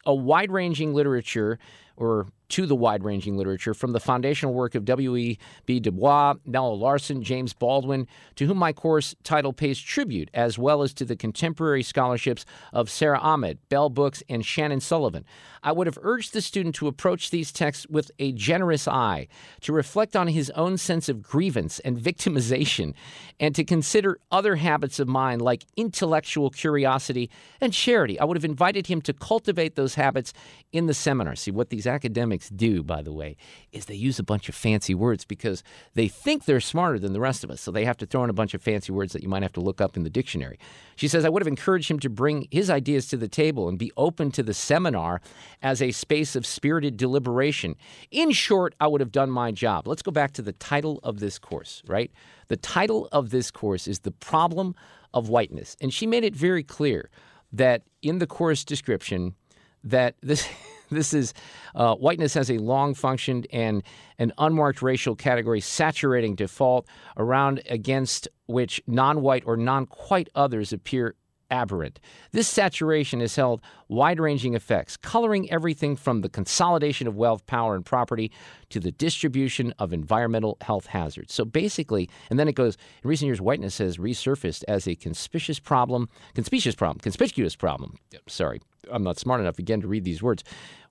a 0.05 0.13
wide 0.13 0.51
ranging 0.51 0.93
literature 0.93 1.57
or 1.99 2.27
to 2.49 2.65
the 2.65 2.75
wide 2.75 3.03
ranging 3.03 3.37
literature 3.37 3.73
from 3.73 3.91
the 3.93 3.99
foundational 3.99 4.53
work 4.53 4.73
of 4.73 4.83
W.E.B. 4.85 5.79
Du 5.79 5.91
Bois, 5.91 6.33
Nella 6.45 6.73
Larsen, 6.73 7.21
James 7.21 7.53
Baldwin, 7.53 8.07
to 8.35 8.47
whom 8.47 8.57
my 8.57 8.73
course 8.73 9.15
title 9.23 9.53
pays 9.53 9.79
tribute, 9.79 10.29
as 10.33 10.57
well 10.57 10.81
as 10.81 10.93
to 10.93 11.05
the 11.05 11.15
contemporary 11.15 11.83
scholarships 11.83 12.45
of 12.73 12.89
Sara 12.89 13.19
Ahmed, 13.19 13.59
Bell 13.69 13.93
Hooks, 13.95 14.23
and 14.29 14.43
Shannon 14.43 14.79
Sullivan. 14.79 15.25
I 15.61 15.71
would 15.71 15.87
have 15.87 15.99
urged 16.01 16.33
the 16.33 16.41
student 16.41 16.73
to 16.75 16.87
approach 16.87 17.29
these 17.29 17.51
texts 17.51 17.85
with 17.87 18.11
a 18.17 18.31
generous 18.31 18.87
eye, 18.87 19.27
to 19.61 19.73
reflect 19.73 20.15
on 20.15 20.29
his 20.29 20.49
own 20.51 20.77
sense 20.77 21.09
of 21.09 21.21
grievance 21.21 21.79
and 21.79 21.99
victimization, 21.99 22.93
and 23.39 23.53
to 23.55 23.63
consider 23.63 24.19
other 24.31 24.55
habits 24.55 24.99
of 24.99 25.07
mind 25.07 25.41
like 25.41 25.65
intellectual 25.75 26.49
curiosity 26.49 27.29
and 27.61 27.73
charity. 27.73 28.19
I 28.19 28.25
would 28.25 28.37
have 28.37 28.45
invited 28.45 28.87
him 28.87 29.01
to 29.01 29.13
cultivate 29.13 29.75
those 29.75 29.95
habits 29.95 30.33
in 30.71 30.87
the 30.87 30.93
seminar. 30.93 31.35
See, 31.35 31.51
what 31.51 31.69
these 31.69 31.85
academics 31.89 32.49
do, 32.49 32.83
by 32.83 33.01
the 33.01 33.11
way, 33.11 33.35
is 33.71 33.85
they 33.85 33.95
use 33.95 34.19
a 34.19 34.23
bunch 34.23 34.47
of 34.47 34.55
fancy 34.55 34.95
words 34.95 35.25
because 35.25 35.63
they 35.95 36.07
think 36.07 36.45
they're 36.45 36.61
smarter 36.61 36.99
than 36.99 37.13
the 37.13 37.19
rest 37.19 37.43
of 37.43 37.51
us. 37.51 37.59
So 37.59 37.71
they 37.71 37.85
have 37.85 37.97
to 37.97 38.05
throw 38.05 38.23
in 38.23 38.29
a 38.29 38.33
bunch 38.33 38.53
of 38.53 38.61
fancy 38.61 38.91
words 38.91 39.13
that 39.13 39.23
you 39.23 39.29
might 39.29 39.43
have 39.43 39.53
to 39.53 39.61
look 39.61 39.81
up 39.81 39.97
in 39.97 40.03
the 40.03 40.09
dictionary. 40.09 40.59
She 40.95 41.07
says, 41.07 41.25
I 41.25 41.29
would 41.29 41.41
have 41.41 41.47
encouraged 41.47 41.89
him 41.89 41.99
to 41.99 42.09
bring 42.09 42.47
his 42.51 42.69
ideas 42.69 43.07
to 43.07 43.17
the 43.17 43.27
table 43.27 43.67
and 43.67 43.77
be 43.77 43.91
open 43.97 44.31
to 44.31 44.43
the 44.43 44.53
seminar 44.53 45.21
as 45.61 45.81
a 45.81 45.91
space 45.91 46.35
of 46.35 46.45
spirited 46.45 46.95
deliberation. 46.95 47.75
In 48.11 48.31
short, 48.31 48.75
I 48.79 48.87
would 48.87 49.01
have 49.01 49.11
done 49.11 49.29
my 49.29 49.51
job. 49.51 49.87
Let's 49.87 50.01
go 50.01 50.11
back 50.11 50.31
to 50.33 50.41
the 50.41 50.53
title 50.53 50.99
of 51.03 51.19
this 51.19 51.39
course, 51.39 51.83
right? 51.87 52.11
The 52.47 52.57
title 52.57 53.07
of 53.11 53.29
this 53.29 53.51
course 53.51 53.87
is 53.87 53.99
The 53.99 54.11
Problem 54.11 54.75
of 55.13 55.29
Whiteness. 55.29 55.75
And 55.81 55.93
she 55.93 56.07
made 56.07 56.23
it 56.23 56.35
very 56.35 56.63
clear 56.63 57.09
that 57.51 57.83
in 58.01 58.19
the 58.19 58.27
course 58.27 58.63
description, 58.63 59.35
that 59.83 60.15
this 60.21 60.47
this 60.89 61.13
is 61.13 61.33
uh, 61.75 61.95
whiteness 61.95 62.33
has 62.33 62.49
a 62.49 62.57
long 62.57 62.93
functioned 62.93 63.47
and 63.51 63.83
an 64.17 64.33
unmarked 64.37 64.81
racial 64.81 65.15
category 65.15 65.61
saturating 65.61 66.35
default 66.35 66.87
around 67.17 67.61
against 67.69 68.27
which 68.47 68.81
non-white 68.87 69.43
or 69.45 69.55
non-quite 69.55 70.29
others 70.35 70.73
appear 70.73 71.15
aberrant. 71.51 71.99
This 72.31 72.47
saturation 72.47 73.19
has 73.21 73.35
held 73.35 73.61
wide 73.87 74.19
ranging 74.19 74.53
effects, 74.53 74.97
coloring 74.97 75.49
everything 75.51 75.95
from 75.95 76.21
the 76.21 76.29
consolidation 76.29 77.07
of 77.07 77.15
wealth, 77.15 77.45
power, 77.47 77.75
and 77.75 77.85
property 77.85 78.31
to 78.69 78.79
the 78.79 78.91
distribution 78.91 79.73
of 79.79 79.93
environmental 79.93 80.57
health 80.61 80.87
hazards. 80.87 81.33
So 81.33 81.45
basically, 81.45 82.09
and 82.29 82.39
then 82.39 82.47
it 82.47 82.55
goes 82.55 82.77
in 83.03 83.09
recent 83.09 83.27
years, 83.27 83.41
whiteness 83.41 83.79
has 83.79 83.97
resurfaced 83.97 84.63
as 84.67 84.87
a 84.87 84.95
conspicuous 84.95 85.59
problem, 85.59 86.09
conspicuous 86.35 86.75
problem, 86.75 86.99
conspicuous 86.99 87.55
problem. 87.55 87.97
Sorry, 88.27 88.61
I'm 88.91 89.03
not 89.03 89.19
smart 89.19 89.41
enough 89.41 89.59
again 89.59 89.81
to 89.81 89.87
read 89.87 90.03
these 90.03 90.21
words 90.21 90.43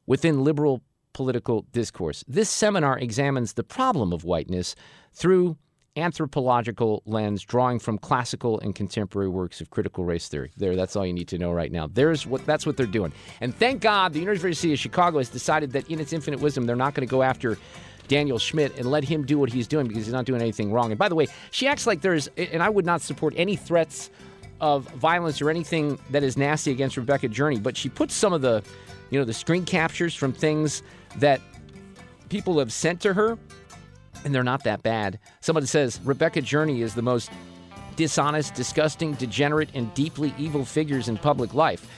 within 0.06 0.44
liberal 0.44 0.82
political 1.12 1.66
discourse. 1.72 2.24
This 2.28 2.48
seminar 2.48 2.98
examines 2.98 3.54
the 3.54 3.64
problem 3.64 4.12
of 4.12 4.24
whiteness 4.24 4.74
through 5.12 5.56
anthropological 5.96 7.02
lens, 7.06 7.42
drawing 7.42 7.78
from 7.78 7.98
classical 7.98 8.60
and 8.60 8.74
contemporary 8.74 9.28
works 9.28 9.60
of 9.60 9.70
critical 9.70 10.04
race 10.04 10.28
theory. 10.28 10.52
There, 10.56 10.76
that's 10.76 10.94
all 10.96 11.04
you 11.04 11.12
need 11.12 11.28
to 11.28 11.38
know 11.38 11.52
right 11.52 11.72
now. 11.72 11.88
There's 11.92 12.26
what 12.26 12.46
that's 12.46 12.64
what 12.64 12.76
they're 12.76 12.86
doing. 12.86 13.12
And 13.40 13.54
thank 13.54 13.80
God 13.80 14.12
the 14.12 14.20
University 14.20 14.72
of 14.72 14.78
Chicago 14.78 15.18
has 15.18 15.28
decided 15.28 15.72
that 15.72 15.90
in 15.90 16.00
its 16.00 16.12
infinite 16.12 16.40
wisdom, 16.40 16.66
they're 16.66 16.76
not 16.76 16.94
going 16.94 17.06
to 17.06 17.10
go 17.10 17.22
after 17.22 17.58
Daniel 18.06 18.38
Schmidt 18.38 18.76
and 18.78 18.90
let 18.90 19.04
him 19.04 19.26
do 19.26 19.38
what 19.38 19.52
he's 19.52 19.66
doing 19.66 19.86
because 19.86 20.06
he's 20.06 20.14
not 20.14 20.24
doing 20.24 20.40
anything 20.40 20.72
wrong. 20.72 20.90
And 20.90 20.98
by 20.98 21.08
the 21.08 21.14
way, 21.14 21.26
she 21.50 21.66
acts 21.66 21.86
like 21.86 22.00
there's 22.00 22.28
and 22.36 22.62
I 22.62 22.68
would 22.68 22.86
not 22.86 23.02
support 23.02 23.34
any 23.36 23.56
threats 23.56 24.10
of 24.60 24.88
violence 24.94 25.40
or 25.40 25.50
anything 25.50 25.98
that 26.10 26.22
is 26.22 26.36
nasty 26.36 26.70
against 26.70 26.96
Rebecca 26.96 27.28
Journey, 27.28 27.58
but 27.58 27.76
she 27.76 27.88
puts 27.88 28.14
some 28.14 28.32
of 28.32 28.42
the 28.42 28.62
you 29.10 29.18
know, 29.18 29.24
the 29.24 29.32
screen 29.32 29.64
captures 29.64 30.14
from 30.14 30.32
things 30.32 30.82
that 31.16 31.40
people 32.28 32.58
have 32.58 32.72
sent 32.72 33.00
to 33.00 33.14
her 33.14 33.38
and 34.24 34.34
they're 34.34 34.44
not 34.44 34.64
that 34.64 34.82
bad. 34.82 35.18
Somebody 35.40 35.66
says 35.66 36.00
Rebecca 36.04 36.42
Journey 36.42 36.82
is 36.82 36.94
the 36.94 37.02
most 37.02 37.30
dishonest, 37.96 38.54
disgusting, 38.54 39.14
degenerate, 39.14 39.70
and 39.74 39.92
deeply 39.94 40.34
evil 40.38 40.64
figures 40.64 41.08
in 41.08 41.16
public 41.16 41.54
life. 41.54 41.88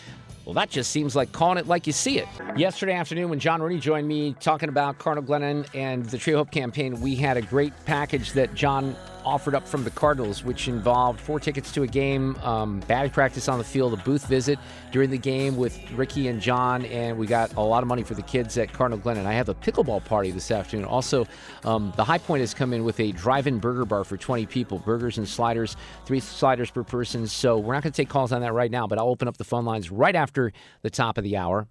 Well, 0.44 0.54
that 0.54 0.70
just 0.70 0.90
seems 0.90 1.14
like 1.14 1.32
calling 1.32 1.58
it 1.58 1.66
like 1.66 1.86
you 1.86 1.92
see 1.92 2.18
it. 2.18 2.26
Yesterday 2.56 2.94
afternoon, 2.94 3.28
when 3.28 3.38
John 3.38 3.60
Rooney 3.62 3.78
joined 3.78 4.08
me 4.08 4.34
talking 4.40 4.68
about 4.68 4.98
Cardinal 4.98 5.28
Glennon 5.28 5.66
and 5.74 6.04
the 6.06 6.18
Tree 6.18 6.32
Hope 6.32 6.50
campaign, 6.50 7.00
we 7.00 7.14
had 7.14 7.36
a 7.36 7.42
great 7.42 7.72
package 7.84 8.32
that 8.32 8.54
John 8.54 8.96
offered 9.24 9.54
up 9.54 9.66
from 9.66 9.84
the 9.84 9.90
Cardinals, 9.90 10.44
which 10.44 10.68
involved 10.68 11.20
four 11.20 11.40
tickets 11.40 11.72
to 11.72 11.82
a 11.82 11.86
game, 11.86 12.36
um, 12.36 12.80
batting 12.80 13.10
practice 13.10 13.48
on 13.48 13.58
the 13.58 13.64
field, 13.64 13.92
a 13.92 13.96
booth 13.98 14.26
visit 14.26 14.58
during 14.92 15.10
the 15.10 15.18
game 15.18 15.56
with 15.56 15.78
Ricky 15.92 16.28
and 16.28 16.40
John, 16.40 16.84
and 16.86 17.16
we 17.18 17.26
got 17.26 17.54
a 17.54 17.60
lot 17.60 17.82
of 17.82 17.88
money 17.88 18.02
for 18.02 18.14
the 18.14 18.22
kids 18.22 18.56
at 18.58 18.72
Cardinal 18.72 18.98
Glen. 18.98 19.18
And 19.18 19.28
I 19.28 19.32
have 19.32 19.48
a 19.48 19.54
pickleball 19.54 20.04
party 20.04 20.30
this 20.30 20.50
afternoon. 20.50 20.84
Also, 20.84 21.26
um, 21.64 21.92
the 21.96 22.04
Hi-Pointe 22.04 22.40
has 22.40 22.54
come 22.54 22.72
in 22.72 22.84
with 22.84 22.98
a 23.00 23.12
drive-in 23.12 23.58
burger 23.58 23.84
bar 23.84 24.04
for 24.04 24.16
20 24.16 24.46
people, 24.46 24.78
burgers 24.78 25.18
and 25.18 25.28
sliders, 25.28 25.76
three 26.06 26.20
sliders 26.20 26.70
per 26.70 26.82
person. 26.82 27.26
So 27.26 27.58
we're 27.58 27.74
not 27.74 27.82
going 27.82 27.92
to 27.92 27.96
take 27.96 28.08
calls 28.08 28.32
on 28.32 28.40
that 28.42 28.52
right 28.52 28.70
now, 28.70 28.86
but 28.86 28.98
I'll 28.98 29.08
open 29.08 29.28
up 29.28 29.36
the 29.36 29.44
phone 29.44 29.64
lines 29.64 29.90
right 29.90 30.16
after 30.16 30.52
the 30.82 30.90
top 30.90 31.18
of 31.18 31.24
the 31.24 31.36
hour 31.36 31.66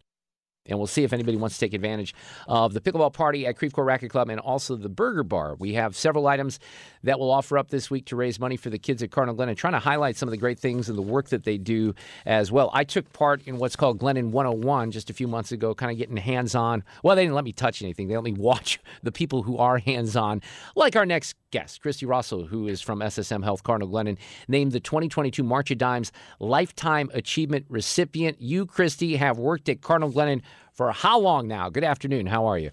and 0.69 0.77
we'll 0.77 0.87
see 0.87 1.03
if 1.03 1.13
anybody 1.13 1.37
wants 1.37 1.57
to 1.57 1.65
take 1.65 1.73
advantage 1.73 2.13
of 2.47 2.73
the 2.73 2.81
pickleball 2.81 3.11
party 3.13 3.45
at 3.47 3.57
Creve 3.57 3.73
Coeur 3.73 3.83
Racket 3.83 4.11
Club 4.11 4.29
and 4.29 4.39
also 4.39 4.75
the 4.75 4.89
burger 4.89 5.23
bar. 5.23 5.55
We 5.55 5.73
have 5.73 5.95
several 5.95 6.27
items 6.27 6.59
that 7.03 7.19
we'll 7.19 7.31
offer 7.31 7.57
up 7.57 7.69
this 7.69 7.89
week 7.89 8.05
to 8.05 8.15
raise 8.15 8.39
money 8.39 8.57
for 8.57 8.69
the 8.69 8.79
kids 8.79 9.01
at 9.03 9.11
Cardinal 9.11 9.35
Glennon, 9.35 9.55
trying 9.55 9.73
to 9.73 9.79
highlight 9.79 10.17
some 10.17 10.27
of 10.27 10.31
the 10.31 10.37
great 10.37 10.59
things 10.59 10.89
and 10.89 10.97
the 10.97 11.03
work 11.03 11.29
that 11.29 11.43
they 11.43 11.57
do 11.57 11.93
as 12.25 12.51
well. 12.51 12.69
I 12.73 12.83
took 12.83 13.11
part 13.13 13.41
in 13.45 13.57
what's 13.57 13.75
called 13.75 13.99
Glennon 13.99 14.31
101 14.31 14.91
just 14.91 15.09
a 15.09 15.13
few 15.13 15.27
months 15.27 15.51
ago, 15.51 15.73
kind 15.73 15.91
of 15.91 15.97
getting 15.97 16.17
hands 16.17 16.55
on. 16.55 16.83
Well, 17.03 17.15
they 17.15 17.23
didn't 17.23 17.35
let 17.35 17.43
me 17.43 17.53
touch 17.53 17.81
anything, 17.81 18.07
they 18.07 18.15
let 18.15 18.23
me 18.23 18.33
watch 18.37 18.79
the 19.03 19.11
people 19.11 19.43
who 19.43 19.57
are 19.57 19.77
hands 19.77 20.15
on, 20.15 20.41
like 20.75 20.95
our 20.95 21.05
next 21.05 21.35
guest, 21.51 21.81
Christy 21.81 22.05
Russell, 22.05 22.45
who 22.45 22.67
is 22.67 22.81
from 22.81 22.99
SSM 22.99 23.43
Health 23.43 23.63
Cardinal 23.63 23.89
Glennon, 23.89 24.17
named 24.47 24.71
the 24.71 24.79
2022 24.79 25.43
March 25.43 25.71
of 25.71 25.77
Dimes 25.77 26.11
Lifetime 26.39 27.09
Achievement 27.13 27.65
recipient. 27.69 28.39
You, 28.39 28.65
Christy, 28.65 29.15
have 29.15 29.37
worked 29.37 29.69
at 29.69 29.81
Cardinal 29.81 30.11
Glennon 30.11 30.41
for 30.73 30.91
how 30.91 31.19
long 31.19 31.47
now? 31.47 31.69
Good 31.69 31.83
afternoon. 31.83 32.27
How 32.27 32.45
are 32.45 32.57
you? 32.57 32.71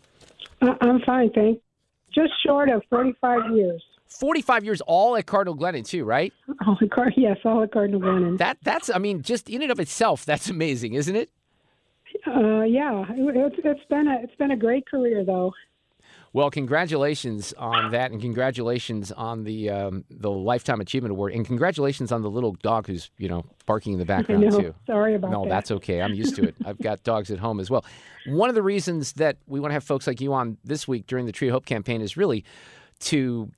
I'm 0.61 1.01
fine, 1.05 1.31
thanks. 1.33 1.61
Just 2.15 2.33
short 2.45 2.71
of 2.71 2.83
45 2.89 3.51
years. 3.55 3.83
45 4.09 4.65
years 4.65 4.81
all 4.83 5.17
at 5.17 5.27
Cardinal 5.27 5.57
Glennon 5.57 5.87
too, 5.87 6.05
right? 6.05 6.33
All 6.67 6.79
at 6.81 6.91
Card- 6.91 7.15
yes, 7.17 7.39
all 7.45 7.63
at 7.63 7.73
Cardinal 7.73 8.01
Glennon. 8.01 8.39
That 8.39 8.59
that's 8.63 8.91
I 8.91 8.99
mean, 8.99 9.23
just 9.23 9.49
in 9.49 9.63
and 9.63 9.71
of 9.71 9.81
itself, 9.81 10.25
that's 10.25 10.49
amazing, 10.49 10.95
isn't 10.95 11.17
it? 11.17 11.31
Uh, 12.27 12.63
yeah, 12.63 13.05
it, 13.11 13.37
it's, 13.37 13.57
it's 13.65 13.85
been 13.89 14.09
a 14.09 14.19
it's 14.23 14.35
been 14.37 14.51
a 14.51 14.57
great 14.57 14.87
career 14.89 15.25
though. 15.25 15.53
Well, 16.33 16.51
congratulations 16.51 17.55
on 17.57 17.93
that, 17.93 18.11
and 18.11 18.21
congratulations 18.21 19.11
on 19.11 19.45
the 19.45 19.71
um, 19.71 20.05
the 20.11 20.31
lifetime 20.31 20.83
achievement 20.83 21.13
award, 21.13 21.33
and 21.33 21.47
congratulations 21.47 22.13
on 22.13 22.21
the 22.21 22.29
little 22.29 22.53
dog 22.63 22.87
who's 22.87 23.11
you 23.17 23.29
know 23.29 23.47
barking 23.65 23.95
in 23.95 23.99
the 23.99 24.05
background 24.15 24.43
know. 24.43 24.61
too. 24.61 24.75
Sorry 24.87 25.15
about 25.15 25.31
no, 25.31 25.43
that. 25.45 25.49
No, 25.49 25.55
that's 25.55 25.71
okay. 25.71 26.03
I'm 26.03 26.13
used 26.13 26.37
to 26.37 26.49
it. 26.49 26.55
I've 26.65 26.79
got 26.79 27.03
dogs 27.05 27.31
at 27.31 27.39
home 27.39 27.59
as 27.59 27.71
well. 27.71 27.85
One 28.27 28.49
of 28.49 28.55
the 28.55 28.63
reasons 28.63 29.15
that 29.15 29.39
we 29.47 29.61
want 29.61 29.71
to 29.71 29.75
have 29.75 29.85
folks 29.85 30.07
like 30.07 30.21
you 30.21 30.35
on 30.35 30.59
this 30.63 30.87
week 30.87 31.07
during 31.07 31.27
the 31.27 31.33
Tree 31.33 31.49
of 31.49 31.53
Hope 31.53 31.65
campaign 31.65 32.03
is 32.03 32.19
really 32.19 32.45
to 33.01 33.51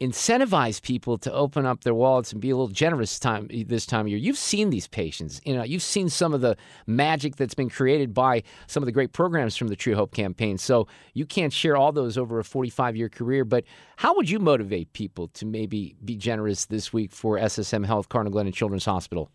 incentivize 0.00 0.82
people 0.82 1.16
to 1.18 1.32
open 1.32 1.64
up 1.64 1.84
their 1.84 1.94
wallets 1.94 2.32
and 2.32 2.40
be 2.40 2.50
a 2.50 2.56
little 2.56 2.68
generous 2.68 3.18
time 3.18 3.48
this 3.66 3.86
time 3.86 4.02
of 4.02 4.08
year. 4.08 4.18
You've 4.18 4.38
seen 4.38 4.70
these 4.70 4.88
patients. 4.88 5.40
You 5.44 5.54
know, 5.54 5.62
you've 5.62 5.82
seen 5.82 6.08
some 6.08 6.34
of 6.34 6.40
the 6.40 6.56
magic 6.86 7.36
that's 7.36 7.54
been 7.54 7.70
created 7.70 8.12
by 8.12 8.42
some 8.66 8.82
of 8.82 8.86
the 8.86 8.92
great 8.92 9.12
programs 9.12 9.56
from 9.56 9.68
the 9.68 9.76
True 9.76 9.94
Hope 9.94 10.12
campaign. 10.12 10.58
So 10.58 10.88
you 11.14 11.26
can't 11.26 11.52
share 11.52 11.76
all 11.76 11.92
those 11.92 12.18
over 12.18 12.40
a 12.40 12.42
45-year 12.42 13.08
career, 13.08 13.44
but 13.44 13.64
how 13.96 14.14
would 14.16 14.28
you 14.28 14.38
motivate 14.38 14.92
people 14.92 15.28
to 15.28 15.46
maybe 15.46 15.94
be 16.04 16.16
generous 16.16 16.66
this 16.66 16.92
week 16.92 17.12
for 17.12 17.38
SSM 17.38 17.86
Health, 17.86 18.08
Cardinal 18.08 18.36
Glennon 18.36 18.52
Children's 18.52 18.84
Hospital? 18.84 19.30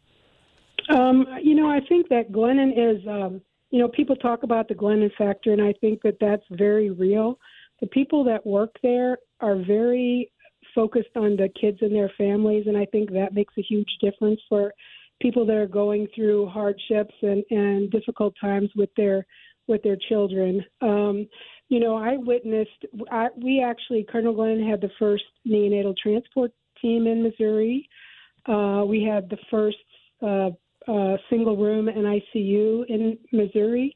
Um, 0.90 1.26
you 1.42 1.56
know, 1.56 1.70
I 1.70 1.80
think 1.88 2.10
that 2.10 2.32
Glennon 2.32 2.72
is, 2.72 3.06
um, 3.08 3.42
you 3.70 3.80
know, 3.80 3.88
people 3.88 4.16
talk 4.16 4.44
about 4.44 4.68
the 4.68 4.76
Glennon 4.76 5.14
factor, 5.16 5.54
and 5.54 5.62
I 5.62 5.74
think 5.80 6.02
that 6.02 6.18
that's 6.20 6.44
very 6.52 6.90
real. 6.90 7.40
The 7.80 7.88
people 7.88 8.24
that 8.26 8.46
work 8.46 8.76
there 8.84 9.20
are 9.40 9.56
very 9.56 10.32
focused 10.74 11.16
on 11.16 11.36
the 11.36 11.50
kids 11.60 11.80
and 11.82 11.94
their 11.94 12.12
families, 12.18 12.66
and 12.68 12.78
I 12.78 12.86
think 12.86 13.12
that 13.12 13.34
makes 13.34 13.54
a 13.58 13.62
huge 13.62 13.90
difference 14.02 14.40
for 14.48 14.74
people 15.22 15.46
that 15.46 15.56
are 15.56 15.68
going 15.68 16.08
through 16.16 16.48
hardships 16.48 17.14
and, 17.22 17.44
and 17.50 17.92
difficult 17.92 18.34
times 18.40 18.70
with 18.76 18.90
their 18.96 19.26
with 19.68 19.84
their 19.84 19.98
children. 20.10 20.64
Um, 20.82 21.28
you 21.70 21.80
know, 21.80 21.96
I 21.96 22.18
witnessed. 22.18 22.86
I, 23.12 23.28
we 23.38 23.64
actually 23.64 24.04
Cardinal 24.04 24.34
Glennon 24.34 24.68
had 24.68 24.82
the 24.82 24.90
first 24.98 25.24
neonatal 25.48 25.96
transport 26.02 26.52
team 26.82 27.08
in 27.08 27.24
Missouri. 27.24 27.88
Uh, 28.48 28.84
we 28.88 29.04
had 29.04 29.30
the 29.30 29.38
first 29.52 29.78
uh, 30.22 30.50
uh, 30.92 31.18
single 31.30 31.56
room 31.56 31.88
NICU 31.88 32.86
in 32.88 33.18
Missouri. 33.32 33.94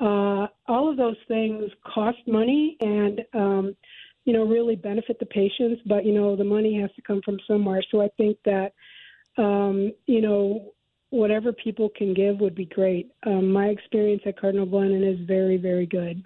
Uh, 0.00 0.46
all 0.68 0.88
of 0.88 0.96
those 0.96 1.16
things 1.26 1.64
cost 1.92 2.18
money 2.28 2.76
and 2.80 3.20
um, 3.34 3.76
you 4.28 4.34
know, 4.34 4.44
really 4.44 4.76
benefit 4.76 5.18
the 5.18 5.24
patients, 5.24 5.80
but 5.86 6.04
you 6.04 6.12
know, 6.12 6.36
the 6.36 6.44
money 6.44 6.78
has 6.78 6.90
to 6.96 7.00
come 7.00 7.22
from 7.24 7.38
somewhere. 7.48 7.82
So 7.90 8.02
I 8.02 8.10
think 8.18 8.36
that, 8.44 8.74
um, 9.38 9.90
you 10.04 10.20
know, 10.20 10.74
whatever 11.08 11.50
people 11.50 11.88
can 11.96 12.12
give 12.12 12.38
would 12.38 12.54
be 12.54 12.66
great. 12.66 13.10
Um, 13.24 13.50
my 13.50 13.68
experience 13.68 14.20
at 14.26 14.38
Cardinal 14.38 14.66
Glennon 14.66 15.02
is 15.02 15.26
very, 15.26 15.56
very 15.56 15.86
good. 15.86 16.22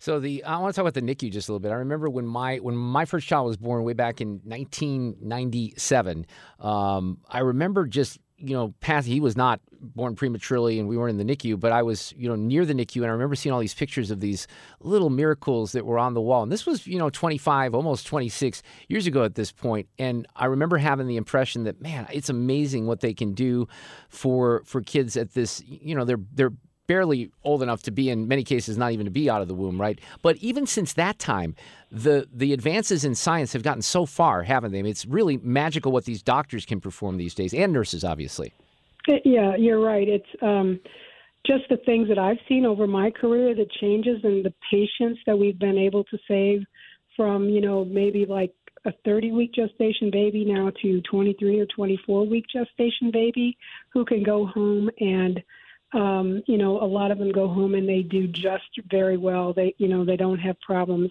So 0.00 0.18
the 0.18 0.42
I 0.42 0.58
want 0.58 0.74
to 0.74 0.76
talk 0.76 0.88
about 0.88 0.94
the 0.94 1.02
NICU 1.02 1.30
just 1.30 1.48
a 1.48 1.52
little 1.52 1.60
bit. 1.60 1.70
I 1.70 1.76
remember 1.76 2.10
when 2.10 2.26
my 2.26 2.56
when 2.56 2.74
my 2.76 3.04
first 3.04 3.28
child 3.28 3.46
was 3.46 3.56
born 3.56 3.84
way 3.84 3.92
back 3.92 4.20
in 4.20 4.40
1997. 4.42 6.26
Um, 6.58 7.18
I 7.28 7.38
remember 7.38 7.86
just 7.86 8.18
you 8.38 8.54
know, 8.54 8.74
Pat, 8.80 9.04
he 9.04 9.20
was 9.20 9.36
not 9.36 9.60
born 9.80 10.14
prematurely 10.14 10.78
and 10.78 10.88
we 10.88 10.96
weren't 10.96 11.18
in 11.18 11.26
the 11.26 11.36
NICU, 11.36 11.58
but 11.58 11.72
I 11.72 11.82
was, 11.82 12.12
you 12.16 12.28
know, 12.28 12.36
near 12.36 12.64
the 12.64 12.74
NICU 12.74 12.96
and 12.96 13.06
I 13.06 13.10
remember 13.10 13.34
seeing 13.34 13.52
all 13.52 13.60
these 13.60 13.74
pictures 13.74 14.10
of 14.10 14.20
these 14.20 14.46
little 14.80 15.10
miracles 15.10 15.72
that 15.72 15.86
were 15.86 15.98
on 15.98 16.14
the 16.14 16.20
wall. 16.20 16.42
And 16.42 16.52
this 16.52 16.66
was, 16.66 16.86
you 16.86 16.98
know, 16.98 17.08
25, 17.08 17.74
almost 17.74 18.06
26 18.06 18.62
years 18.88 19.06
ago 19.06 19.24
at 19.24 19.34
this 19.34 19.52
point. 19.52 19.88
And 19.98 20.26
I 20.36 20.46
remember 20.46 20.76
having 20.76 21.06
the 21.06 21.16
impression 21.16 21.64
that, 21.64 21.80
man, 21.80 22.06
it's 22.12 22.28
amazing 22.28 22.86
what 22.86 23.00
they 23.00 23.14
can 23.14 23.32
do 23.32 23.68
for 24.08 24.62
for 24.64 24.82
kids 24.82 25.16
at 25.16 25.32
this, 25.32 25.62
you 25.66 25.94
know, 25.94 26.04
they're 26.04 26.20
they're 26.34 26.52
barely 26.86 27.30
old 27.44 27.62
enough 27.62 27.82
to 27.82 27.90
be 27.90 28.10
in 28.10 28.28
many 28.28 28.44
cases 28.44 28.78
not 28.78 28.92
even 28.92 29.04
to 29.04 29.10
be 29.10 29.28
out 29.28 29.42
of 29.42 29.48
the 29.48 29.54
womb 29.54 29.80
right? 29.80 30.00
But 30.22 30.36
even 30.36 30.66
since 30.66 30.92
that 30.94 31.18
time 31.18 31.54
the 31.90 32.28
the 32.32 32.52
advances 32.52 33.04
in 33.04 33.14
science 33.14 33.52
have 33.52 33.62
gotten 33.62 33.82
so 33.82 34.06
far 34.06 34.42
haven't 34.42 34.72
they? 34.72 34.78
I 34.78 34.82
mean, 34.82 34.90
it's 34.90 35.06
really 35.06 35.38
magical 35.38 35.92
what 35.92 36.04
these 36.04 36.22
doctors 36.22 36.64
can 36.64 36.80
perform 36.80 37.16
these 37.16 37.34
days 37.34 37.54
and 37.54 37.72
nurses 37.72 38.04
obviously. 38.04 38.52
Yeah 39.24 39.56
you're 39.56 39.80
right. 39.80 40.08
It's 40.08 40.28
um, 40.42 40.80
just 41.46 41.68
the 41.68 41.76
things 41.86 42.08
that 42.08 42.18
i've 42.18 42.38
seen 42.48 42.66
over 42.66 42.86
my 42.86 43.10
career 43.10 43.54
the 43.54 43.66
changes 43.80 44.18
and 44.24 44.44
the 44.44 44.52
patients 44.70 45.20
that 45.26 45.38
we've 45.38 45.58
been 45.58 45.78
able 45.78 46.02
to 46.04 46.18
save 46.26 46.62
from 47.16 47.48
you 47.48 47.60
know 47.60 47.84
maybe 47.84 48.26
like 48.26 48.52
a 48.84 48.92
30 49.04 49.32
week 49.32 49.52
gestation 49.54 50.10
baby 50.10 50.44
now 50.44 50.70
to 50.82 51.00
23 51.02 51.60
or 51.60 51.66
24 51.66 52.26
week 52.26 52.44
gestation 52.52 53.10
baby 53.12 53.56
who 53.92 54.04
can 54.04 54.22
go 54.22 54.46
home 54.46 54.90
and 55.00 55.42
um, 55.96 56.42
you 56.46 56.58
know, 56.58 56.80
a 56.82 56.84
lot 56.84 57.10
of 57.10 57.18
them 57.18 57.32
go 57.32 57.48
home 57.48 57.74
and 57.74 57.88
they 57.88 58.02
do 58.02 58.26
just 58.26 58.68
very 58.90 59.16
well. 59.16 59.54
They, 59.54 59.74
you 59.78 59.88
know, 59.88 60.04
they 60.04 60.16
don't 60.16 60.38
have 60.38 60.60
problems. 60.60 61.10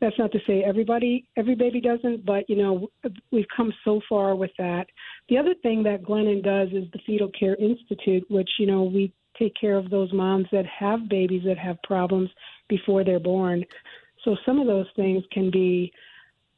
That's 0.00 0.18
not 0.18 0.32
to 0.32 0.40
say 0.46 0.64
everybody, 0.64 1.26
every 1.36 1.54
baby 1.54 1.80
doesn't, 1.80 2.26
but 2.26 2.50
you 2.50 2.56
know, 2.56 2.88
we've 3.30 3.46
come 3.56 3.72
so 3.84 4.00
far 4.08 4.34
with 4.34 4.50
that. 4.58 4.86
The 5.28 5.38
other 5.38 5.54
thing 5.62 5.84
that 5.84 6.02
Glennon 6.02 6.42
does 6.42 6.68
is 6.72 6.90
the 6.92 6.98
Fetal 7.06 7.30
Care 7.38 7.54
Institute, 7.56 8.24
which 8.28 8.50
you 8.58 8.66
know 8.66 8.82
we 8.82 9.12
take 9.38 9.54
care 9.58 9.76
of 9.76 9.88
those 9.88 10.12
moms 10.12 10.46
that 10.50 10.66
have 10.66 11.08
babies 11.08 11.42
that 11.46 11.56
have 11.56 11.80
problems 11.84 12.28
before 12.68 13.04
they're 13.04 13.20
born. 13.20 13.64
So 14.24 14.36
some 14.44 14.58
of 14.58 14.66
those 14.66 14.88
things 14.96 15.22
can 15.32 15.50
be 15.50 15.92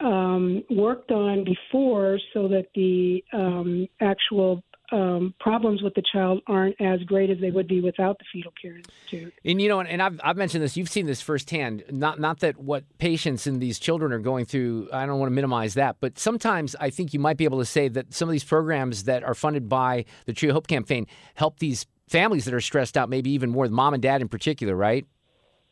um, 0.01 0.65
worked 0.71 1.13
on 1.13 1.45
before, 1.45 2.19
so 2.33 2.49
that 2.49 2.67
the 2.75 3.23
um, 3.33 3.87
actual 4.01 4.65
um, 4.93 5.35
problems 5.41 5.83
with 5.83 5.95
the 5.95 6.03
child 6.13 6.41
aren't 6.47 6.81
as 6.81 7.01
great 7.05 7.31
as 7.31 7.39
they 7.41 7.51
would 7.51 7.69
be 7.69 7.81
without 7.81 8.19
the 8.19 8.25
fetal 8.33 8.53
care 8.61 8.77
institute. 8.77 9.33
And 9.45 9.61
you 9.61 9.69
know, 9.69 9.81
and 9.81 10.03
I've, 10.03 10.21
I've 10.23 10.37
mentioned 10.37 10.63
this. 10.63 10.77
You've 10.77 10.89
seen 10.89 11.07
this 11.07 11.21
firsthand. 11.21 11.85
Not 11.91 12.21
not 12.21 12.41
that 12.41 12.59
what 12.59 12.85
patients 12.99 13.47
and 13.47 13.61
these 13.61 13.79
children 13.79 14.13
are 14.13 14.19
going 14.19 14.45
through. 14.45 14.89
I 14.93 15.07
don't 15.07 15.19
want 15.19 15.31
to 15.31 15.35
minimize 15.35 15.75
that, 15.75 15.97
but 16.01 16.19
sometimes 16.19 16.77
I 16.81 16.91
think 16.91 17.15
you 17.15 17.21
might 17.21 17.37
be 17.37 17.45
able 17.45 17.59
to 17.59 17.65
say 17.65 17.89
that 17.89 18.13
some 18.13 18.29
of 18.29 18.33
these 18.33 18.45
programs 18.45 19.05
that 19.05 19.25
are 19.25 19.35
funded 19.35 19.69
by 19.69 20.05
the 20.27 20.33
Tree 20.33 20.49
of 20.49 20.55
Hope 20.55 20.67
campaign 20.67 21.07
help 21.35 21.59
these 21.59 21.87
families 22.09 22.45
that 22.45 22.55
are 22.55 22.61
stressed 22.61 22.97
out, 22.97 23.09
maybe 23.09 23.31
even 23.31 23.51
more, 23.51 23.69
the 23.69 23.75
mom 23.75 23.95
and 23.95 24.03
dad 24.03 24.21
in 24.21 24.29
particular, 24.29 24.75
right? 24.75 25.07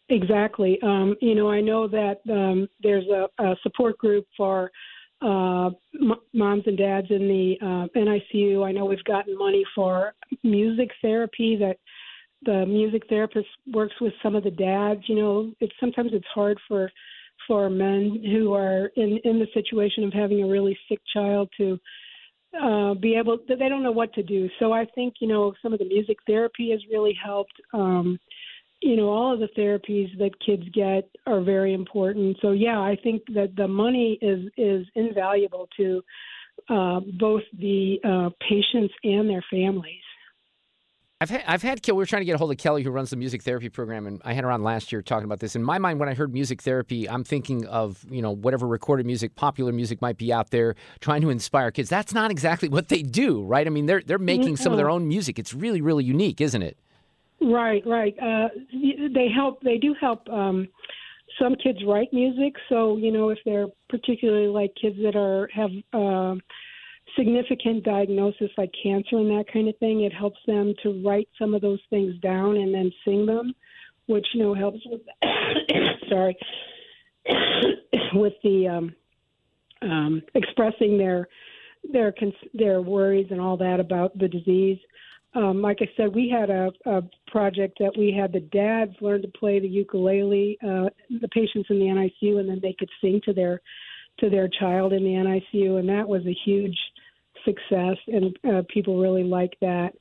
Exactly. 0.09 0.79
Um, 0.83 1.17
you 1.21 1.35
know, 1.35 1.51
I 1.51 1.61
know 1.61 1.87
that 1.89 2.21
um, 2.31 2.69
there's 2.83 3.07
a, 3.09 3.29
a 3.43 3.57
support 3.63 3.99
group 3.99 4.27
for 4.37 4.71
uh, 5.21 5.71
m- 6.01 6.21
moms 6.33 6.63
and 6.67 6.79
dads 6.79 7.09
in 7.11 7.29
the 7.29 7.57
uh, 7.61 7.99
NICU. 7.99 8.65
I 8.65 8.73
know 8.73 8.85
we've 8.85 9.03
gotten 9.05 9.37
money 9.37 9.65
for 9.75 10.15
music 10.43 10.91
therapy 11.03 11.57
that 11.57 11.79
the 12.45 12.65
music 12.67 13.03
therapist 13.09 13.49
works 13.73 13.95
with 14.01 14.13
some 14.23 14.37
of 14.37 14.45
the 14.45 14.51
dads. 14.51 15.01
You 15.07 15.17
know, 15.17 15.53
it's 15.61 15.75
sometimes 15.81 16.11
it's 16.13 16.27
hard 16.33 16.59
for 16.69 16.91
for 17.47 17.71
men 17.71 18.23
who 18.31 18.53
are 18.53 18.91
in 18.97 19.19
in 19.25 19.39
the 19.39 19.47
situation 19.55 20.05
of 20.05 20.13
having 20.13 20.43
a 20.43 20.47
really 20.47 20.79
sick 20.89 21.01
child 21.13 21.49
to 21.57 21.79
uh, 22.63 22.95
be 22.95 23.17
able. 23.17 23.39
They 23.49 23.69
don't 23.69 23.83
know 23.83 23.93
what 23.93 24.13
to 24.15 24.23
do. 24.23 24.49
So 24.59 24.73
I 24.73 24.87
think 24.95 25.15
you 25.21 25.29
know 25.29 25.53
some 25.63 25.73
of 25.73 25.79
the 25.79 25.85
music 25.89 26.19
therapy 26.27 26.71
has 26.71 26.81
really 26.91 27.17
helped. 27.23 27.55
Um, 27.73 28.19
you 28.81 28.97
know, 28.97 29.09
all 29.09 29.35
of 29.35 29.41
the 29.41 29.49
therapies 29.59 30.17
that 30.19 30.39
kids 30.45 30.63
get 30.73 31.11
are 31.27 31.41
very 31.41 31.75
important. 31.75 32.37
So 32.41 32.53
yeah, 32.53 32.79
I 32.79 32.97
think 33.03 33.23
that 33.35 33.57
the 33.57 33.69
money 33.69 34.19
is 34.23 34.51
is 34.57 34.87
invaluable 34.95 35.69
to 35.77 36.03
uh, 36.69 37.01
both 37.19 37.43
the 37.59 37.99
uh, 38.05 38.31
patients 38.49 38.95
and 39.05 39.29
their 39.29 39.45
families. 39.51 40.03
I've 41.21 41.31
had, 41.31 41.43
I've 41.49 41.63
had 41.63 41.81
We 41.85 41.95
were 41.95 42.07
trying 42.07 42.21
to 42.21 42.27
get 42.27 42.37
a 42.37 42.39
hold 42.39 42.53
of 42.53 42.59
Kelly, 42.59 42.85
who 42.85 42.93
runs 42.93 43.11
the 43.11 43.17
music 43.17 43.43
therapy 43.43 43.69
program, 43.69 44.07
and 44.07 44.23
I 44.25 44.35
had 44.35 44.45
her 44.45 44.53
on 44.53 44.63
last 44.63 44.93
year 44.93 45.03
talking 45.03 45.25
about 45.25 45.41
this. 45.41 45.57
In 45.57 45.65
my 45.65 45.79
mind, 45.79 45.99
when 45.99 46.09
I 46.09 46.15
heard 46.15 46.33
music 46.33 46.63
therapy, 46.63 47.11
I'm 47.11 47.25
thinking 47.25 47.67
of 47.67 48.07
you 48.09 48.23
know 48.23 48.31
whatever 48.31 48.69
recorded 48.69 49.05
music, 49.05 49.35
popular 49.35 49.73
music 49.73 50.01
might 50.01 50.17
be 50.17 50.33
out 50.33 50.51
there, 50.51 50.77
trying 51.01 51.23
to 51.23 51.31
inspire 51.31 51.73
kids. 51.73 51.89
That's 51.89 52.15
not 52.15 52.31
exactly 52.31 52.69
what 52.69 52.89
they 52.89 53.03
do, 53.03 53.43
right? 53.43 53.67
I 53.67 53.71
mean, 53.71 53.87
they're 53.87 54.03
they're 54.07 54.19
making 54.19 54.57
some 54.59 54.73
of 54.73 54.79
their 54.79 54.91
own 54.91 55.09
music. 55.09 55.41
It's 55.41 55.53
really 55.53 55.81
really 55.81 56.05
unique, 56.05 56.41
isn't 56.41 56.63
it? 56.63 56.79
Right, 57.41 57.83
right. 57.87 58.15
Uh, 58.21 58.49
they 58.73 59.29
help. 59.35 59.61
They 59.63 59.79
do 59.79 59.95
help. 60.01 60.29
Um, 60.29 60.69
some 61.41 61.55
kids 61.55 61.79
write 61.87 62.13
music, 62.13 62.55
so 62.69 62.97
you 62.97 63.13
know 63.13 63.29
if 63.29 63.39
they're 63.45 63.69
particularly 63.89 64.49
like 64.49 64.75
kids 64.81 64.97
that 65.03 65.15
are 65.15 65.49
have 65.55 65.71
uh, 65.93 66.35
significant 67.17 67.85
diagnosis 67.85 68.51
like 68.57 68.73
cancer 68.83 69.19
and 69.19 69.31
that 69.31 69.45
kind 69.53 69.69
of 69.69 69.77
thing, 69.79 70.03
it 70.03 70.13
helps 70.13 70.39
them 70.47 70.75
to 70.83 71.01
write 71.05 71.29
some 71.39 71.55
of 71.55 71.63
those 71.63 71.81
things 71.91 72.19
down 72.21 72.57
and 72.57 72.75
then 72.75 72.91
sing 73.05 73.25
them, 73.25 73.55
which 74.07 74.27
you 74.35 74.43
know 74.43 74.55
helps 74.55 74.81
with. 74.87 75.01
sorry, 76.09 76.37
with 78.15 78.35
the 78.43 78.67
um, 78.67 78.95
um, 79.83 80.23
expressing 80.35 80.99
their 80.99 81.29
their 81.93 82.13
their 82.55 82.83
worries 82.83 83.29
and 83.31 83.41
all 83.41 83.57
that 83.57 83.79
about 83.79 84.19
the 84.19 84.27
disease 84.27 84.79
um, 85.35 85.63
like 85.63 85.79
I 85.81 85.89
said, 85.97 86.15
we 86.15 86.29
had 86.29 86.51
a, 86.51 86.71
a 86.87 87.03
project 87.27 87.79
that 87.81 87.97
we 87.97 88.13
had 88.13 88.33
the 88.33 88.41
dads 88.41 88.93
learn 89.01 89.23
to 89.23 89.29
play 89.29 89.61
the 89.61 89.69
ukulele, 89.69 90.59
uh, 90.63 90.89
the 91.21 91.29
patients 91.33 91.69
in 91.71 91.79
the 91.79 91.87
NICU, 91.87 92.41
and 92.41 92.49
then 92.49 92.61
they 92.63 92.75
could 92.79 92.91
sing 93.01 93.21
to 93.25 93.33
their 93.33 93.61
to 94.21 94.29
their 94.31 94.49
child 94.49 94.93
in 94.93 95.05
the 95.05 95.11
NICU, 95.11 95.79
and 95.79 95.89
that 95.89 96.09
was 96.09 96.27
a 96.27 96.37
huge 96.45 96.77
success, 97.45 97.97
and 98.09 98.37
uh, 98.51 98.63
people 98.73 98.99
really 99.01 99.23
liked 99.23 99.57
that. 99.61 99.93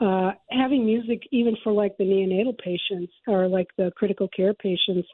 uh, 0.00 0.32
having 0.50 0.84
music, 0.84 1.22
even 1.30 1.56
for 1.62 1.72
like 1.72 1.96
the 1.96 2.04
neonatal 2.04 2.58
patients 2.58 3.12
or 3.26 3.46
like 3.46 3.68
the 3.76 3.92
critical 3.96 4.28
care 4.34 4.54
patients, 4.54 5.08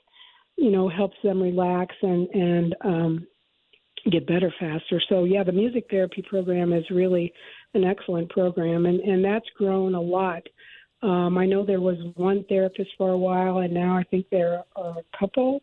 you 0.56 0.70
know, 0.70 0.88
helps 0.88 1.16
them 1.22 1.42
relax 1.42 1.94
and 2.02 2.28
and 2.30 2.76
um, 2.84 3.26
get 4.10 4.26
better 4.26 4.52
faster. 4.58 5.00
So 5.08 5.24
yeah, 5.24 5.42
the 5.42 5.52
music 5.52 5.86
therapy 5.90 6.22
program 6.28 6.72
is 6.72 6.84
really 6.90 7.32
an 7.74 7.84
excellent 7.84 8.30
program, 8.30 8.86
and 8.86 9.00
and 9.00 9.24
that's 9.24 9.48
grown 9.56 9.94
a 9.94 10.00
lot. 10.00 10.42
Um, 11.02 11.38
I 11.38 11.46
know 11.46 11.64
there 11.64 11.80
was 11.80 11.96
one 12.16 12.44
therapist 12.48 12.90
for 12.98 13.10
a 13.10 13.18
while, 13.18 13.58
and 13.58 13.72
now 13.72 13.96
I 13.96 14.02
think 14.04 14.26
there 14.30 14.64
are 14.76 14.98
a 14.98 15.18
couple. 15.18 15.62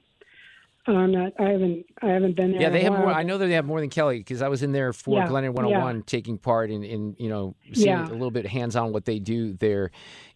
Uh, 0.88 0.91
I'm 0.93 1.11
not. 1.11 1.33
I 1.39 1.49
haven't. 1.49 1.86
I 2.01 2.07
haven't 2.09 2.36
been 2.36 2.51
there. 2.51 2.61
Yeah, 2.61 2.69
they 2.69 2.81
have 2.81 2.93
more. 2.93 3.07
I 3.11 3.23
know 3.23 3.38
that 3.39 3.47
they 3.47 3.53
have 3.53 3.65
more 3.65 3.79
than 3.79 3.89
Kelly 3.89 4.19
because 4.19 4.41
I 4.43 4.47
was 4.49 4.61
in 4.61 4.71
there 4.71 4.93
for 4.93 5.17
Yeah, 5.17 5.27
Glennon 5.27 5.53
101, 5.53 6.03
taking 6.03 6.38
part 6.38 6.69
in, 6.69 6.83
in 6.83 7.15
you 7.17 7.27
know, 7.29 7.55
seeing 7.73 7.88
Yeah. 7.88 8.07
a 8.07 8.11
little 8.11 8.29
bit 8.31 8.45
hands 8.45 8.75
on 8.75 8.91
what 8.93 9.05
they 9.05 9.17
do 9.17 9.53
there 9.53 9.89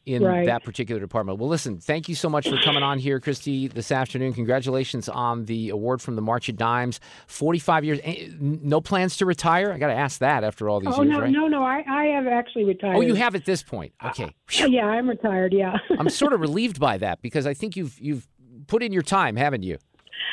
in 0.07 0.23
Right. 0.23 0.47
that 0.47 0.63
particular 0.63 0.99
department. 0.99 1.37
Well, 1.37 1.49
listen, 1.49 1.77
thank 1.77 2.09
you 2.09 2.15
so 2.15 2.29
much 2.29 2.49
for 2.49 2.57
coming 2.63 2.81
on 2.81 2.97
here, 2.97 3.19
Christy, 3.19 3.67
this 3.67 3.91
afternoon. 3.91 4.33
Congratulations 4.33 5.07
on 5.07 5.45
the 5.45 5.69
award 5.69 6.01
from 6.01 6.15
the 6.15 6.21
March 6.23 6.49
of 6.49 6.57
Dimes. 6.57 6.99
45 7.27 7.85
years. 7.85 7.99
Eh, 8.03 8.29
No 8.39 8.81
plans 8.81 9.17
to 9.17 9.27
retire? 9.27 9.71
I 9.71 9.77
got 9.77 9.87
to 9.89 9.93
ask 9.93 10.19
that 10.19 10.43
after 10.43 10.67
all 10.67 10.79
these 10.79 10.89
Oh 10.97 11.03
years, 11.03 11.13
no, 11.13 11.21
right? 11.21 11.31
no, 11.31 11.47
no! 11.47 11.63
I 11.63 11.83
I 11.87 12.05
have 12.05 12.25
actually 12.25 12.63
retired. 12.65 12.95
Oh, 12.95 13.01
you 13.01 13.13
have 13.13 13.35
at 13.35 13.45
this 13.45 13.61
point. 13.61 13.93
Uh, 14.01 14.07
okay. 14.09 14.33
Uh, 14.63 14.65
yeah, 14.65 14.87
I'm 14.87 15.07
retired. 15.07 15.53
Yeah. 15.53 15.77
I'm 15.99 16.09
sort 16.09 16.33
of 16.33 16.39
relieved 16.47 16.79
by 16.79 16.97
that 16.97 17.21
because 17.21 17.45
I 17.45 17.53
think 17.53 17.75
you've 17.75 17.99
you've 17.99 18.27
put 18.65 18.81
in 18.81 18.91
your 18.93 19.03
time, 19.03 19.35
haven't 19.35 19.61
you? 19.63 19.77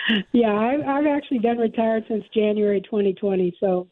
yeah, 0.32 0.52
I, 0.52 0.98
I've 0.98 1.06
actually 1.06 1.38
been 1.38 1.58
retired 1.58 2.04
since 2.08 2.24
January 2.34 2.80
2020. 2.82 3.56
So 3.60 3.88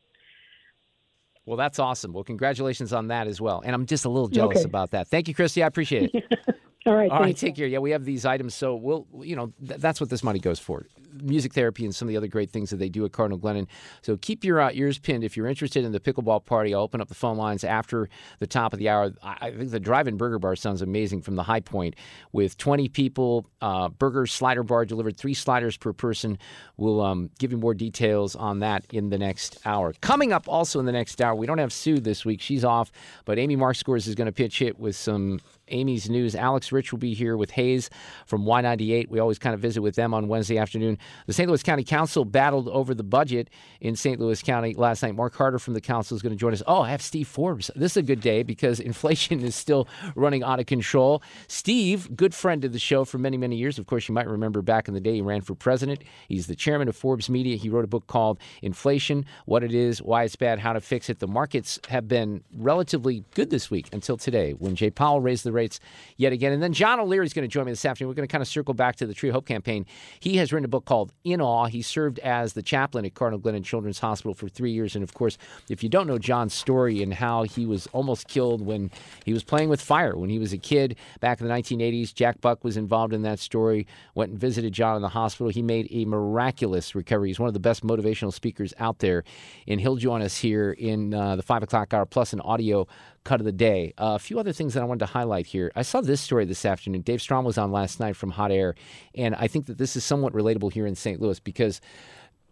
Well, 1.47 1.57
that's 1.57 1.79
awesome. 1.79 2.13
Well, 2.13 2.25
congratulations 2.25 2.93
on 2.93 3.09
that 3.09 3.27
as 3.27 3.41
well. 3.41 3.63
And 3.65 3.75
I'm 3.75 3.87
just 3.87 4.05
a 4.05 4.09
little 4.09 4.29
jealous 4.29 4.59
Okay. 4.61 4.65
about 4.65 4.91
that. 4.93 5.09
Thank 5.09 5.29
you, 5.29 5.35
Christy. 5.35 5.63
I 5.63 5.67
appreciate 5.67 6.11
it. 6.15 6.25
all 6.87 6.95
right, 6.95 7.11
All 7.11 7.21
right, 7.21 7.37
take 7.37 7.57
care. 7.57 7.67
Yeah, 7.67 7.79
we 7.79 7.93
have 7.93 8.05
these 8.05 8.27
items, 8.27 8.55
so 8.55 8.75
we'll, 8.75 9.07
you 9.23 9.35
know, 9.35 9.53
th- 9.67 9.81
that's 9.81 10.01
what 10.01 10.11
this 10.11 10.23
money 10.23 10.39
goes 10.39 10.59
for. 10.59 10.87
Music 11.23 11.55
therapy 11.55 11.85
and 11.85 11.95
some 11.95 12.09
of 12.09 12.11
the 12.11 12.17
other 12.19 12.27
great 12.27 12.51
things 12.51 12.69
that 12.71 12.77
they 12.77 12.91
do 12.91 13.07
at 13.07 13.13
Cardinal 13.13 13.39
Glennon. 13.39 13.67
So 14.03 14.19
keep 14.19 14.45
your 14.45 14.61
uh, 14.61 14.71
ears 14.75 14.99
pinned. 14.99 15.25
If 15.25 15.35
you're 15.35 15.47
interested 15.47 15.85
in 15.85 15.93
the 15.93 16.01
pickleball 16.01 16.45
party, 16.45 16.75
I'll 16.75 16.83
open 16.83 17.01
up 17.01 17.09
the 17.09 17.15
phone 17.15 17.39
lines 17.39 17.65
after 17.65 18.11
the 18.39 18.47
top 18.47 18.75
of 18.75 18.79
the 18.79 18.91
hour. 18.91 19.13
I, 19.23 19.37
I 19.41 19.51
think 19.53 19.71
the 19.71 19.81
drive-in 19.81 20.19
burger 20.19 20.39
bar 20.39 20.57
sounds 20.57 20.83
amazing 20.83 21.23
from 21.23 21.37
the 21.37 21.45
Hi-Pointe 21.45 21.95
with 22.33 22.59
20 22.59 22.89
people, 22.91 23.47
uh, 23.63 23.89
burger 23.89 24.27
slider 24.27 24.63
bar 24.63 24.85
delivered, 24.85 25.17
three 25.17 25.35
sliders 25.35 25.79
per 25.79 25.95
person. 25.95 26.37
We'll 26.77 27.01
um, 27.01 27.31
give 27.39 27.51
you 27.51 27.57
more 27.59 27.75
details 27.75 28.37
on 28.37 28.59
that 28.59 28.85
in 28.93 29.09
the 29.09 29.19
next 29.19 29.59
hour. 29.65 29.95
Coming 30.03 30.33
up 30.33 30.49
also 30.49 30.81
in 30.81 30.87
the 30.87 30.93
next 30.93 31.23
hour, 31.23 31.35
we 31.35 31.47
don't 31.47 31.59
have 31.59 31.73
Sue 31.73 31.99
this 31.99 32.27
week. 32.27 32.43
She's 32.43 32.65
off, 32.65 32.93
but 33.25 33.39
Amy 33.39 33.57
Marxkors 33.57 34.07
is 34.07 34.15
going 34.15 34.27
to 34.27 34.33
pitch 34.33 34.59
hit 34.59 34.79
with 34.79 34.97
some 34.97 35.41
Amy's 35.69 36.09
News. 36.09 36.35
Alex 36.35 36.73
Rich 36.73 36.93
will 36.93 36.99
be 36.99 37.15
here 37.15 37.37
with 37.37 37.51
Hayes 37.53 37.91
from 38.27 38.45
Y98. 38.45 39.09
We 39.09 39.19
always 39.19 39.39
kind 39.39 39.55
of 39.55 39.61
visit 39.61 39.83
with 39.83 39.95
them 39.95 40.15
on 40.15 40.29
Wednesday 40.29 40.59
afternoon. 40.59 40.99
The 41.27 41.33
St. 41.33 41.49
Louis 41.49 41.63
County 41.63 41.85
Council 41.85 42.25
battled 42.25 42.69
over 42.69 42.95
the 42.95 43.03
budget 43.03 43.51
in 43.81 43.97
St. 43.97 44.21
Louis 44.21 44.43
County 44.43 44.75
last 44.75 45.03
night. 45.03 45.15
Mark 45.15 45.35
Harder 45.35 45.59
from 45.59 45.75
the 45.75 45.81
council 45.81 46.15
is 46.15 46.23
going 46.23 46.33
to 46.33 46.39
join 46.39 46.53
us. 46.53 46.63
Oh, 46.67 46.83
I 46.83 46.91
have 46.91 47.03
Steve 47.03 47.29
Forbes. 47.29 47.71
This 47.77 47.93
is 47.93 47.97
a 47.99 48.03
good 48.03 48.21
day 48.21 48.43
because 48.43 48.81
inflation 48.95 49.41
is 49.41 49.55
still 49.55 49.89
running 50.15 50.43
out 50.43 50.61
of 50.61 50.67
control. 50.67 51.23
Steve, 51.49 52.15
good 52.17 52.35
friend 52.35 52.65
of 52.65 52.73
the 52.73 52.79
show 52.79 53.05
for 53.05 53.19
many, 53.19 53.37
many 53.37 53.57
years. 53.57 53.79
Of 53.79 53.87
course, 53.87 54.09
you 54.09 54.15
might 54.15 54.29
remember 54.29 54.63
back 54.63 54.89
in 54.89 54.95
the 54.95 55.01
day 55.01 55.15
he 55.15 55.21
ran 55.21 55.41
for 55.41 55.55
president. 55.55 56.03
He's 56.29 56.47
the 56.47 56.57
chairman 56.57 56.89
of 56.89 56.97
Forbes 56.97 57.31
Media. 57.31 57.57
He 57.57 57.69
wrote 57.69 57.85
a 57.85 57.89
book 57.89 58.07
called 58.07 58.39
Inflation 58.63 59.25
What 59.47 59.63
It 59.65 59.75
Is, 59.75 60.03
Why 60.03 60.25
It's 60.25 60.37
Bad, 60.37 60.59
How 60.59 60.73
to 60.73 60.81
Fix 60.81 61.09
It. 61.09 61.19
The 61.19 61.29
markets 61.29 61.79
have 61.89 62.09
been 62.09 62.43
relatively 62.57 63.25
good 63.35 63.51
this 63.51 63.71
week 63.71 63.89
until 63.93 64.17
today 64.17 64.53
when 64.53 64.75
Jay 64.75 64.91
Powell 64.91 65.21
raised 65.21 65.45
the 65.45 65.53
rates 65.55 65.81
yet 66.17 66.33
again. 66.33 66.53
And 66.53 66.63
then 66.63 66.73
John 66.73 67.01
O'Leary 67.01 67.27
is 67.27 67.33
going 67.33 67.49
to 67.49 67.53
join 67.53 67.67
me 67.67 67.73
this 67.73 67.85
afternoon. 67.85 68.09
We're 68.09 68.17
going 68.17 68.29
to 68.29 68.33
kind 68.33 68.43
of 68.43 68.49
circle 68.49 68.75
back 68.75 68.97
to 68.97 69.07
the 69.07 69.15
Tree 69.15 69.31
Hope 69.31 69.47
campaign. 69.47 69.87
He 70.21 70.37
has 70.37 70.53
written 70.53 70.65
a 70.65 70.69
book 70.69 70.85
called 70.85 71.13
In 71.25 71.41
Awe. 71.41 71.67
He 71.67 71.83
served 71.83 72.19
as 72.19 72.53
the 72.53 72.63
chaplain 72.63 73.05
at 73.05 73.15
Cardinal 73.15 73.41
Glennon 73.41 73.65
Children's 73.65 74.01
Hospital 74.01 74.35
for 74.35 74.49
three 74.49 74.73
years. 74.73 74.95
And 74.95 75.03
of 75.03 75.15
course, 75.15 75.39
if 75.71 75.83
you 75.83 75.89
don't 75.89 76.07
know 76.07 76.19
John's 76.19 76.55
story 76.55 77.03
and 77.03 77.15
how 77.15 77.45
he 77.45 77.67
was 77.67 77.87
almost 77.93 78.29
killed 78.29 78.61
when 78.61 78.91
he 79.25 79.33
was 79.33 79.45
playing 79.45 79.69
with 79.69 79.81
fire 79.81 80.17
when 80.17 80.31
he 80.31 80.39
was 80.39 80.53
a 80.53 80.59
kid 80.59 80.97
back 81.21 81.41
in 81.41 81.47
the 81.47 81.53
1980s, 81.53 82.13
Jack 82.13 82.41
Buck 82.41 82.65
was 82.65 82.77
involved 82.77 83.13
in 83.13 83.23
that 83.23 83.39
story, 83.39 83.87
went 84.15 84.33
and 84.33 84.41
visited 84.41 84.73
John 84.73 84.97
in 84.97 85.03
the 85.03 85.09
hospital. 85.09 85.51
He 85.51 85.63
made 85.63 85.89
a 85.91 86.05
miraculous 86.05 86.95
recovery. 86.95 87.29
He's 87.29 87.41
one 87.41 87.49
of 87.49 87.55
the 87.55 87.61
best 87.61 87.85
motivational 87.85 88.33
speakers 88.33 88.75
out 88.79 88.99
there. 88.99 89.25
And 89.69 89.81
he'll 89.81 89.97
join 89.97 90.23
us 90.23 90.37
here 90.37 90.73
in 90.73 91.15
uh, 91.15 91.37
the 91.37 91.43
five 91.43 91.63
o'clock 91.63 91.95
hour 91.95 92.07
plus 92.07 92.33
an 92.33 92.41
audio 92.41 92.87
cut 93.25 93.41
of 93.41 93.47
the 93.47 93.53
day. 93.53 93.93
Uh, 93.99 94.13
a 94.15 94.19
few 94.19 94.39
other 94.39 94.53
things 94.53 94.75
that 94.75 94.83
I 94.83 94.87
wanted 94.87 95.07
to 95.07 95.13
highlight 95.13 95.47
here. 95.47 95.73
I 95.75 95.83
saw 95.83 96.01
this 96.01 96.21
story 96.21 96.45
this 96.45 96.65
afternoon. 96.65 97.03
Dave 97.03 97.21
Strom 97.21 97.45
was 97.45 97.59
on 97.59 97.73
last 97.73 97.99
night 97.99 98.17
from 98.17 98.31
Hot 98.31 98.53
Air, 98.53 98.75
and 99.15 99.35
I 99.35 99.49
think 99.49 99.67
that 99.67 99.79
this 99.79 99.97
is 99.97 100.05
somewhat 100.05 100.33
relatable 100.33 100.73
here 100.73 100.87
in 100.87 100.95
St. 100.95 101.21
Louis 101.21 101.41
because 101.41 101.81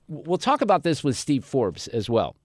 we'll 0.09 0.39
talk 0.39 0.61
about 0.61 0.83
this 0.83 1.05
with 1.05 1.17
Steve 1.17 1.45
Forbes 1.45 1.89
as 1.89 2.09
well. 2.09 2.37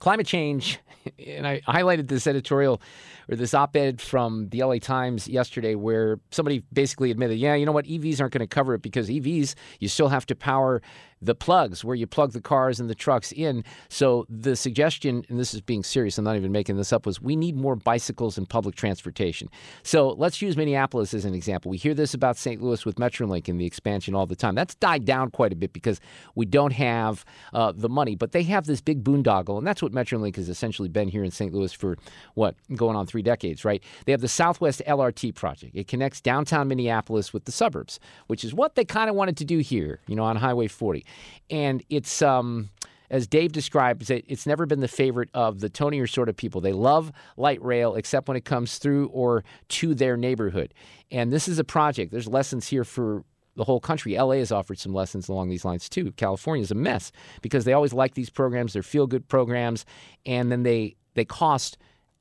Climate 0.00 0.26
change, 0.26 0.78
and 1.26 1.46
I 1.46 1.60
highlighted 1.60 2.08
this 2.08 2.26
editorial 2.26 2.80
or 3.28 3.36
this 3.36 3.54
op 3.54 3.74
ed 3.74 4.00
from 4.00 4.48
the 4.50 4.62
LA 4.62 4.78
Times 4.78 5.26
yesterday 5.26 5.74
where 5.74 6.20
somebody 6.30 6.62
basically 6.72 7.10
admitted, 7.10 7.38
yeah, 7.38 7.54
you 7.54 7.66
know 7.66 7.72
what, 7.72 7.86
EVs 7.86 8.20
aren't 8.20 8.32
going 8.32 8.46
to 8.46 8.46
cover 8.46 8.74
it 8.74 8.82
because 8.82 9.08
EVs, 9.08 9.54
you 9.80 9.88
still 9.88 10.08
have 10.08 10.26
to 10.26 10.34
power 10.34 10.82
the 11.20 11.34
plugs 11.34 11.84
where 11.84 11.96
you 11.96 12.06
plug 12.06 12.32
the 12.32 12.40
cars 12.40 12.80
and 12.80 12.88
the 12.88 12.94
trucks 12.94 13.32
in. 13.32 13.64
So 13.88 14.26
the 14.28 14.56
suggestion, 14.56 15.24
and 15.28 15.38
this 15.38 15.54
is 15.54 15.60
being 15.60 15.82
serious, 15.82 16.18
I'm 16.18 16.24
not 16.24 16.36
even 16.36 16.52
making 16.52 16.76
this 16.76 16.92
up, 16.92 17.06
was 17.06 17.20
we 17.20 17.36
need 17.36 17.56
more 17.56 17.76
bicycles 17.76 18.38
and 18.38 18.48
public 18.48 18.74
transportation. 18.74 19.48
So 19.82 20.10
let's 20.10 20.40
use 20.42 20.56
Minneapolis 20.56 21.14
as 21.14 21.24
an 21.24 21.34
example. 21.34 21.70
We 21.70 21.76
hear 21.76 21.94
this 21.94 22.14
about 22.14 22.36
St. 22.36 22.62
Louis 22.62 22.84
with 22.84 22.96
Metrolink 22.96 23.48
and 23.48 23.60
the 23.60 23.66
expansion 23.66 24.14
all 24.14 24.26
the 24.26 24.36
time. 24.36 24.54
That's 24.54 24.74
died 24.74 25.04
down 25.04 25.30
quite 25.30 25.52
a 25.52 25.56
bit 25.56 25.72
because 25.72 26.00
we 26.34 26.46
don't 26.46 26.72
have 26.72 27.24
uh, 27.52 27.72
the 27.74 27.88
money, 27.88 28.14
but 28.14 28.32
they 28.32 28.42
have 28.44 28.66
this 28.66 28.80
big 28.80 29.02
boondoggle, 29.02 29.58
and 29.58 29.66
that's 29.66 29.82
what 29.82 29.92
Metrolink 29.92 30.36
has 30.36 30.48
essentially 30.48 30.88
been 30.88 31.08
here 31.08 31.24
in 31.24 31.30
St. 31.30 31.52
Louis 31.52 31.72
for 31.72 31.96
what, 32.34 32.54
going 32.74 32.96
on 32.96 33.06
three 33.06 33.22
decades, 33.22 33.64
right? 33.64 33.82
They 34.04 34.12
have 34.12 34.20
the 34.20 34.28
Southwest 34.28 34.82
LRT 34.86 35.34
project. 35.34 35.74
It 35.74 35.88
connects 35.88 36.20
downtown 36.20 36.68
Minneapolis 36.68 37.32
with 37.32 37.44
the 37.44 37.52
suburbs, 37.52 37.98
which 38.26 38.44
is 38.44 38.54
what 38.54 38.74
they 38.74 38.84
kind 38.84 39.10
of 39.10 39.16
wanted 39.16 39.36
to 39.38 39.44
do 39.44 39.58
here, 39.58 40.00
you 40.06 40.14
know, 40.14 40.24
on 40.24 40.36
Highway 40.36 40.68
40. 40.68 41.04
And 41.50 41.82
it's, 41.88 42.22
um, 42.22 42.70
as 43.10 43.26
Dave 43.26 43.52
describes 43.52 44.10
it, 44.10 44.24
it's 44.28 44.46
never 44.46 44.66
been 44.66 44.80
the 44.80 44.88
favorite 44.88 45.30
of 45.34 45.60
the 45.60 45.70
tonier 45.70 46.08
sort 46.08 46.28
of 46.28 46.36
people. 46.36 46.60
They 46.60 46.72
love 46.72 47.10
light 47.36 47.62
rail, 47.62 47.94
except 47.94 48.28
when 48.28 48.36
it 48.36 48.44
comes 48.44 48.78
through 48.78 49.08
or 49.08 49.44
to 49.68 49.94
their 49.94 50.16
neighborhood. 50.16 50.74
And 51.10 51.32
this 51.32 51.48
is 51.48 51.58
a 51.58 51.64
project. 51.64 52.12
There's 52.12 52.28
lessons 52.28 52.68
here 52.68 52.84
for 52.84 53.24
the 53.56 53.64
whole 53.64 53.80
country. 53.80 54.16
LA 54.16 54.34
has 54.34 54.52
offered 54.52 54.78
some 54.78 54.94
lessons 54.94 55.28
along 55.28 55.48
these 55.48 55.64
lines 55.64 55.88
too. 55.88 56.12
California 56.12 56.62
is 56.62 56.70
a 56.70 56.76
mess 56.76 57.10
because 57.42 57.64
they 57.64 57.72
always 57.72 57.92
like 57.92 58.14
these 58.14 58.30
programs. 58.30 58.72
They're 58.72 58.82
feel 58.82 59.06
good 59.06 59.28
programs, 59.28 59.84
and 60.24 60.50
then 60.50 60.62
they 60.62 60.96
they 61.14 61.24
cost 61.24 61.76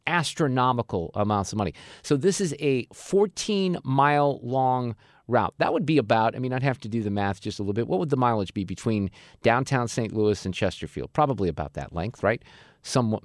astronomical 0.07 1.11
amounts 1.13 1.51
of 1.51 1.57
money. 1.57 1.73
So 2.01 2.17
this 2.17 2.41
is 2.41 2.55
a 2.59 2.87
14 2.93 3.77
mile 3.83 4.39
long 4.41 4.95
route. 5.27 5.53
That 5.57 5.73
would 5.73 5.85
be 5.85 5.97
about, 5.97 6.35
I 6.35 6.39
mean, 6.39 6.53
I'd 6.53 6.63
have 6.63 6.79
to 6.79 6.87
do 6.87 7.03
the 7.03 7.09
math 7.09 7.41
just 7.41 7.59
a 7.59 7.61
little 7.61 7.73
bit. 7.73 7.87
What 7.87 7.99
would 7.99 8.09
the 8.09 8.17
mileage 8.17 8.53
be 8.53 8.63
between 8.63 9.11
downtown 9.43 9.87
St. 9.87 10.13
Louis 10.13 10.45
and 10.45 10.53
Chesterfield? 10.53 11.13
Probably 11.13 11.49
about 11.49 11.73
that 11.73 11.93
length, 11.93 12.23
right? 12.23 12.41
Somewhat 12.81 13.23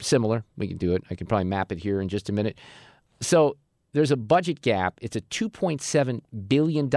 similar. 0.00 0.44
We 0.56 0.68
can 0.68 0.76
do 0.76 0.94
it. 0.94 1.04
I 1.10 1.14
can 1.14 1.26
probably 1.26 1.44
map 1.44 1.72
it 1.72 1.78
here 1.78 2.00
in 2.00 2.08
just 2.08 2.28
a 2.28 2.32
minute. 2.32 2.58
So 3.20 3.56
there's 3.92 4.10
a 4.10 4.16
budget 4.16 4.60
gap. 4.60 4.98
It's 5.00 5.16
a 5.16 5.20
$2.7 5.22 6.20
billion 6.48 6.90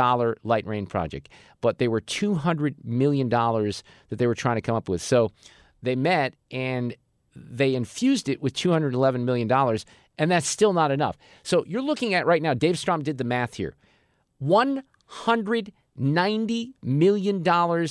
light 0.43 0.65
rail 0.65 0.85
project, 0.85 1.29
but 1.61 1.77
they 1.77 1.87
were 1.87 2.01
$200 2.01 2.75
million 2.83 3.29
that 3.29 3.83
they 4.17 4.27
were 4.27 4.35
trying 4.35 4.57
to 4.57 4.61
come 4.61 4.75
up 4.75 4.89
with. 4.89 5.01
So 5.01 5.31
they 5.81 5.95
met 5.95 6.35
and 6.51 6.95
they 7.35 7.75
infused 7.75 8.27
it 8.27 8.41
with 8.41 8.53
$211 8.53 9.23
million, 9.23 9.49
and 10.17 10.31
that's 10.31 10.47
still 10.47 10.73
not 10.73 10.91
enough. 10.91 11.17
So 11.43 11.63
you're 11.65 11.81
looking 11.81 12.13
at 12.13 12.25
right 12.25 12.41
now, 12.41 12.53
Dave 12.53 12.77
Strom 12.77 13.03
did 13.03 13.17
the 13.17 13.23
math 13.23 13.53
here 13.53 13.75
$190 14.43 16.73
million 16.83 17.87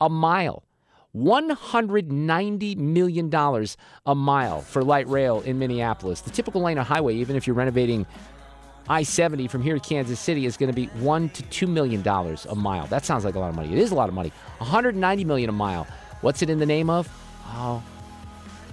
a 0.00 0.08
mile. 0.08 0.62
$190 1.16 2.76
million 2.76 3.66
a 4.04 4.14
mile 4.14 4.60
for 4.60 4.84
light 4.84 5.08
rail 5.08 5.40
in 5.40 5.58
Minneapolis. 5.58 6.20
The 6.20 6.30
typical 6.30 6.62
lane 6.62 6.78
of 6.78 6.86
highway, 6.86 7.16
even 7.16 7.36
if 7.36 7.46
you're 7.46 7.56
renovating 7.56 8.06
I 8.88 9.02
70 9.02 9.48
from 9.48 9.62
here 9.62 9.74
to 9.74 9.80
Kansas 9.80 10.20
City, 10.20 10.46
is 10.46 10.56
going 10.56 10.70
to 10.70 10.74
be 10.74 10.86
one 11.02 11.28
to 11.30 11.42
$2 11.42 11.68
million 11.68 12.06
a 12.06 12.54
mile. 12.54 12.86
That 12.86 13.04
sounds 13.04 13.24
like 13.24 13.34
a 13.34 13.38
lot 13.38 13.50
of 13.50 13.56
money. 13.56 13.72
It 13.72 13.78
is 13.78 13.90
a 13.90 13.94
lot 13.94 14.08
of 14.08 14.14
money. 14.14 14.32
190 14.58 15.24
million 15.24 15.48
a 15.48 15.52
mile. 15.52 15.86
What's 16.20 16.42
it 16.42 16.50
in 16.50 16.58
the 16.58 16.66
name 16.66 16.88
of? 16.88 17.08
Oh, 17.46 17.82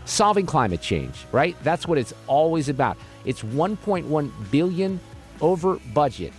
solving 0.05 0.45
climate 0.45 0.81
change, 0.81 1.25
right? 1.31 1.55
That's 1.63 1.87
what 1.87 1.97
it's 1.97 2.13
always 2.27 2.69
about. 2.69 2.97
It's 3.25 3.41
1.1 3.41 4.31
billion 4.51 4.99
over 5.41 5.77
budget. 5.93 6.33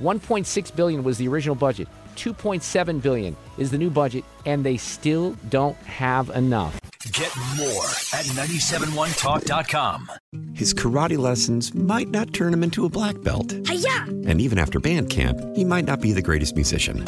1.6 0.00 0.76
billion 0.76 1.02
was 1.04 1.18
the 1.18 1.28
original 1.28 1.54
budget. 1.54 1.88
2.7 2.16 3.00
billion 3.00 3.36
is 3.58 3.70
the 3.70 3.78
new 3.78 3.90
budget 3.90 4.24
and 4.44 4.64
they 4.64 4.76
still 4.76 5.36
don't 5.48 5.76
have 5.78 6.30
enough. 6.30 6.78
Get 7.12 7.34
more 7.56 7.84
at 8.12 8.26
971talk.com. 8.26 10.10
his 10.54 10.74
karate 10.74 11.18
lessons 11.18 11.74
might 11.74 12.08
not 12.08 12.32
turn 12.32 12.52
him 12.52 12.62
into 12.62 12.84
a 12.84 12.88
black 12.88 13.20
belt. 13.22 13.54
Hi-ya! 13.66 14.04
And 14.26 14.40
even 14.40 14.58
after 14.58 14.78
band 14.80 15.10
camp, 15.10 15.40
he 15.56 15.64
might 15.64 15.84
not 15.84 16.00
be 16.00 16.12
the 16.12 16.22
greatest 16.22 16.54
musician. 16.54 17.04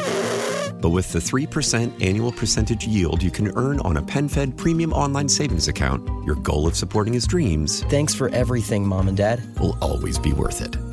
But 0.81 0.89
with 0.89 1.11
the 1.11 1.19
3% 1.19 2.03
annual 2.03 2.31
percentage 2.31 2.87
yield 2.87 3.21
you 3.21 3.31
can 3.31 3.55
earn 3.55 3.79
on 3.81 3.97
a 3.97 4.01
PenFed 4.01 4.57
premium 4.57 4.91
online 4.93 5.29
savings 5.29 5.67
account, 5.67 6.07
your 6.25 6.35
goal 6.35 6.67
of 6.67 6.75
supporting 6.75 7.13
his 7.13 7.27
dreams. 7.27 7.83
Thanks 7.85 8.15
for 8.15 8.29
everything, 8.29 8.87
Mom 8.87 9.07
and 9.07 9.17
Dad. 9.17 9.41
Will 9.59 9.77
always 9.81 10.17
be 10.17 10.33
worth 10.33 10.61
it. 10.61 10.90